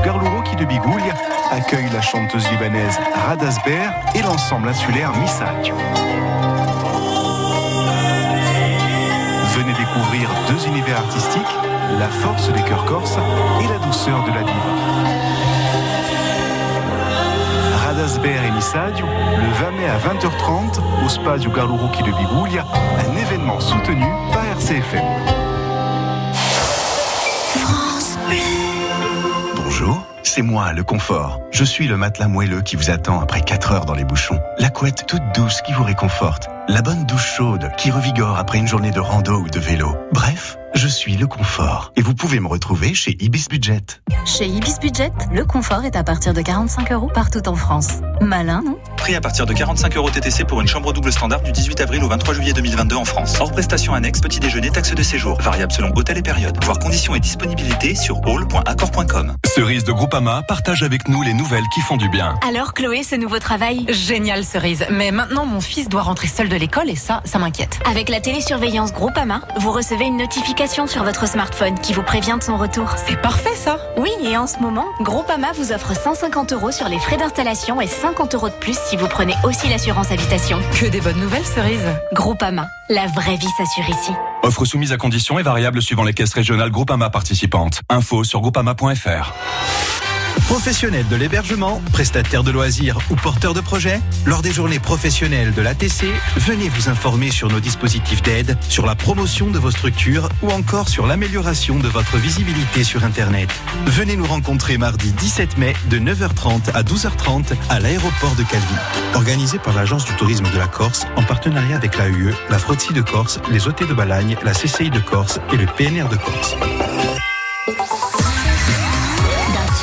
Garlouroki 0.04 0.54
de 0.56 0.66
Bigoulia 0.66 1.14
accueille 1.50 1.88
la 1.90 2.02
chanteuse 2.02 2.46
libanaise 2.50 2.98
Radasber 3.26 3.88
et 4.14 4.20
l'ensemble 4.20 4.68
insulaire 4.68 5.10
Missadio. 5.16 5.74
Venez 9.56 9.72
découvrir 9.72 10.28
deux 10.48 10.66
univers 10.66 10.98
artistiques, 10.98 11.56
la 11.98 12.08
force 12.08 12.52
des 12.52 12.60
chœurs 12.62 12.84
corses 12.84 13.16
et 13.62 13.68
la 13.68 13.78
douceur 13.78 14.22
de 14.24 14.30
la 14.30 14.42
diva. 14.42 14.74
Radasber 17.86 18.36
et 18.46 18.50
Missadio, 18.50 19.06
le 19.06 19.52
20 19.64 19.70
mai 19.70 19.88
à 19.88 19.98
20h30 19.98 20.80
au 21.04 21.08
Spa 21.08 21.38
du 21.38 21.48
Garlouroki 21.48 22.02
de 22.02 22.12
Bigoulia, 22.12 22.66
un 22.98 23.16
événement 23.16 23.58
soutenu 23.58 24.04
par 24.32 24.44
RCFM. 24.44 25.43
C'est 30.34 30.42
moi, 30.42 30.72
le 30.72 30.82
confort. 30.82 31.40
Je 31.52 31.62
suis 31.62 31.86
le 31.86 31.96
matelas 31.96 32.26
moelleux 32.26 32.60
qui 32.60 32.74
vous 32.74 32.90
attend 32.90 33.20
après 33.20 33.40
4 33.40 33.70
heures 33.70 33.84
dans 33.84 33.94
les 33.94 34.02
bouchons. 34.02 34.40
La 34.58 34.68
couette 34.68 35.04
toute 35.06 35.22
douce 35.32 35.62
qui 35.62 35.72
vous 35.72 35.84
réconforte. 35.84 36.48
La 36.66 36.82
bonne 36.82 37.06
douche 37.06 37.36
chaude 37.36 37.70
qui 37.78 37.92
revigore 37.92 38.36
après 38.36 38.58
une 38.58 38.66
journée 38.66 38.90
de 38.90 38.98
rando 38.98 39.36
ou 39.36 39.48
de 39.48 39.60
vélo. 39.60 39.96
Bref, 40.12 40.58
je 40.74 40.88
suis 40.88 41.16
le 41.16 41.26
confort. 41.26 41.92
Et 41.96 42.02
vous 42.02 42.14
pouvez 42.14 42.40
me 42.40 42.48
retrouver 42.48 42.94
chez 42.94 43.16
Ibis 43.20 43.46
Budget. 43.48 43.80
Chez 44.26 44.46
Ibis 44.46 44.74
Budget, 44.80 45.12
le 45.32 45.44
confort 45.44 45.84
est 45.84 45.94
à 45.94 46.02
partir 46.02 46.34
de 46.34 46.42
45 46.42 46.90
euros 46.92 47.10
partout 47.14 47.46
en 47.48 47.54
France. 47.54 47.88
Malin, 48.20 48.60
non? 48.64 48.76
Prix 48.96 49.14
à 49.14 49.20
partir 49.20 49.46
de 49.46 49.52
45 49.52 49.96
euros 49.96 50.10
TTC 50.10 50.44
pour 50.44 50.60
une 50.60 50.66
chambre 50.66 50.92
double 50.92 51.12
standard 51.12 51.42
du 51.42 51.52
18 51.52 51.80
avril 51.80 52.02
au 52.02 52.08
23 52.08 52.34
juillet 52.34 52.52
2022 52.52 52.96
en 52.96 53.04
France. 53.04 53.36
Hors 53.40 53.52
prestation 53.52 53.94
annexe, 53.94 54.20
petit 54.20 54.40
déjeuner, 54.40 54.70
taxe 54.70 54.94
de 54.94 55.02
séjour. 55.02 55.40
Variable 55.40 55.72
selon 55.72 55.92
hôtel 55.94 56.18
et 56.18 56.22
période. 56.22 56.56
Voir 56.64 56.78
conditions 56.78 57.14
et 57.14 57.20
disponibilité 57.20 57.94
sur 57.94 58.26
hall.accord.com. 58.26 59.36
Cerise 59.46 59.84
de 59.84 59.92
Groupama 59.92 60.42
partage 60.48 60.82
avec 60.82 61.08
nous 61.08 61.22
les 61.22 61.34
nouvelles 61.34 61.68
qui 61.72 61.80
font 61.82 61.96
du 61.96 62.08
bien. 62.08 62.34
Alors 62.46 62.74
Chloé, 62.74 63.02
ce 63.04 63.14
nouveau 63.14 63.38
travail 63.38 63.86
Génial 63.88 64.44
cerise, 64.44 64.86
mais 64.90 65.12
maintenant 65.12 65.46
mon 65.46 65.60
fils 65.60 65.88
doit 65.88 66.02
rentrer 66.02 66.26
seul 66.26 66.48
de 66.48 66.56
l'école 66.56 66.90
et 66.90 66.96
ça, 66.96 67.22
ça 67.24 67.38
m'inquiète. 67.38 67.78
Avec 67.88 68.08
la 68.08 68.20
télésurveillance 68.20 68.92
Groupama, 68.92 69.42
vous 69.58 69.70
recevez 69.70 70.06
une 70.06 70.16
notification 70.16 70.63
sur 70.66 71.04
votre 71.04 71.28
smartphone 71.28 71.78
qui 71.78 71.92
vous 71.92 72.02
prévient 72.02 72.36
de 72.38 72.42
son 72.42 72.56
retour. 72.56 72.94
C'est 72.96 73.20
parfait 73.20 73.54
ça 73.54 73.78
Oui, 73.98 74.10
et 74.22 74.36
en 74.38 74.46
ce 74.46 74.58
moment, 74.60 74.86
Groupama 75.02 75.48
vous 75.52 75.72
offre 75.72 75.94
150 75.94 76.54
euros 76.54 76.72
sur 76.72 76.88
les 76.88 76.98
frais 76.98 77.18
d'installation 77.18 77.82
et 77.82 77.86
50 77.86 78.34
euros 78.34 78.48
de 78.48 78.54
plus 78.54 78.76
si 78.88 78.96
vous 78.96 79.06
prenez 79.06 79.34
aussi 79.44 79.68
l'assurance 79.68 80.10
habitation. 80.10 80.58
Que 80.80 80.86
des 80.86 81.02
bonnes 81.02 81.20
nouvelles 81.20 81.44
cerise. 81.44 81.84
Groupama, 82.14 82.66
la 82.88 83.06
vraie 83.08 83.36
vie 83.36 83.48
s'assure 83.58 83.88
ici. 83.90 84.12
Offre 84.42 84.64
soumise 84.64 84.92
à 84.92 84.96
conditions 84.96 85.38
et 85.38 85.42
variable 85.42 85.82
suivant 85.82 86.02
les 86.04 86.14
caisses 86.14 86.32
régionales 86.32 86.70
Groupama 86.70 87.10
participantes. 87.10 87.82
Info 87.90 88.24
sur 88.24 88.40
groupama.fr. 88.40 89.34
Professionnels 90.46 91.08
de 91.08 91.16
l'hébergement, 91.16 91.82
prestataires 91.92 92.44
de 92.44 92.50
loisirs 92.50 92.98
ou 93.10 93.16
porteurs 93.16 93.54
de 93.54 93.60
projets, 93.60 94.00
lors 94.26 94.42
des 94.42 94.52
journées 94.52 94.78
professionnelles 94.78 95.52
de 95.54 95.62
l'ATC, 95.62 96.06
venez 96.36 96.68
vous 96.68 96.88
informer 96.88 97.30
sur 97.30 97.48
nos 97.48 97.60
dispositifs 97.60 98.22
d'aide, 98.22 98.56
sur 98.68 98.86
la 98.86 98.94
promotion 98.94 99.50
de 99.50 99.58
vos 99.58 99.70
structures 99.70 100.28
ou 100.42 100.50
encore 100.50 100.88
sur 100.88 101.06
l'amélioration 101.06 101.78
de 101.78 101.88
votre 101.88 102.18
visibilité 102.18 102.84
sur 102.84 103.04
Internet. 103.04 103.48
Venez 103.86 104.16
nous 104.16 104.26
rencontrer 104.26 104.76
mardi 104.76 105.12
17 105.12 105.58
mai 105.58 105.74
de 105.88 105.98
9h30 105.98 106.70
à 106.74 106.82
12h30 106.82 107.54
à 107.70 107.80
l'aéroport 107.80 108.34
de 108.36 108.42
Calvi. 108.42 108.74
Organisé 109.14 109.58
par 109.58 109.74
l'Agence 109.74 110.04
du 110.04 110.12
tourisme 110.12 110.46
de 110.52 110.58
la 110.58 110.66
Corse 110.66 111.06
en 111.16 111.22
partenariat 111.22 111.76
avec 111.76 111.96
l'AUE, 111.96 112.34
la 112.50 112.58
FROTSI 112.58 112.92
de 112.92 113.00
Corse, 113.00 113.40
les 113.50 113.66
OT 113.66 113.88
de 113.88 113.94
Balagne, 113.94 114.36
la 114.44 114.52
CCI 114.52 114.90
de 114.90 115.00
Corse 115.00 115.40
et 115.52 115.56
le 115.56 115.66
PNR 115.66 116.08
de 116.10 116.16
Corse. 116.16 116.54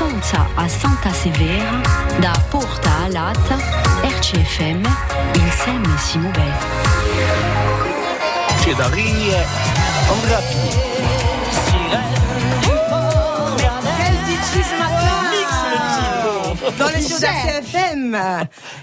A 0.04 0.68
Santa 0.68 1.14
Severa, 1.14 1.80
da 2.20 2.32
Porta 2.50 2.90
a 3.04 3.08
Lata, 3.08 3.56
RCFM, 4.04 4.84
insieme 5.36 5.98
si 6.00 6.18
muove. 6.18 6.42
Quel 8.64 8.76
DJ 14.26 14.64
ce 14.64 14.76
matin 14.80 15.31
dans 16.78 16.88
les 16.88 17.02
studios 17.02 17.20
d'RCFM. 17.20 18.18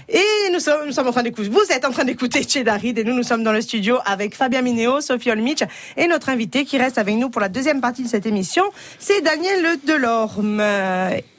Et 0.07 0.51
nous 0.51 0.59
sommes, 0.59 0.85
nous 0.85 0.91
sommes 0.91 1.07
en 1.07 1.11
train 1.11 1.23
d'écouter, 1.23 1.49
vous 1.49 1.65
êtes 1.71 1.85
en 1.85 1.91
train 1.91 2.05
d'écouter 2.05 2.47
Chedarid 2.47 2.97
et 2.97 3.03
nous, 3.03 3.13
nous 3.13 3.23
sommes 3.23 3.43
dans 3.43 3.51
le 3.51 3.61
studio 3.61 3.97
avec 4.05 4.35
Fabien 4.35 4.61
Minéo, 4.61 5.01
Sophie 5.01 5.31
Olmich 5.31 5.63
et 5.97 6.07
notre 6.07 6.29
invité 6.29 6.65
qui 6.65 6.77
reste 6.77 6.97
avec 6.97 7.15
nous 7.15 7.29
pour 7.29 7.41
la 7.41 7.49
deuxième 7.49 7.81
partie 7.81 8.03
de 8.03 8.07
cette 8.07 8.25
émission, 8.25 8.63
c'est 8.99 9.21
Daniel 9.21 9.77
Delorme. 9.85 10.61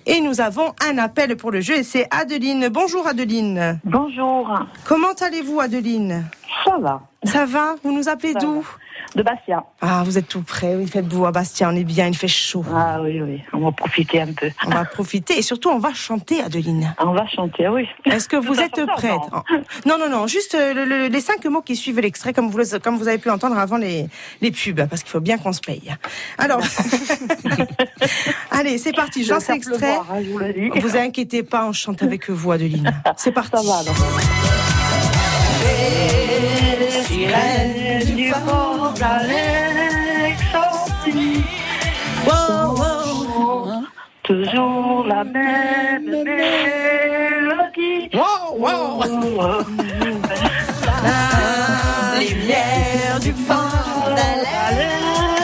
Et 0.06 0.20
nous 0.20 0.40
avons 0.40 0.72
un 0.88 0.98
appel 0.98 1.36
pour 1.36 1.50
le 1.50 1.60
jeu 1.60 1.76
et 1.76 1.82
c'est 1.82 2.08
Adeline. 2.10 2.68
Bonjour 2.68 3.06
Adeline. 3.06 3.78
Bonjour. 3.84 4.50
Comment 4.84 5.12
allez-vous 5.20 5.60
Adeline? 5.60 6.24
Ça 6.64 6.78
va. 6.78 7.02
Ça 7.24 7.44
va? 7.44 7.76
Vous 7.84 7.92
nous 7.92 8.08
appelez 8.08 8.34
d'où? 8.34 8.66
De 9.14 9.22
Bastia. 9.22 9.64
Ah, 9.80 10.02
vous 10.04 10.18
êtes 10.18 10.28
tout 10.28 10.42
près, 10.42 10.76
oui, 10.76 10.82
il 10.84 10.88
fait 10.90 11.02
beau 11.02 11.24
à 11.26 11.32
Bastia, 11.32 11.68
on 11.68 11.74
est 11.76 11.84
bien, 11.84 12.06
il 12.06 12.16
fait 12.16 12.28
chaud. 12.28 12.64
Ah 12.74 13.00
oui, 13.02 13.20
oui, 13.20 13.42
on 13.52 13.58
va 13.60 13.72
profiter 13.72 14.20
un 14.20 14.32
peu. 14.32 14.50
On 14.66 14.70
va 14.70 14.84
profiter 14.84 15.38
et 15.38 15.42
surtout 15.42 15.68
on 15.70 15.78
va 15.78 15.92
chanter 15.94 16.40
Adeline. 16.42 16.94
On 17.00 17.12
va 17.12 17.26
chanter, 17.26 17.66
oui. 17.68 17.88
Est-ce 18.04 18.28
que 18.28 18.36
vous 18.36 18.60
êtes 18.60 18.84
prête 18.96 19.20
Non, 19.86 19.98
non, 19.98 20.08
non, 20.08 20.26
juste 20.26 20.54
euh, 20.54 20.72
le- 20.74 20.84
le- 20.84 21.06
les 21.08 21.20
cinq 21.20 21.44
mots 21.46 21.62
qui 21.62 21.74
suivent 21.76 21.98
l'extrait, 22.00 22.32
comme 22.32 22.50
vous, 22.50 22.60
comme 22.82 22.96
vous 22.98 23.08
avez 23.08 23.18
pu 23.18 23.30
entendre 23.30 23.58
avant 23.58 23.76
les, 23.78 24.06
les 24.40 24.50
pubs, 24.52 24.86
parce 24.88 25.02
qu'il 25.02 25.10
faut 25.10 25.20
bien 25.20 25.38
qu'on 25.38 25.52
se 25.52 25.60
paye. 25.60 25.92
Alors, 26.38 26.60
allez, 28.50 28.78
c'est 28.78 28.92
parti, 28.94 29.24
je 29.24 29.32
lance 29.32 29.44
Ça 29.44 29.54
l'extrait. 29.54 29.96
hein, 29.96 30.22
je 30.24 30.30
vous 30.30 30.38
le 30.38 30.52
dis. 30.52 30.80
Vous 30.80 30.96
inquiétez 30.96 31.42
pas, 31.42 31.66
on 31.66 31.72
chante 31.72 32.02
avec 32.02 32.30
vous, 32.30 32.52
Adeline. 32.52 32.92
C'est 33.16 33.32
parti. 33.32 33.50
Ça 33.56 33.62
va 33.62 33.78
alors. 33.78 33.94
Sirènes 39.00 40.36
du 41.06 41.42
port 42.24 42.74
d'Alexandrie. 42.76 43.54
Toujours 44.22 45.06
la 45.06 45.24
même 45.24 46.10
mélodie. 46.24 48.10
La 51.02 52.20
lumière 52.20 53.18
du 53.20 53.32
fort 53.32 54.10
d'Alexandrie 54.16 55.40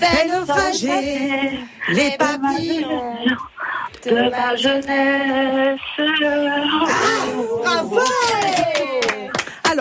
fait 0.00 0.24
naufrager 0.28 1.60
les 1.90 2.10
papillons 2.16 3.26
de 4.06 4.30
ma 4.30 4.56
jeunesse. 4.56 5.80
Bravo 7.62 8.00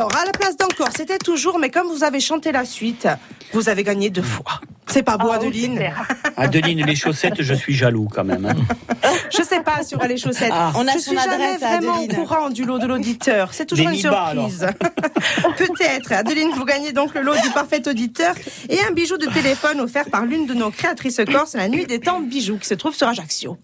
Alors, 0.01 0.17
à 0.17 0.25
la 0.25 0.31
place 0.31 0.57
d'encore, 0.57 0.89
c'était 0.97 1.19
toujours, 1.19 1.59
mais 1.59 1.69
comme 1.69 1.87
vous 1.87 2.03
avez 2.03 2.19
chanté 2.19 2.51
la 2.51 2.65
suite, 2.65 3.07
vous 3.53 3.69
avez 3.69 3.83
gagné 3.83 4.09
deux 4.09 4.23
fois. 4.23 4.59
C'est 4.87 5.03
pas 5.03 5.15
beau, 5.15 5.29
Adeline 5.29 5.79
Adeline, 6.37 6.83
les 6.87 6.95
chaussettes, 6.95 7.39
je 7.43 7.53
suis 7.53 7.75
jaloux 7.75 8.07
quand 8.11 8.23
même. 8.23 8.47
hein. 8.47 9.09
Je 9.29 9.43
sais 9.43 9.61
pas 9.61 9.83
sur 9.83 9.99
les 9.99 10.17
chaussettes. 10.17 10.49
Ah. 10.51 10.71
On 10.75 10.87
a 10.87 10.93
je 10.93 10.97
son 10.97 11.11
suis 11.11 11.19
jamais 11.19 11.55
vraiment 11.57 12.01
au 12.01 12.07
courant 12.07 12.49
du 12.49 12.65
lot 12.65 12.79
de 12.79 12.87
l'auditeur. 12.87 13.53
C'est 13.53 13.67
toujours 13.67 13.89
Des 13.89 13.93
une 13.93 13.99
surprise. 13.99 14.67
Peut-être. 15.57 16.11
Adeline, 16.13 16.49
vous 16.55 16.65
gagnez 16.65 16.93
donc 16.93 17.13
le 17.13 17.21
lot 17.21 17.35
du 17.39 17.51
parfait 17.51 17.87
auditeur 17.87 18.33
et 18.69 18.79
un 18.83 18.91
bijou 18.93 19.17
de 19.17 19.27
téléphone 19.27 19.81
offert 19.81 20.09
par 20.09 20.25
l'une 20.25 20.47
de 20.47 20.55
nos 20.55 20.71
créatrices 20.71 21.21
corse, 21.31 21.53
la 21.53 21.69
nuit 21.69 21.85
des 21.85 21.99
temps 21.99 22.21
bijoux, 22.21 22.57
qui 22.57 22.67
se 22.67 22.73
trouve 22.73 22.95
sur 22.95 23.07
Ajaccio. 23.07 23.55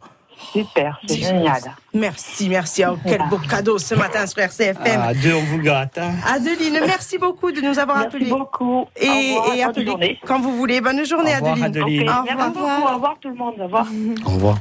Super, 0.54 1.00
c'est 1.08 1.18
génial. 1.20 1.62
Merci, 1.94 2.50
merci. 2.50 2.84
Oh, 2.86 2.98
quel 3.06 3.22
beau 3.30 3.38
cadeau 3.38 3.78
ce 3.78 3.96
matin 3.96 4.26
sur 4.26 4.40
RCFM. 4.40 5.02
Ah, 5.04 5.14
deux, 5.14 5.34
on 5.34 5.44
vous 5.44 5.60
gâte. 5.60 5.98
hein. 5.98 6.14
Adeline, 6.26 6.80
merci 6.86 7.18
beaucoup 7.18 7.52
de 7.52 7.62
nous 7.62 7.78
avoir 7.80 7.98
Merci 7.98 8.16
appelés. 8.16 8.30
beaucoup. 8.30 8.86
Et, 8.96 9.08
revoir, 9.10 9.46
et 9.54 9.58
bonne 9.58 9.70
appelez 9.70 9.86
journée. 9.86 10.20
quand 10.26 10.40
vous 10.40 10.56
voulez. 10.56 10.82
Bonne 10.82 11.06
journée, 11.06 11.34
Au 11.34 11.36
revoir, 11.46 11.64
Adeline. 11.64 12.10
Au 12.10 12.24
Merci 12.24 12.32
revoir. 12.32 12.50
beaucoup. 12.52 12.66
Au 12.92 12.94
revoir 12.96 13.18
tout 13.20 13.30
le 13.30 13.36
monde. 13.36 13.56
Au 13.60 13.64
revoir. 13.66 13.88
Au 14.26 14.30
revoir. 14.32 14.58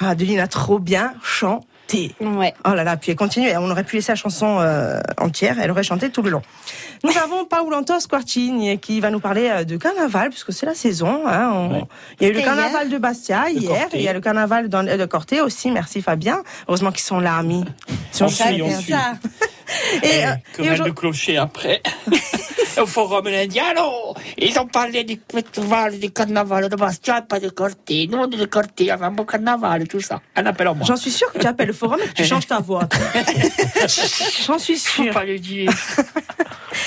Ah, 0.00 0.08
Adeline 0.10 0.40
a 0.40 0.46
trop 0.48 0.78
bien 0.78 1.14
chanté. 1.22 1.66
T. 1.86 2.14
Ouais. 2.20 2.54
Oh 2.64 2.74
là 2.74 2.84
là, 2.84 2.96
puis 2.96 3.10
elle 3.10 3.16
continue. 3.16 3.48
On 3.56 3.70
aurait 3.70 3.84
pu 3.84 3.96
laisser 3.96 4.12
la 4.12 4.16
chanson 4.16 4.58
euh, 4.60 5.00
entière. 5.18 5.56
Elle 5.60 5.70
aurait 5.70 5.82
chanté 5.82 6.10
tout 6.10 6.22
le 6.22 6.30
long. 6.30 6.42
Nous 7.04 7.10
avons 7.22 7.44
Paulanto 7.44 7.98
Squarcini 8.00 8.78
qui 8.78 9.00
va 9.00 9.10
nous 9.10 9.20
parler 9.20 9.48
euh, 9.50 9.64
de 9.64 9.76
carnaval, 9.76 10.30
puisque 10.30 10.52
c'est 10.52 10.64
la 10.66 10.74
saison. 10.74 11.22
hein. 11.26 11.50
On- 11.52 11.86
Il 12.20 12.26
y 12.26 12.30
a 12.30 12.32
eu 12.32 12.36
le 12.36 12.40
carnaval 12.42 12.86
hier. 12.88 12.92
de 12.92 12.98
Bastia 12.98 13.50
hier. 13.50 13.88
Et 13.92 13.98
Il 13.98 14.02
y 14.02 14.08
a 14.08 14.12
le 14.12 14.20
carnaval 14.20 14.68
dans- 14.68 14.82
de 14.84 15.04
Corté 15.06 15.40
aussi. 15.40 15.70
Merci 15.70 16.00
Fabien. 16.02 16.42
Heureusement 16.68 16.92
qu'ils 16.92 17.00
sont 17.02 17.20
là, 17.20 17.36
amis. 17.36 17.64
Ils 17.88 17.94
On 18.24 18.28
suit, 18.28 18.62
on 18.62 18.80
suit. 18.80 18.92
Ça. 18.92 19.14
Et, 20.02 20.24
euh, 20.24 20.78
de 20.78 20.90
clocher 20.90 21.36
après. 21.36 21.82
Au 22.80 22.86
forum 22.86 23.26
indien, 23.26 23.64
alors, 23.70 24.14
ils 24.38 24.58
ont 24.58 24.66
parlé 24.66 25.04
du 25.04 25.20
festival, 25.30 25.98
du 25.98 26.10
carnaval 26.10 26.70
de 26.70 26.76
Bastia, 26.76 27.20
pas 27.20 27.38
de 27.38 27.50
Corté. 27.50 28.08
Nous, 28.10 28.16
on 28.16 28.30
est 28.30 28.36
de 28.36 28.46
Corté, 28.46 28.90
un 28.90 29.10
beau 29.10 29.24
carnaval 29.24 29.82
et 29.82 29.86
tout 29.86 30.00
ça. 30.00 30.20
En 30.36 30.74
moi. 30.74 30.86
J'en 30.86 30.96
suis 30.96 31.10
sûre 31.10 31.30
que 31.32 31.38
tu 31.38 31.46
appelles 31.46 31.66
le 31.68 31.72
forum 31.74 31.98
et 32.02 32.08
que 32.08 32.14
tu 32.14 32.24
changes 32.24 32.46
ta 32.46 32.60
voix. 32.60 32.88
J'en 34.46 34.58
suis 34.58 34.76
Faut 34.76 35.02
sûre. 35.02 35.12
pas 35.12 35.24
le 35.24 35.38
dire. 35.38 35.70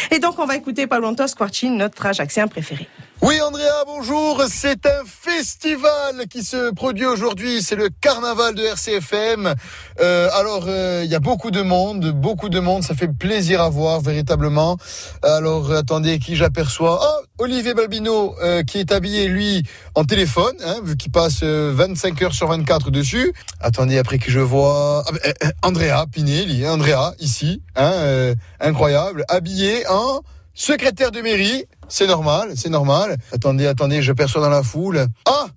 Et 0.09 0.19
donc, 0.19 0.39
on 0.39 0.45
va 0.45 0.55
écouter 0.55 0.87
Paulanto 0.87 1.27
Squarcini, 1.27 1.77
notre 1.77 2.03
Ajaxien 2.05 2.47
préféré. 2.47 2.87
Oui, 3.21 3.39
Andrea, 3.41 3.85
bonjour. 3.87 4.43
C'est 4.49 4.85
un 4.85 5.03
festival 5.05 6.27
qui 6.29 6.43
se 6.43 6.71
produit 6.73 7.05
aujourd'hui. 7.05 7.61
C'est 7.61 7.77
le 7.77 7.89
carnaval 7.89 8.53
de 8.55 8.63
RCFM. 8.63 9.55
Euh, 10.01 10.29
alors, 10.33 10.65
euh, 10.67 11.01
il 11.05 11.09
y 11.09 11.15
a 11.15 11.21
beaucoup 11.21 11.49
de 11.49 11.61
monde, 11.61 12.11
beaucoup 12.11 12.49
de 12.49 12.59
monde. 12.59 12.83
Ça 12.83 12.93
fait 12.93 13.07
plaisir 13.07 13.61
à 13.61 13.69
voir, 13.69 14.01
véritablement. 14.01 14.77
Alors, 15.23 15.71
attendez, 15.71 16.19
qui 16.19 16.35
j'aperçois? 16.35 16.99
Ah, 17.01 17.21
Olivier 17.37 17.73
Balbino, 17.73 18.35
euh, 18.43 18.63
qui 18.63 18.79
est 18.79 18.91
habillé, 18.91 19.27
lui, 19.27 19.63
en 19.95 20.03
téléphone, 20.03 20.55
hein, 20.65 20.75
vu 20.83 20.97
qu'il 20.97 21.11
passe 21.11 21.39
euh, 21.41 21.71
25 21.73 22.21
heures 22.21 22.33
sur 22.33 22.49
24 22.49 22.91
dessus. 22.91 23.33
Attendez, 23.61 23.97
après 23.97 24.19
que 24.19 24.29
je 24.29 24.41
vois... 24.41 25.05
Ah, 25.07 25.11
ben, 25.13 25.51
Andrea 25.63 26.05
Pinelli, 26.11 26.67
Andrea, 26.67 27.13
ici. 27.19 27.61
Hein, 27.77 28.35
incroyable. 28.59 29.23
Habillé 29.29 29.87
en 29.87 30.21
secrétaire 30.55 31.11
de 31.11 31.21
mairie. 31.21 31.65
C'est 31.87 32.07
normal, 32.07 32.53
c'est 32.55 32.69
normal. 32.69 33.17
Attendez, 33.31 33.67
attendez, 33.67 34.01
je 34.01 34.11
perçois 34.11 34.41
dans 34.41 34.49
la 34.49 34.63
foule. 34.63 35.05
Ah 35.25 35.47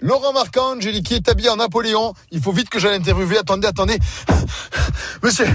Laurent 0.00 0.32
Marcangeli 0.32 1.02
qui 1.02 1.14
est 1.14 1.28
habillé 1.28 1.48
en 1.48 1.56
Napoléon. 1.56 2.14
Il 2.30 2.40
faut 2.40 2.52
vite 2.52 2.68
que 2.68 2.78
j'aille 2.78 2.92
l'interviewer. 2.92 3.38
Attendez, 3.38 3.66
attendez. 3.66 3.98
Monsieur, 5.22 5.46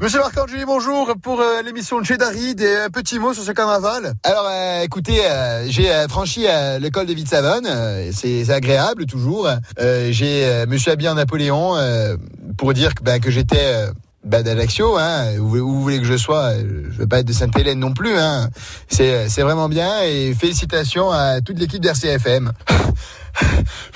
monsieur 0.00 0.20
Marcangeli, 0.20 0.64
bonjour 0.64 1.12
pour 1.22 1.40
euh, 1.42 1.60
l'émission 1.62 2.00
de 2.00 2.06
chez 2.06 2.16
Darid 2.16 2.58
et 2.62 2.76
un 2.76 2.88
petit 2.88 3.18
mot 3.18 3.34
sur 3.34 3.42
ce 3.42 3.52
carnaval. 3.52 4.14
Alors, 4.22 4.48
euh, 4.50 4.80
écoutez, 4.82 5.26
euh, 5.26 5.68
j'ai 5.68 5.92
euh, 5.92 6.08
franchi 6.08 6.46
euh, 6.46 6.78
l'école 6.78 7.04
de 7.04 7.14
euh, 7.14 8.10
c'est 8.14 8.48
agréable 8.50 9.04
toujours. 9.04 9.50
Euh, 9.78 10.08
j'ai, 10.10 10.46
euh, 10.46 10.78
suis 10.78 10.90
habillé 10.90 11.10
en 11.10 11.14
Napoléon 11.14 11.76
euh, 11.76 12.16
pour 12.56 12.72
dire 12.72 12.94
que, 12.94 13.02
ben, 13.02 13.20
que 13.20 13.30
j'étais 13.30 13.90
euh, 14.24 14.28
ben, 14.28 14.42
d'Ajaccio, 14.42 14.96
hein, 14.96 15.36
où, 15.38 15.48
vous 15.48 15.82
voulez 15.82 15.98
que 15.98 16.04
je 16.04 16.16
sois, 16.16 16.54
je 16.58 16.98
veux 16.98 17.06
pas 17.06 17.20
être 17.20 17.26
de 17.26 17.32
Sainte-Hélène 17.32 17.78
non 17.78 17.92
plus, 17.92 18.16
hein. 18.16 18.48
C'est, 18.88 19.28
c'est 19.28 19.42
vraiment 19.42 19.68
bien 19.68 20.02
et 20.02 20.34
félicitations 20.34 21.10
à 21.10 21.40
toute 21.40 21.58
l'équipe 21.58 21.82
d'RCFM. 21.82 22.52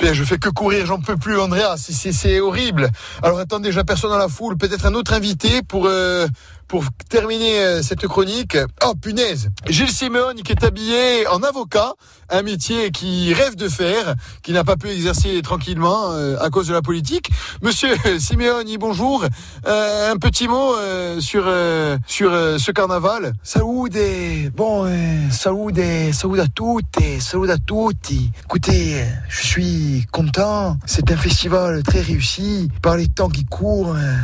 Je 0.03 0.25
fais 0.25 0.39
que 0.39 0.49
courir, 0.49 0.87
j'en 0.87 1.01
peux 1.01 1.17
plus, 1.17 1.39
Andrea, 1.41 1.77
c'est- 1.77 2.41
horrible. 2.41 2.91
Alors 3.23 3.39
attendez, 3.39 3.73
j'aperçois 3.73 4.11
dans 4.11 4.19
la 4.19 4.29
foule 4.29 4.57
peut-être 4.57 4.87
un 4.87 4.95
autre 4.95 5.13
invité 5.13 5.63
pour 5.63 5.87
euh, 5.87 6.27
pour 6.69 6.85
terminer 7.11 7.59
euh, 7.61 7.83
cette 7.83 8.07
chronique. 8.07 8.57
Oh 8.85 8.95
punaise, 8.95 9.51
Gilles 9.69 9.91
Simeone 9.93 10.37
qui 10.43 10.53
est 10.53 10.65
habillé 10.65 11.27
en 11.29 11.43
avocat, 11.43 11.93
un 12.31 12.43
métier 12.43 12.91
qui 12.91 13.33
rêve 13.35 13.55
de 13.55 13.69
faire, 13.69 14.15
qui 14.43 14.53
n'a 14.53 14.65
pas 14.65 14.77
pu 14.77 14.89
exercer 14.89 15.41
tranquillement 15.43 16.13
euh, 16.13 16.37
à 16.41 16.49
cause 16.51 16.67
de 16.69 16.73
la 16.73 16.83
politique. 16.83 17.31
Monsieur 17.63 17.95
Simeone, 18.19 18.77
bonjour. 18.79 19.25
Euh, 19.67 20.13
un 20.13 20.17
petit 20.17 20.49
mot 20.49 20.75
euh, 20.77 21.21
sur 21.21 21.45
euh, 21.47 21.97
sur 22.07 22.31
ce 22.33 22.71
carnaval. 22.73 23.35
Salute, 23.43 24.51
bon, 24.55 24.87
salute, 25.31 26.13
salute 26.15 26.41
à 26.41 26.49
toutes, 26.49 26.99
salute 27.21 27.51
à 27.51 27.59
tutti. 27.59 28.31
Écoutez, 28.45 29.05
je 29.29 29.47
suis 29.47 30.07
content. 30.13 30.79
C'est 30.87 31.11
un 31.11 31.17
festival 31.17 31.83
très 31.83 32.01
réussi 32.01 32.69
par 32.83 32.97
les 32.97 33.09
temps 33.09 33.29
qui 33.29 33.45
courent. 33.45 33.95
euh, 33.97 34.17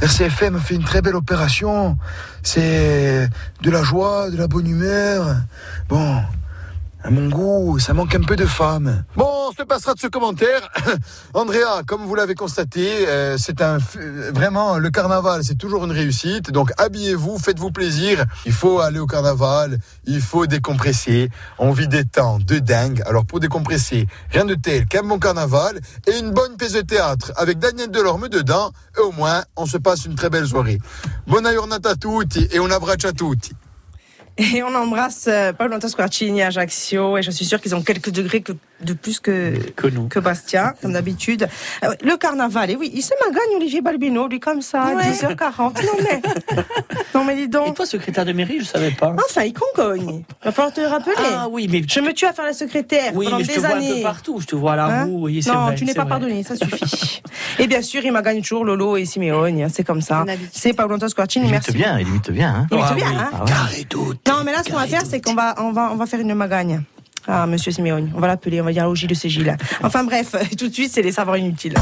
RCFM 0.00 0.58
fait 0.60 0.74
une 0.74 0.84
très 0.84 1.02
belle 1.02 1.16
opération. 1.16 1.96
C'est 2.42 3.28
de 3.62 3.70
la 3.70 3.82
joie, 3.82 4.30
de 4.30 4.36
la 4.36 4.46
bonne 4.46 4.66
humeur. 4.66 5.36
Bon, 5.88 6.20
à 7.06 7.10
mon 7.10 7.28
goût, 7.28 7.78
ça 7.78 7.94
manque 7.94 8.16
un 8.16 8.22
peu 8.22 8.34
de 8.34 8.46
femmes. 8.46 9.04
Bon, 9.14 9.28
on 9.48 9.52
se 9.52 9.62
passera 9.62 9.94
de 9.94 10.00
ce 10.00 10.08
commentaire. 10.08 10.68
Andrea, 11.34 11.84
comme 11.86 12.04
vous 12.04 12.16
l'avez 12.16 12.34
constaté, 12.34 13.06
euh, 13.06 13.36
c'est 13.38 13.62
un 13.62 13.78
vraiment 14.32 14.78
le 14.78 14.90
carnaval, 14.90 15.44
c'est 15.44 15.54
toujours 15.54 15.84
une 15.84 15.92
réussite. 15.92 16.50
Donc 16.50 16.72
habillez-vous, 16.78 17.38
faites-vous 17.38 17.70
plaisir. 17.70 18.24
Il 18.44 18.52
faut 18.52 18.80
aller 18.80 18.98
au 18.98 19.06
carnaval, 19.06 19.78
il 20.04 20.20
faut 20.20 20.46
décompresser. 20.46 21.30
On 21.60 21.70
vit 21.70 21.86
des 21.86 22.04
temps 22.04 22.40
de 22.40 22.58
dingue. 22.58 23.04
Alors 23.06 23.24
pour 23.24 23.38
décompresser, 23.38 24.08
rien 24.32 24.44
de 24.44 24.56
tel 24.56 24.86
qu'un 24.86 25.04
bon 25.04 25.20
carnaval 25.20 25.78
et 26.08 26.18
une 26.18 26.32
bonne 26.32 26.56
pièce 26.56 26.72
de 26.72 26.80
théâtre 26.80 27.30
avec 27.36 27.60
Daniel 27.60 27.92
Delorme 27.92 28.28
dedans. 28.28 28.72
Et 28.98 29.00
au 29.00 29.12
moins, 29.12 29.44
on 29.54 29.66
se 29.66 29.76
passe 29.76 30.06
une 30.06 30.16
très 30.16 30.28
belle 30.28 30.48
soirée. 30.48 30.80
Buona 31.28 31.52
giornata 31.52 31.90
a 31.90 31.94
tutti 31.94 32.48
et 32.50 32.58
un 32.58 32.70
abbraccio 32.72 33.10
a 33.10 33.12
tutti. 33.12 33.52
Et 34.38 34.62
on 34.62 34.74
embrasse 34.74 35.26
euh, 35.28 35.52
Paulanto 35.54 35.88
Squarcini 35.88 36.42
à 36.42 36.48
Ajaccio. 36.48 37.16
Et 37.16 37.22
je 37.22 37.30
suis 37.30 37.46
sûre 37.46 37.60
qu'ils 37.60 37.74
ont 37.74 37.82
quelques 37.82 38.10
degrés 38.10 38.42
que- 38.42 38.52
de 38.82 38.92
plus 38.92 39.18
que, 39.20 39.54
Que 39.74 39.86
nous. 39.86 40.08
que 40.08 40.18
Bastia, 40.18 40.74
comme 40.82 40.92
d'habitude. 40.92 41.48
Euh, 41.82 41.94
le 42.04 42.16
carnaval, 42.18 42.70
et 42.70 42.76
oui, 42.76 42.90
il 42.92 43.00
se 43.00 43.14
magagne 43.26 43.56
Olivier 43.56 43.80
Balbino, 43.80 44.28
lui, 44.28 44.38
comme 44.38 44.60
ça, 44.60 44.82
à 44.82 44.94
Ouais. 44.94 45.02
10h40. 45.04 45.82
Non, 45.82 45.92
mais. 46.04 46.20
non, 47.14 47.24
mais 47.24 47.34
dis 47.36 47.42
Et 47.44 47.48
donc. 47.48 47.74
toi, 47.76 47.86
secrétaire 47.86 48.26
de 48.26 48.32
mairie, 48.34 48.58
je 48.60 48.64
savais 48.66 48.90
pas. 48.90 49.14
Enfin, 49.26 49.44
il 49.44 49.54
concogne. 49.54 50.24
Va 50.44 50.52
falloir 50.52 50.74
te 50.74 50.82
rappeler. 50.82 51.14
Ah 51.34 51.46
oui, 51.50 51.68
mais 51.72 51.82
Je 51.88 52.00
me 52.00 52.12
tue 52.12 52.26
à 52.26 52.34
faire 52.34 52.44
la 52.44 52.52
secrétaire 52.52 53.12
oui, 53.14 53.24
pendant 53.24 53.38
mais 53.38 53.44
je 53.44 53.52
te 53.52 53.60
vois 53.60 53.70
un 53.70 53.80
peu 53.80 54.02
partout. 54.02 54.40
Je 54.42 54.46
te 54.46 54.54
vois 54.56 54.74
à 54.74 54.76
la 54.76 54.84
Hein 54.86 55.04
roue. 55.06 55.24
Oui, 55.24 55.42
c'est 55.42 55.50
non, 55.50 55.64
vrai, 55.64 55.74
tu 55.74 55.86
n'es 55.86 55.94
pas 55.94 56.02
vrai. 56.02 56.10
pardonné, 56.10 56.42
ça 56.42 56.54
suffit. 56.56 57.22
et 57.58 57.66
bien 57.66 57.80
sûr, 57.80 58.04
il 58.04 58.12
magagne 58.12 58.42
toujours 58.42 58.66
Lolo 58.66 58.98
et 58.98 59.06
Simeone, 59.06 59.68
c'est 59.72 59.84
comme 59.84 60.02
ça. 60.02 60.26
C'est 60.52 60.74
Paulanto 60.74 61.08
Squarcini, 61.08 61.46
Il 61.46 61.50
merci. 61.50 61.70
imite 61.70 61.82
bien, 61.82 61.98
il 61.98 62.08
imite 62.08 62.30
bien. 62.30 62.54
Hein. 62.54 62.66
Il 62.70 62.76
imite 62.76 62.86
Ah 62.90 62.94
bien, 62.94 63.08
oui. 63.08 63.16
hein 63.18 63.30
Ah 63.32 63.44
ouais. 63.44 63.86
Non, 64.28 64.42
mais 64.44 64.52
là, 64.52 64.62
ce 64.64 64.70
qu'on 64.70 64.78
va 64.78 64.86
faire, 64.86 65.02
c'est 65.06 65.20
qu'on 65.24 65.34
va, 65.34 65.54
on 65.58 65.72
va, 65.72 65.90
on 65.92 65.96
va 65.96 66.06
faire 66.06 66.20
une 66.20 66.34
magagne. 66.34 66.82
Ah, 67.28 67.46
monsieur 67.46 67.72
Simeone. 67.72 68.12
On 68.14 68.20
va 68.20 68.26
l'appeler, 68.28 68.60
on 68.60 68.64
va 68.64 68.72
dire 68.72 68.88
au 68.88 68.94
Gilles 68.94 69.08
de 69.08 69.14
ces 69.14 69.28
Gilles. 69.28 69.56
Enfin, 69.82 70.04
bref, 70.04 70.34
tout 70.58 70.68
de 70.68 70.72
suite, 70.74 70.92
c'est 70.92 71.02
les 71.02 71.12
savoirs 71.12 71.36
inutiles. 71.38 71.74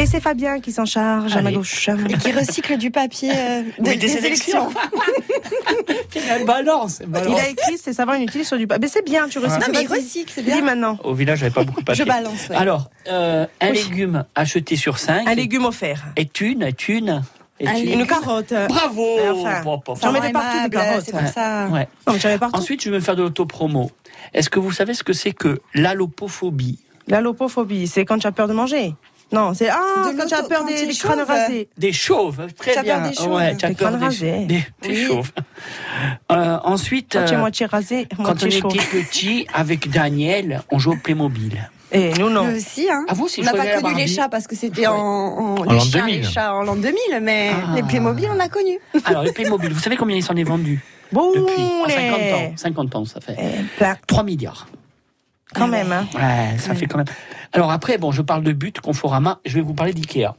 Et 0.00 0.06
c'est 0.06 0.20
Fabien 0.20 0.60
qui 0.60 0.70
s'en 0.70 0.84
charge 0.84 1.36
à 1.36 1.42
ma 1.42 1.50
gauche. 1.50 1.88
Et 2.08 2.14
qui 2.18 2.30
recycle 2.30 2.76
du 2.78 2.92
papier 2.92 3.32
euh, 3.34 3.62
de- 3.80 3.90
Oui, 3.90 3.98
des, 3.98 4.16
élections. 4.16 4.68
Elle 6.30 6.44
balance. 6.44 7.00
Il 7.04 7.34
a 7.34 7.48
écrit 7.48 7.76
ses 7.78 7.92
savoirs 7.92 8.16
inutiles 8.16 8.44
sur 8.44 8.56
du 8.56 8.66
papier. 8.68 8.82
Mais 8.82 8.88
c'est 8.88 9.04
bien, 9.04 9.28
tu 9.28 9.38
recycles. 9.40 9.60
Non, 9.60 9.66
mais 9.72 9.82
il 9.82 9.88
recycle, 9.88 10.30
c'est 10.32 10.42
Dis 10.42 10.52
bien. 10.52 10.62
maintenant. 10.62 10.98
Au 11.02 11.14
village, 11.14 11.40
j'avais 11.40 11.50
pas 11.50 11.64
beaucoup 11.64 11.80
de 11.80 11.84
papier. 11.86 12.04
Je 12.04 12.08
balance, 12.08 12.48
ouais. 12.48 12.54
Alors, 12.56 12.90
euh, 13.10 13.44
un 13.60 13.70
Oui. 13.70 13.76
légume 13.88 14.24
acheté 14.36 14.76
sur 14.76 14.98
cinq 14.98 15.26
Un 15.26 15.34
légume 15.34 15.64
offert. 15.64 16.04
est 16.16 16.40
une, 16.40 16.62
est 16.62 16.88
une, 16.88 17.22
une. 17.60 18.06
carotte. 18.06 18.52
Bravo 18.68 19.18
enfin, 19.32 19.62
Bon, 19.62 19.80
bon, 19.84 19.94
J'en 20.00 20.12
mettais 20.12 20.32
partout 20.32 20.62
des 20.64 20.70
carottes. 20.70 21.02
C'est 21.04 21.12
pour 21.12 21.26
ça. 21.28 21.68
Ouais. 21.68 21.88
Partout. 22.38 22.56
Ensuite, 22.56 22.82
je 22.82 22.90
vais 22.90 22.96
me 22.96 23.02
faire 23.02 23.16
de 23.16 23.22
l'autopromo. 23.22 23.90
Est-ce 24.34 24.50
que 24.50 24.58
vous 24.58 24.72
savez 24.72 24.94
ce 24.94 25.02
que 25.02 25.12
c'est 25.12 25.32
que 25.32 25.60
l'allopophobie? 25.74 26.78
La 27.06 27.20
lopophobie, 27.20 27.86
c'est 27.86 28.04
quand 28.04 28.18
tu 28.18 28.26
as 28.26 28.32
peur 28.32 28.48
de 28.48 28.52
manger. 28.52 28.94
Non, 29.30 29.52
c'est 29.52 29.68
ah, 29.68 29.78
De 30.10 30.16
quand 30.18 30.26
tu 30.26 30.34
as 30.34 30.42
peur 30.42 30.60
quand 30.60 30.66
des, 30.66 30.86
des 30.86 30.94
crânes 30.94 31.18
chauve. 31.18 31.28
rasés. 31.28 31.68
Des 31.76 31.92
chauves, 31.92 32.46
très 32.56 32.72
Tu 32.72 32.78
as 32.78 32.82
peur 32.84 33.00
bien. 33.00 33.08
des 33.10 33.14
chauves. 33.14 33.32
Ouais, 33.32 33.56
tu 33.56 33.64
as 33.66 33.68
Des 33.68 33.74
peur 33.74 33.88
crânes 33.88 33.98
des, 34.00 34.04
rasés. 34.06 34.44
des, 34.46 34.64
des 34.82 34.88
Oui. 34.88 35.04
chauves. 35.06 35.32
Euh, 36.32 36.58
ensuite, 36.64 37.14
Moitié, 37.14 37.36
euh, 37.36 37.40
moitié 37.40 37.66
rasé, 37.66 38.08
quand 38.16 38.42
on 38.42 38.50
chaud. 38.50 38.68
était 38.70 38.84
petit, 38.86 39.46
avec 39.52 39.90
Daniel, 39.90 40.62
on 40.70 40.78
jouait 40.78 40.94
au 40.94 40.98
Playmobil. 40.98 41.68
Et 41.92 42.12
nous, 42.18 42.28
non. 42.30 42.44
Nous 42.46 42.56
aussi, 42.56 42.88
hein. 42.90 43.04
Ah, 43.08 43.14
vous 43.14 43.28
on 43.38 43.42
n'a 43.42 43.52
pas 43.52 43.80
connu 43.80 43.94
les 43.96 44.06
chats 44.06 44.28
parce 44.28 44.46
que 44.46 44.54
c'était 44.54 44.86
en, 44.86 44.94
en, 44.94 45.56
En 45.56 45.62
les 45.64 45.74
l'an 45.74 45.80
chiens, 45.80 46.00
2000. 46.06 46.20
les 46.20 46.22
chats 46.26 46.54
en 46.54 46.62
l'an 46.62 46.76
2000, 46.76 46.94
mais 47.22 47.50
Ah. 47.52 47.74
les 47.76 47.82
Playmobil, 47.82 48.28
on 48.34 48.38
a 48.40 48.48
connu. 48.48 48.78
Alors, 49.04 49.22
les 49.22 49.32
Playmobil, 49.32 49.72
vous 49.72 49.80
savez 49.80 49.96
combien 49.96 50.16
il 50.16 50.22
s'en 50.22 50.36
est 50.36 50.44
vendu 50.44 50.82
Bon, 51.12 51.30
depuis 51.32 51.62
en 51.62 51.86
les- 51.86 51.94
50 51.94 52.20
ans 52.34 52.52
50 52.56 52.96
ans, 52.96 53.04
ça 53.06 53.20
fait. 53.20 53.36
Eh 53.38 53.64
ben, 53.80 53.96
3 54.06 54.22
milliards. 54.24 54.66
quand 55.54 55.66
même, 55.68 55.90
hein. 55.92 56.06
Ouais, 56.14 56.58
ça 56.58 56.74
fait 56.74 56.84
quand 56.86 56.98
même. 56.98 57.06
Alors 57.54 57.70
après, 57.72 57.96
bon, 57.96 58.12
je 58.12 58.20
parle 58.20 58.42
de 58.42 58.52
but, 58.52 58.80
Conforama, 58.82 59.40
je 59.46 59.54
vais 59.54 59.62
vous 59.62 59.72
parler 59.72 59.94
d'IKEA. 59.94 60.34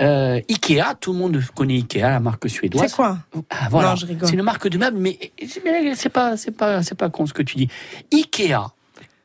Euh, 0.00 0.40
Ikea, 0.48 0.94
tout 1.00 1.12
le 1.12 1.18
monde 1.18 1.42
connaît 1.56 1.74
Ikea, 1.74 2.02
la 2.02 2.20
marque 2.20 2.48
suédoise. 2.48 2.88
C'est 2.88 2.94
quoi? 2.94 3.18
Ah, 3.50 3.66
voilà. 3.68 3.88
Non, 3.90 3.96
je 3.96 4.06
rigole. 4.06 4.28
C'est 4.28 4.36
une 4.36 4.44
marque 4.44 4.68
de 4.68 4.78
meubles, 4.78 4.96
mais 4.98 5.18
c'est- 5.44 5.60
mais 5.64 5.92
c'est 5.96 6.08
pas, 6.08 6.36
c'est 6.36 6.52
pas, 6.52 6.84
c'est 6.84 6.94
pas 6.94 7.10
con 7.10 7.26
ce 7.26 7.32
que 7.32 7.42
tu 7.42 7.56
dis. 7.56 7.68
Ikea, 8.12 8.68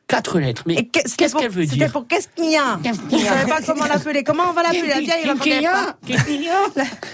quatre 0.06 0.38
lettres. 0.38 0.62
Mais 0.66 0.76
c'était 0.76 1.02
qu'est-ce 1.02 1.34
qu'elle 1.34 1.50
veut 1.50 1.64
C'était 1.64 1.76
dire 1.76 1.92
pour 1.92 2.06
qu'est-ce 2.06 2.28
qu'il 2.28 2.50
y 2.50 2.56
a 2.56 2.78
Vous 3.10 3.18
ne 3.18 3.24
savez 3.24 3.50
pas 3.50 3.60
comment 3.62 3.86
l'appeler. 3.86 4.22
Comment 4.22 4.44
on 4.50 4.52
va 4.52 4.62
l'appeler 4.62 4.88
La 4.88 5.00
vieille, 5.00 5.12
elle 5.22 5.28
n'entendait 5.28 5.62
pas. 5.62 5.96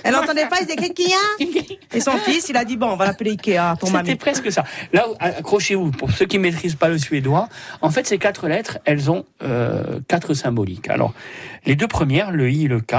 Elle 0.04 0.12
n'entendait 0.12 0.46
pas, 0.48 0.56
il 0.60 0.66
disait 0.66 0.76
qu'est-ce 0.76 0.92
qu'il 0.92 1.08
y 1.08 1.12
a 1.12 1.66
Et 1.96 2.00
son 2.00 2.12
fils, 2.18 2.48
il 2.48 2.56
a 2.56 2.64
dit 2.64 2.76
bon, 2.76 2.88
on 2.88 2.96
va 2.96 3.06
l'appeler 3.06 3.32
Ikea 3.32 3.76
pour 3.78 3.88
C'était 3.88 4.02
mamie. 4.02 4.16
presque 4.16 4.50
ça. 4.52 4.64
Là, 4.92 5.06
accrochez-vous, 5.18 5.90
pour 5.92 6.10
ceux 6.10 6.26
qui 6.26 6.38
ne 6.38 6.42
maîtrisent 6.42 6.74
pas 6.76 6.88
le 6.88 6.98
suédois, 6.98 7.48
en 7.80 7.90
fait, 7.90 8.06
ces 8.06 8.18
quatre 8.18 8.48
lettres, 8.48 8.78
elles 8.84 9.10
ont 9.10 9.24
euh, 9.42 10.00
quatre 10.08 10.34
symboliques. 10.34 10.88
Alors, 10.88 11.14
les 11.66 11.76
deux 11.76 11.88
premières, 11.88 12.30
le 12.30 12.50
I 12.50 12.64
et 12.64 12.68
le 12.68 12.80
K, 12.80 12.94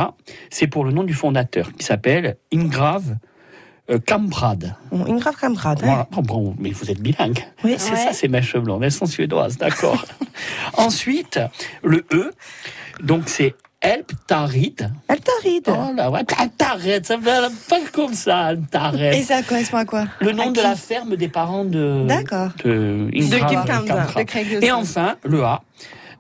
c'est 0.50 0.68
pour 0.68 0.86
le 0.86 0.92
nom 0.92 1.04
du 1.04 1.14
fondateur, 1.14 1.72
qui 1.78 1.86
s'appelle 1.86 2.38
Ingrave 2.54 3.16
Kamprad. 4.00 4.76
Une 4.92 5.20
grave 5.20 5.36
camarade. 5.40 5.80
Voilà. 5.84 6.08
Oh, 6.16 6.22
bon, 6.22 6.56
mais 6.60 6.72
vous 6.72 6.90
êtes 6.92 7.02
bilingue. 7.02 7.40
Oui. 7.64 7.76
c'est 7.78 7.92
Ouais. 7.92 7.98
ça, 8.06 8.14
ces 8.14 8.28
mèches 8.28 8.56
blondes. 8.56 8.84
Elles 8.84 8.92
sont 8.92 9.06
suédoises, 9.06 9.58
d'accord. 9.58 10.06
Ensuite, 10.78 11.40
le 11.84 12.06
E, 12.14 12.32
donc 13.02 13.24
c'est 13.28 13.56
Elptarid. 13.82 14.92
Elptarid. 15.10 15.64
Oh 15.68 15.94
là, 15.96 16.12
ouais, 16.12 16.22
Elptarid, 16.40 17.06
ça 17.06 17.18
fait 17.18 17.42
pas 17.70 17.80
comme 17.92 18.14
ça, 18.14 18.52
Elptarid. 18.52 19.14
Et 19.14 19.24
ça 19.24 19.42
correspond 19.42 19.78
à 19.78 19.86
quoi? 19.86 20.06
Le 20.20 20.32
nom 20.34 20.50
À 20.50 20.52
de 20.52 20.62
la 20.62 20.76
ferme 20.76 21.16
des 21.16 21.28
parents 21.30 21.66
de. 21.66 22.06
D'accord. 22.08 22.50
De, 22.64 23.10
De 23.12 23.18
Ingra- 23.18 23.66
Kamprad. 23.66 24.26
de. 24.26 24.64
Et 24.64 24.72
enfin, 24.72 25.16
le 25.24 25.44
A, 25.44 25.62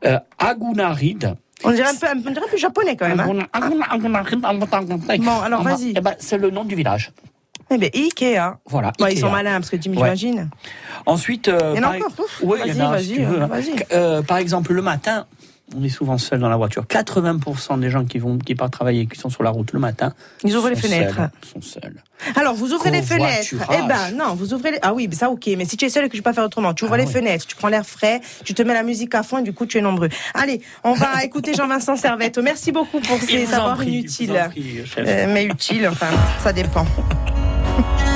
euh, 0.06 0.20
Agunarid. 0.40 1.36
On 1.64 1.72
dirait 1.72 1.90
un 1.90 1.94
peu, 1.96 2.08
on 2.12 2.32
dirait 2.32 2.46
un 2.48 2.50
peu 2.50 2.58
japonais 2.58 2.96
quand 2.96 3.08
même. 3.08 3.20
hein. 3.20 3.28
Bon, 5.20 5.40
alors, 5.42 5.62
vas-y. 5.62 5.94
ben, 5.94 6.16
c'est 6.18 6.40
le 6.40 6.50
nom 6.50 6.64
du 6.66 6.74
village. 6.74 7.12
Eh 7.74 7.78
bien, 7.78 7.90
Ikea. 7.94 8.58
Voilà. 8.66 8.92
Ils 9.10 9.18
sont 9.20 9.30
malins 9.32 9.60
parce 9.60 9.70
que 9.70 9.78
tu 9.78 9.90
Ouais. 9.90 9.96
m'imagines. 9.96 10.50
Ensuite, 11.06 11.48
euh, 11.48 11.74
Il 11.76 11.82
y 11.82 11.86
en 11.86 11.90
a 11.90 11.98
par, 11.98 12.08
encore. 12.08 12.26
Ouais, 12.44 12.60
il 12.66 12.76
y 12.76 12.82
en 12.82 12.86
a, 12.88 12.92
Vas-y, 12.92 13.04
si 13.06 13.14
vas-y, 13.14 13.18
tu 13.20 13.26
veux, 13.26 13.42
hein. 13.42 13.50
Euh, 13.94 14.22
par 14.22 14.38
exemple, 14.38 14.74
le 14.74 14.82
matin, 14.82 15.26
on 15.76 15.82
est 15.86 15.90
souvent 15.90 16.18
seul 16.18 16.40
dans 16.40 16.50
la 16.50 16.58
voiture. 16.58 16.86
80% 16.86 17.80
des 17.80 17.90
gens 17.90 18.04
qui 18.04 18.20
vont, 18.20 18.38
qui 18.38 18.56
partent 18.56 18.74
travailler, 18.74 19.06
qui 19.08 19.18
sont 19.18 19.30
sur 19.30 19.42
la 19.42 19.50
route 19.52 19.72
le 19.72 19.80
matin, 19.80 20.14
Ils 20.44 20.54
ouvrent 20.58 20.70
les 20.70 20.76
fenêtres. 20.76 21.16
seuls, 21.16 21.30
sont 21.54 21.62
seuls. 21.62 22.04
Alors, 22.36 22.54
vous 22.56 22.74
ouvrez 22.74 22.92
les 22.92 23.02
fenêtres. 23.02 23.56
Eh 23.72 23.88
ben, 23.88 24.12
non, 24.16 24.36
vous 24.36 24.54
ouvrez 24.54 24.72
les... 24.72 24.80
Ah 24.82 24.94
oui, 24.94 25.08
ça, 25.14 25.30
ok. 25.30 25.50
Mais 25.58 25.64
si 25.64 25.78
tu 25.78 25.86
es 25.86 25.90
seul 25.90 26.04
et 26.06 26.10
que 26.10 26.12
tu 26.16 26.22
peux 26.22 26.30
pas 26.30 26.34
faire 26.34 26.44
autrement, 26.44 26.74
tu 26.74 26.84
ouvres 26.84 26.96
Ah 26.96 26.98
les 26.98 27.08
fenêtres, 27.08 27.48
tu 27.48 27.56
prends 27.56 27.70
l'air 27.70 27.86
frais, 27.86 28.20
tu 28.44 28.54
te 28.54 28.62
mets 28.64 28.74
la 28.74 28.84
musique 28.84 29.16
à 29.16 29.24
fond 29.24 29.38
et 29.38 29.44
du 29.44 29.54
coup, 29.54 29.66
tu 29.66 29.78
es 29.78 29.82
nombreux. 29.82 30.10
Allez, 30.34 30.62
on 30.84 30.92
va 30.94 31.08
écouter 31.24 31.54
Jean-Vincent 31.54 31.96
Servetto. 31.96 32.42
Merci 32.42 32.74
beaucoup 32.74 33.00
pour 33.00 33.18
ces 33.22 33.46
savoirs 33.46 33.82
inutiles. 33.82 34.34
prie. 34.50 34.82
Euh, 34.98 35.26
mais 35.34 35.46
utiles, 35.46 35.88
enfin, 35.88 36.08
ça 36.44 36.52
dépend. 36.52 36.86
Yeah. 37.82 38.08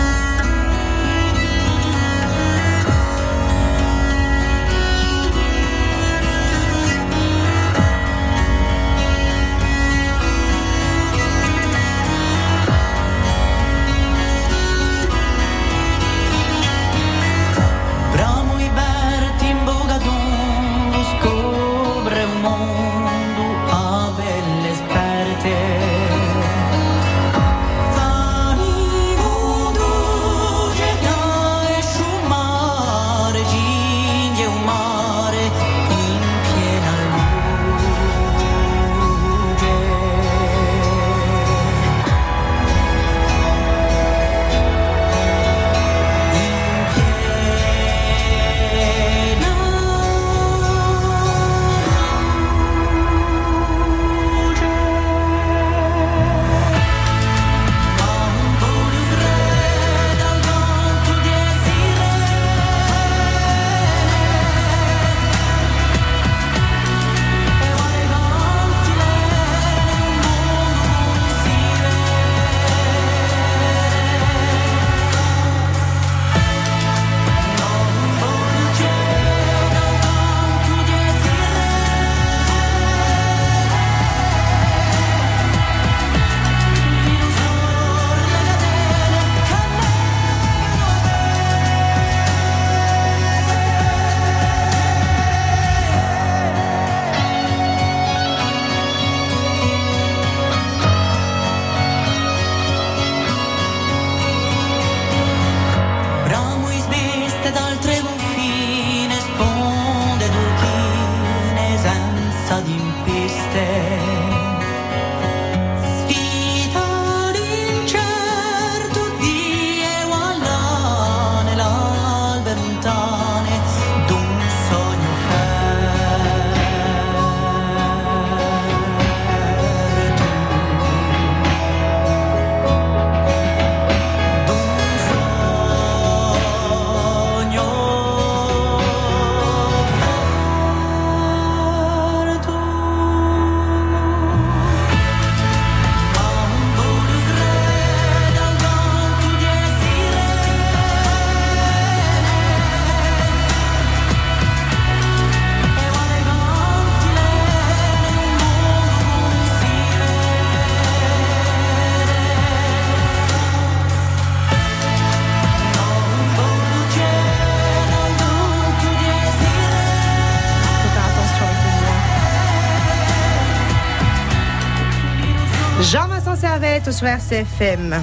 Servetto 176.85 176.91
sur 176.91 177.07
RCFM. 177.07 177.95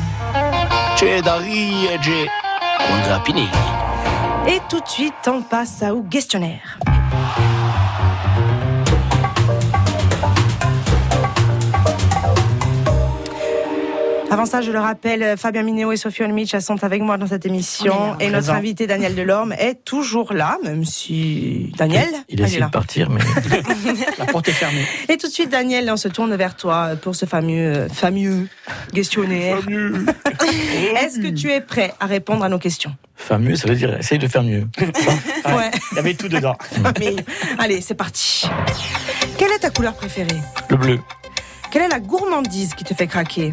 C'è 0.97 1.21
da 1.21 1.39
con. 3.25 3.37
Et 4.47 4.61
tout 4.69 4.81
de 4.81 4.89
suite, 4.89 5.29
on 5.29 5.43
passe 5.43 5.83
au 5.83 6.03
questionnaire. 6.03 6.82
Avant 14.33 14.47
ça, 14.47 14.63
je 14.63 14.73
le 14.73 14.79
rappelle, 14.79 15.37
Fabien 15.37 15.63
Minéo 15.63 15.93
et 15.93 15.99
Sophie 15.99 16.23
Olmich 16.23 16.59
sont 16.59 16.83
avec 16.85 17.03
moi 17.03 17.19
dans 17.19 17.27
cette 17.27 17.45
émission. 17.45 18.19
Et 18.19 18.31
notre 18.31 18.49
invité 18.49 18.87
Daniel 18.87 19.15
Delorme 19.15 19.53
est 19.53 19.85
toujours 19.85 20.33
là, 20.33 20.57
même 20.65 20.87
si... 20.87 21.71
Daniel 21.77 22.09
Il 22.31 22.41
a 22.41 22.47
essayé 22.47 22.61
là. 22.61 22.67
de 22.69 22.71
partir, 22.71 23.11
mais 23.11 23.21
La 24.19 24.25
porte 24.25 24.49
est 24.49 24.53
fermée. 24.53 24.87
Et 25.11 25.19
tout 25.19 25.27
de 25.27 25.33
suite, 25.33 25.51
Daniel, 25.51 25.91
on 25.93 25.99
se 25.99 26.09
tourne 26.09 26.35
vers 26.35 26.57
toi 26.57 26.93
pour 27.03 27.15
ce 27.15 27.27
fameux, 27.27 27.89
fameux 27.93 28.49
questionnaire. 28.95 29.59
Est-ce 31.03 31.21
que 31.21 31.29
tu 31.29 31.51
es 31.51 31.61
prêt 31.61 31.93
à 32.01 32.07
répondre 32.07 32.43
à 32.43 32.49
nos 32.49 32.59
questions? 32.59 32.97
Faire 33.15 33.39
mieux, 33.39 33.55
ça 33.55 33.69
veut 33.69 33.77
dire 33.77 33.99
essaye 33.99 34.19
de 34.19 34.29
faire 34.29 34.45
mieux. 34.45 34.67
Ouais. 35.45 35.71
Il 35.91 35.97
y 35.97 35.99
avait 35.99 36.15
tout 36.15 36.29
dedans. 36.29 36.57
Mais 36.99 37.17
allez, 37.59 37.83
c'est 37.83 37.95
parti. 37.95 38.49
Quelle 39.37 39.51
est 39.53 39.59
ta 39.59 39.69
couleur 39.69 39.93
préférée? 39.93 40.41
Le 40.71 40.77
bleu. 40.77 41.01
Quelle 41.71 41.83
est 41.83 41.89
la 41.89 42.01
gourmandise 42.01 42.73
qui 42.75 42.85
te 42.85 42.95
fait 42.95 43.07
craquer? 43.07 43.51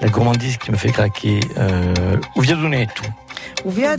La 0.00 0.08
gourmandise 0.08 0.58
qui 0.58 0.70
me 0.70 0.76
fait 0.76 0.92
craquer. 0.92 1.40
Euh, 1.56 2.16
via 2.36 3.96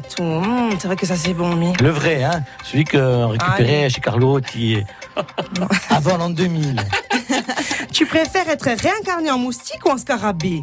tout. 0.00 0.22
Hum, 0.22 0.70
c'est 0.78 0.86
vrai 0.86 0.96
que 0.96 1.06
ça 1.06 1.16
c'est 1.16 1.34
bon, 1.34 1.54
mais. 1.56 1.72
Le 1.80 1.90
vrai, 1.90 2.22
hein, 2.24 2.42
celui 2.64 2.84
qu'on 2.84 3.28
récupérait 3.28 3.80
Allez. 3.80 3.90
chez 3.90 4.00
Carlo 4.00 4.40
qui 4.40 4.82
avant 5.90 6.16
l'an 6.16 6.30
2000. 6.30 6.80
Tu 7.92 8.06
préfères 8.06 8.48
être 8.48 8.68
réincarné 8.80 9.30
en 9.30 9.38
moustique 9.38 9.84
ou 9.84 9.90
en 9.90 9.98
scarabée? 9.98 10.62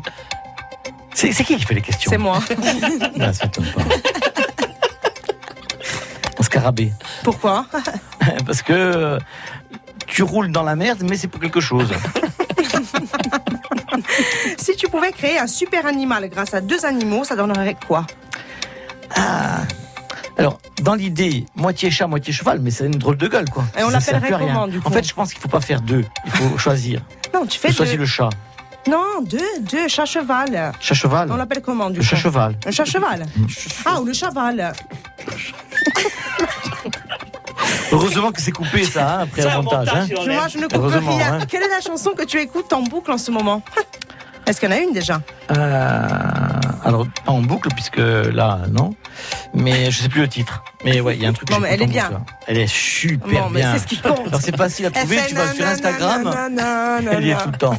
C'est 1.13 1.29
qui 1.31 1.57
qui 1.57 1.65
fait 1.65 1.73
les 1.73 1.81
questions? 1.81 2.11
C'est 2.11 2.17
moi. 2.17 2.39
Non, 3.17 3.33
ça 3.33 3.47
pas. 3.47 3.61
Un 6.39 6.43
scarabée. 6.43 6.91
Pourquoi? 7.23 7.65
Parce 8.45 8.61
que 8.61 8.73
euh, 8.73 9.19
tu 10.07 10.23
roules 10.23 10.51
dans 10.51 10.63
la 10.63 10.75
merde, 10.75 11.03
mais 11.07 11.17
c'est 11.17 11.27
pour 11.27 11.39
quelque 11.41 11.61
chose. 11.61 11.91
Si 14.95 15.01
tu 15.01 15.07
pouvais 15.07 15.11
créer 15.11 15.39
un 15.39 15.47
super 15.47 15.85
animal 15.87 16.29
grâce 16.29 16.53
à 16.53 16.61
deux 16.61 16.85
animaux, 16.85 17.25
ça 17.25 17.35
donnerait 17.35 17.75
quoi? 17.85 18.07
Ah. 19.13 19.57
Alors, 20.37 20.57
dans 20.81 20.95
l'idée, 20.95 21.45
moitié 21.53 21.91
chat, 21.91 22.07
moitié 22.07 22.31
cheval, 22.31 22.59
mais 22.61 22.71
c'est 22.71 22.85
une 22.85 22.91
drôle 22.93 23.17
de 23.17 23.27
gueule, 23.27 23.49
quoi. 23.49 23.65
Et 23.77 23.83
on 23.83 23.89
l'appellerait 23.89 24.29
comment, 24.31 24.67
du 24.69 24.79
coup? 24.79 24.87
En 24.87 24.91
fait, 24.91 25.05
je 25.05 25.13
pense 25.13 25.33
qu'il 25.33 25.41
faut 25.41 25.49
pas 25.49 25.59
faire 25.59 25.81
deux. 25.81 26.05
Il 26.25 26.31
faut 26.31 26.57
choisir. 26.57 27.01
Non, 27.33 27.45
tu 27.45 27.59
fais 27.59 27.71
Je 27.71 27.75
choisis 27.75 27.95
deux. 27.95 27.99
le 27.99 28.05
chat. 28.05 28.29
Non, 28.87 29.21
deux, 29.21 29.39
deux, 29.69 29.89
chat-cheval. 29.89 30.71
Chat-cheval. 30.79 31.29
On 31.29 31.35
l'appelle 31.35 31.61
comment 31.61 31.89
du 31.89 31.97
Le 31.97 32.01
coup? 32.01 32.09
chat-cheval. 32.11 32.55
Un 32.65 32.71
chat-cheval 32.71 33.25
Ah, 33.85 33.99
ou 33.99 34.05
le 34.05 34.13
cheval. 34.13 34.71
Heureusement 37.91 38.31
que 38.31 38.41
c'est 38.41 38.51
coupé, 38.51 38.85
ça, 38.85 39.15
hein, 39.15 39.19
après 39.23 39.41
un 39.45 39.61
montage. 39.61 39.87
montage, 39.87 40.11
hein. 40.29 40.33
Moi, 40.33 40.47
je 40.47 40.57
ne 40.57 40.67
coupe 40.67 40.85
rien. 40.85 41.33
hein. 41.33 41.39
Quelle 41.49 41.63
est 41.63 41.67
la 41.69 41.81
chanson 41.81 42.11
que 42.11 42.23
tu 42.23 42.39
écoutes 42.39 42.71
en 42.71 42.81
boucle 42.83 43.11
en 43.11 43.17
ce 43.17 43.29
moment? 43.31 43.61
Est-ce 44.47 44.59
qu'il 44.59 44.69
y 44.69 44.73
en 44.73 44.75
a 44.75 44.79
une 44.79 44.93
déjà? 44.93 45.21
Euh, 45.51 46.07
alors, 46.83 47.07
pas 47.25 47.31
en 47.31 47.41
boucle, 47.41 47.69
puisque 47.73 47.97
là, 47.97 48.59
non. 48.71 48.93
Mais 49.55 49.89
je 49.89 50.01
sais 50.03 50.09
plus 50.09 50.21
le 50.21 50.27
titre. 50.27 50.63
Mais 50.83 50.99
ouais, 51.01 51.15
il 51.15 51.23
y 51.23 51.25
a 51.25 51.29
un 51.29 51.33
truc 51.33 51.49
Bon, 51.49 51.59
mais 51.59 51.69
elle 51.71 51.81
est 51.81 51.85
en 51.85 51.87
bien. 51.87 52.09
boucle. 52.09 52.21
Elle 52.47 52.57
est 52.59 52.67
super 52.71 53.27
Bon, 53.45 53.49
mais 53.49 53.61
bien. 53.61 53.73
c'est 53.73 53.79
ce 53.79 53.87
qui 53.87 53.97
compte. 53.97 54.27
Alors, 54.27 54.41
c'est 54.41 54.55
facile 54.55 54.85
à 54.87 54.91
trouver. 54.91 55.17
Tu 55.27 55.33
vas 55.35 55.51
sur 55.53 55.65
Instagram. 55.65 56.35
Elle 57.11 57.25
y 57.25 57.31
est 57.31 57.37
tout 57.37 57.51
le 57.51 57.57
temps. 57.57 57.77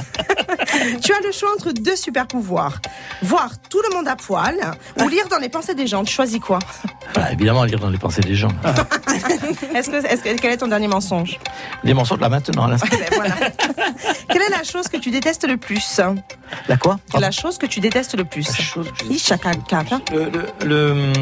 Tu 1.02 1.12
as 1.12 1.20
le 1.20 1.32
choix 1.32 1.50
entre 1.52 1.72
deux 1.72 1.96
super 1.96 2.26
pouvoirs. 2.26 2.80
Voir 3.22 3.50
tout 3.70 3.80
le 3.88 3.94
monde 3.96 4.08
à 4.08 4.16
poil 4.16 4.56
ou 5.02 5.08
lire 5.08 5.28
dans 5.28 5.38
les 5.38 5.48
pensées 5.48 5.74
des 5.74 5.86
gens. 5.86 6.04
Tu 6.04 6.12
choisis 6.12 6.40
quoi? 6.40 6.58
Voilà, 7.14 7.32
évidemment, 7.32 7.64
lire 7.64 7.78
dans 7.78 7.90
les 7.90 7.98
pensées 7.98 8.20
des 8.22 8.34
gens. 8.34 8.48
Est-ce 9.74 9.90
que, 9.90 9.96
est-ce 10.06 10.22
que- 10.22 10.36
Quel 10.40 10.52
est 10.52 10.56
ton 10.58 10.68
dernier 10.68 10.88
mensonge? 10.88 11.38
Les 11.84 11.94
mensonges, 11.94 12.20
là, 12.20 12.28
maintenant, 12.28 12.64
à 12.64 12.68
l'instant. 12.70 12.88
Ben 12.90 13.06
voilà. 13.14 13.34
Quelle 14.28 14.42
est 14.42 14.50
la 14.50 14.62
chose 14.64 14.88
que 14.88 14.96
tu 14.96 15.10
détestes 15.10 15.46
le 15.46 15.56
plus? 15.56 16.00
La 16.68 16.76
quoi? 16.76 16.98
La 17.18 17.30
chose 17.30 17.58
que 17.58 17.66
tu 17.66 17.80
détestes 17.80 18.16
le 18.16 18.24
plus. 18.24 18.46
Hi, 19.10 19.18
chacun 19.18 19.52
cap, 19.52 19.86
hein. 19.92 20.00
Le, 20.12 20.30
le, 20.30 20.46
le- 20.64 21.12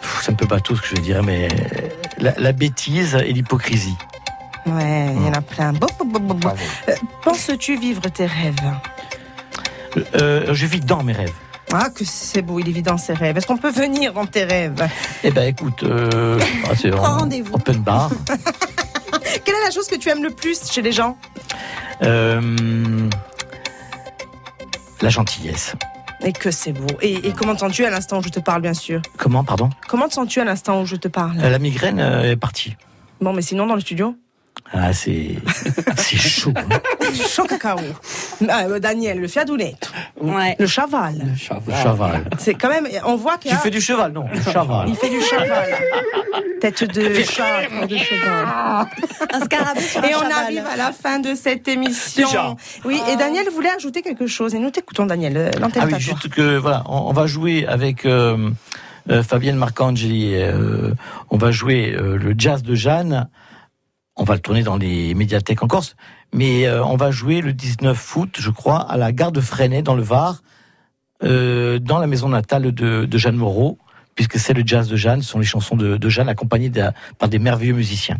Pff, 0.00 0.20
c'est 0.22 0.32
un 0.32 0.34
peu 0.34 0.46
bateau 0.46 0.74
ce 0.76 0.82
que 0.82 0.88
je 0.88 0.94
dire, 1.00 1.22
mais 1.22 1.48
la, 2.18 2.32
la 2.36 2.52
bêtise 2.52 3.14
et 3.14 3.32
l'hypocrisie. 3.32 3.96
Ouais, 4.66 5.06
il 5.16 5.22
y 5.26 5.28
en 5.28 5.32
a 5.32 5.40
plein. 5.40 5.72
Bon. 5.72 5.86
Euh, 6.88 6.94
Penses-tu 7.24 7.76
vivre 7.78 8.02
tes 8.02 8.26
rêves 8.26 8.54
Euh, 10.14 10.54
je 10.54 10.66
vis 10.66 10.80
dans 10.80 11.02
mes 11.02 11.12
rêves. 11.12 11.32
Ah, 11.72 11.88
que 11.90 12.04
c'est 12.04 12.42
beau, 12.42 12.58
il 12.60 12.66
est 12.66 12.70
évident 12.70 12.98
ses 12.98 13.14
rêves. 13.14 13.36
Est-ce 13.36 13.46
qu'on 13.46 13.56
peut 13.56 13.70
venir 13.70 14.12
dans 14.12 14.26
tes 14.26 14.44
rêves? 14.44 14.86
Eh 15.24 15.30
ben, 15.30 15.44
écoute, 15.48 15.82
euh, 15.84 16.38
ah, 16.70 16.74
c'est 16.80 16.90
rendez-vous. 16.90 17.54
open 17.54 17.78
bar. 17.82 18.10
Quelle 19.44 19.54
est 19.54 19.64
la 19.64 19.70
chose 19.70 19.88
que 19.88 19.96
tu 19.96 20.08
aimes 20.10 20.22
le 20.22 20.30
plus 20.30 20.70
chez 20.70 20.82
les 20.82 20.92
gens? 20.92 21.16
Euh, 22.02 23.08
la 25.00 25.08
gentillesse. 25.08 25.74
Et 26.24 26.32
que 26.32 26.50
c'est 26.50 26.72
beau. 26.72 26.86
Et, 27.00 27.14
et 27.28 27.32
comment 27.32 27.54
te 27.54 27.60
sens-tu 27.60 27.84
à 27.84 27.90
l'instant 27.90 28.18
où 28.18 28.22
je 28.22 28.28
te 28.28 28.38
parle, 28.40 28.62
bien 28.62 28.74
sûr? 28.74 29.00
Comment, 29.16 29.42
pardon? 29.42 29.70
Comment 29.88 30.08
te 30.08 30.14
sens-tu 30.14 30.40
à 30.40 30.44
l'instant 30.44 30.82
où 30.82 30.86
je 30.86 30.96
te 30.96 31.08
parle? 31.08 31.36
Euh, 31.40 31.50
La 31.50 31.58
migraine 31.58 31.98
euh, 31.98 32.30
est 32.30 32.36
partie. 32.36 32.76
Bon, 33.20 33.32
mais 33.32 33.42
sinon, 33.42 33.66
dans 33.66 33.74
le 33.74 33.80
studio? 33.80 34.14
Ah, 34.74 34.92
c'est 34.94 35.36
c'est 35.98 36.16
chaud. 36.16 36.52
hein. 36.56 36.62
Chaud 37.28 37.44
cacao. 37.44 37.76
Ah, 38.48 38.62
euh, 38.64 38.78
Daniel, 38.78 39.20
le 39.20 39.28
fiadounet. 39.28 39.74
Le 40.58 40.66
chaval. 40.66 41.14
Le 41.26 41.74
cheval. 41.74 42.24
C'est 42.38 42.54
quand 42.54 42.70
même, 42.70 42.88
on 43.04 43.16
voit 43.16 43.36
qu'il 43.36 43.50
y 43.50 43.54
Tu 43.54 43.58
a... 43.58 43.60
fais 43.60 43.70
du 43.70 43.82
cheval, 43.82 44.12
non? 44.12 44.24
Le 44.32 44.40
cheval. 44.40 44.88
Il 44.88 44.96
fait 44.96 45.10
du 45.10 45.20
cheval. 45.20 45.68
Tête 46.60 46.84
de 46.84 47.14
chat, 47.22 47.86
de 47.86 47.96
cheval. 47.98 48.86
Un 49.34 49.40
scarabée 49.44 49.80
sur 49.82 50.00
un 50.02 50.04
Et 50.08 50.14
on 50.14 50.18
cheval. 50.20 50.32
arrive 50.32 50.64
à 50.72 50.76
la 50.76 50.92
fin 50.92 51.18
de 51.18 51.34
cette 51.34 51.68
émission. 51.68 52.26
Déjà. 52.26 52.54
Oui, 52.86 52.98
et 53.12 53.16
Daniel 53.16 53.48
voulait 53.50 53.70
ajouter 53.76 54.00
quelque 54.00 54.26
chose? 54.26 54.54
Et 54.54 54.58
nous 54.58 54.70
t'écoutons, 54.70 55.04
Daniel. 55.04 55.36
euh, 55.36 55.50
L'antenne 55.60 55.82
Ah 55.84 55.88
oui, 55.92 56.00
juste 56.00 56.28
que 56.30 56.56
voilà, 56.56 56.82
on, 56.86 57.08
on 57.10 57.12
va 57.12 57.26
jouer 57.26 57.66
avec 57.66 58.06
euh, 58.06 58.48
euh, 59.10 59.22
Fabienne 59.22 59.56
Marcangeli. 59.56 60.32
euh, 60.36 60.94
on 61.28 61.36
va 61.36 61.50
jouer 61.50 61.94
euh, 61.94 62.16
le 62.16 62.34
jazz 62.38 62.62
de 62.62 62.74
Jeanne. 62.74 63.28
On 64.16 64.24
va 64.24 64.34
le 64.34 64.40
tourner 64.40 64.62
dans 64.62 64.76
les 64.76 65.14
médiathèques 65.14 65.62
en 65.62 65.68
Corse, 65.68 65.96
mais 66.34 66.66
euh, 66.66 66.84
on 66.84 66.96
va 66.96 67.10
jouer 67.10 67.40
le 67.40 67.52
19 67.52 68.16
août, 68.16 68.36
je 68.38 68.50
crois, 68.50 68.78
à 68.78 68.96
la 68.98 69.10
gare 69.10 69.32
de 69.32 69.40
Freinet 69.40 69.82
dans 69.82 69.94
le 69.94 70.02
Var, 70.02 70.42
euh, 71.22 71.78
dans 71.78 71.98
la 71.98 72.06
maison 72.06 72.28
natale 72.28 72.72
de, 72.72 73.18
Jeanne 73.18 73.36
Moreau, 73.36 73.78
puisque 74.14 74.38
c'est 74.38 74.52
le 74.52 74.62
jazz 74.66 74.88
de 74.88 74.96
Jeanne, 74.96 75.22
ce 75.22 75.30
sont 75.30 75.38
les 75.38 75.46
chansons 75.46 75.76
de, 75.76 76.08
Jeanne 76.10 76.28
accompagnées 76.28 76.70
par 77.18 77.28
des 77.30 77.38
merveilleux 77.38 77.74
musiciens. 77.74 78.18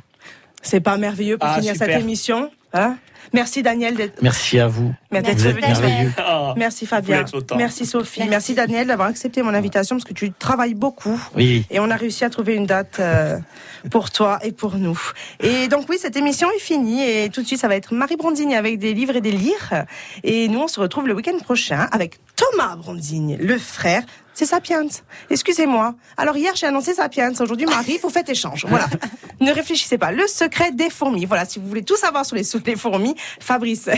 C'est 0.62 0.80
pas 0.80 0.96
merveilleux 0.96 1.38
pour 1.38 1.48
Ah, 1.48 1.56
finir 1.56 1.72
super. 1.74 1.88
cette 1.88 2.00
émission 2.00 2.50
hein? 2.72 2.96
Merci 3.34 3.62
Daniel 3.62 3.94
d'être 3.94 4.20
Merci 4.20 4.58
à 4.58 4.66
vous. 4.66 4.92
Merci 5.10 5.30
vous 5.32 5.46
êtes 5.46 5.54
Daniel. 5.60 5.80
merveilleux. 5.80 6.12
Merci 6.56 6.86
Fabien. 6.86 7.24
Autant. 7.32 7.56
Merci 7.56 7.86
Sophie. 7.86 8.24
Merci. 8.28 8.54
Daniel 8.54 8.88
d'avoir 8.88 9.08
accepté 9.08 9.42
mon 9.42 9.54
invitation 9.54 9.96
parce 9.96 10.04
que 10.04 10.12
tu 10.12 10.32
travailles 10.32 10.74
beaucoup. 10.74 11.18
Oui. 11.36 11.64
Et 11.70 11.80
on 11.80 11.88
a 11.90 11.96
réussi 11.96 12.24
à 12.24 12.30
trouver 12.30 12.54
une 12.56 12.66
date 12.66 12.96
euh, 12.98 13.38
pour 13.90 14.10
toi 14.10 14.38
et 14.42 14.52
pour 14.52 14.74
nous. 14.76 15.00
Et 15.40 15.68
donc 15.68 15.86
oui, 15.88 15.96
cette 16.00 16.16
émission 16.16 16.48
est 16.54 16.60
finie 16.60 17.02
et 17.08 17.30
tout 17.30 17.40
de 17.42 17.46
suite 17.46 17.60
ça 17.60 17.68
va 17.68 17.76
être 17.76 17.94
Marie 17.94 18.16
Brondigne 18.16 18.54
avec 18.56 18.78
des 18.78 18.92
livres 18.92 19.16
et 19.16 19.20
des 19.22 19.32
lires. 19.32 19.84
Et 20.24 20.48
nous 20.48 20.60
on 20.60 20.68
se 20.68 20.80
retrouve 20.80 21.06
le 21.06 21.14
week-end 21.14 21.38
prochain 21.42 21.88
avec 21.92 22.18
Thomas 22.36 22.76
Brondigne, 22.76 23.38
le 23.40 23.56
frère. 23.56 24.02
C'est 24.34 24.46
Sapiens. 24.46 24.86
Excusez-moi. 25.30 25.94
Alors 26.16 26.36
hier 26.36 26.54
j'ai 26.56 26.66
annoncé 26.66 26.94
Sapiens. 26.94 27.32
Aujourd'hui 27.38 27.66
Marie, 27.66 27.98
vous 28.02 28.08
faites 28.10 28.28
échange. 28.28 28.64
Voilà. 28.68 28.86
ne 29.40 29.52
réfléchissez 29.52 29.98
pas. 29.98 30.10
Le 30.10 30.26
secret 30.26 30.72
des 30.72 30.90
fourmis. 30.90 31.26
Voilà. 31.26 31.44
Si 31.44 31.58
vous 31.58 31.66
voulez 31.68 31.82
tout 31.84 31.96
savoir 31.96 32.24
sur 32.24 32.36
les, 32.36 32.44
sur 32.44 32.60
les 32.64 32.76
fourmis, 32.76 33.14
Fabrice 33.40 33.88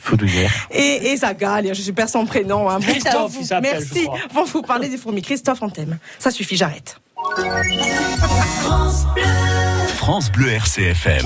Foudouillère. 0.00 0.52
et, 0.70 1.12
et 1.12 1.16
Zagal, 1.16 1.74
je 1.74 1.90
perds 1.92 2.08
son 2.08 2.26
prénom. 2.26 2.68
Hein. 2.68 2.80
Christophe, 2.80 3.32
vous- 3.32 3.46
il 3.48 3.60
Merci. 3.62 4.04
crois. 4.04 4.18
Vont 4.32 4.44
vous 4.44 4.62
parler 4.62 4.88
des 4.88 4.96
fourmis. 4.98 5.22
Christophe, 5.22 5.62
on 5.62 5.70
t'aime. 5.70 5.98
Ça 6.18 6.30
suffit, 6.30 6.56
j'arrête. 6.56 7.00
France 9.96 10.30
Bleu 10.30 10.50
RCFM. 10.50 11.22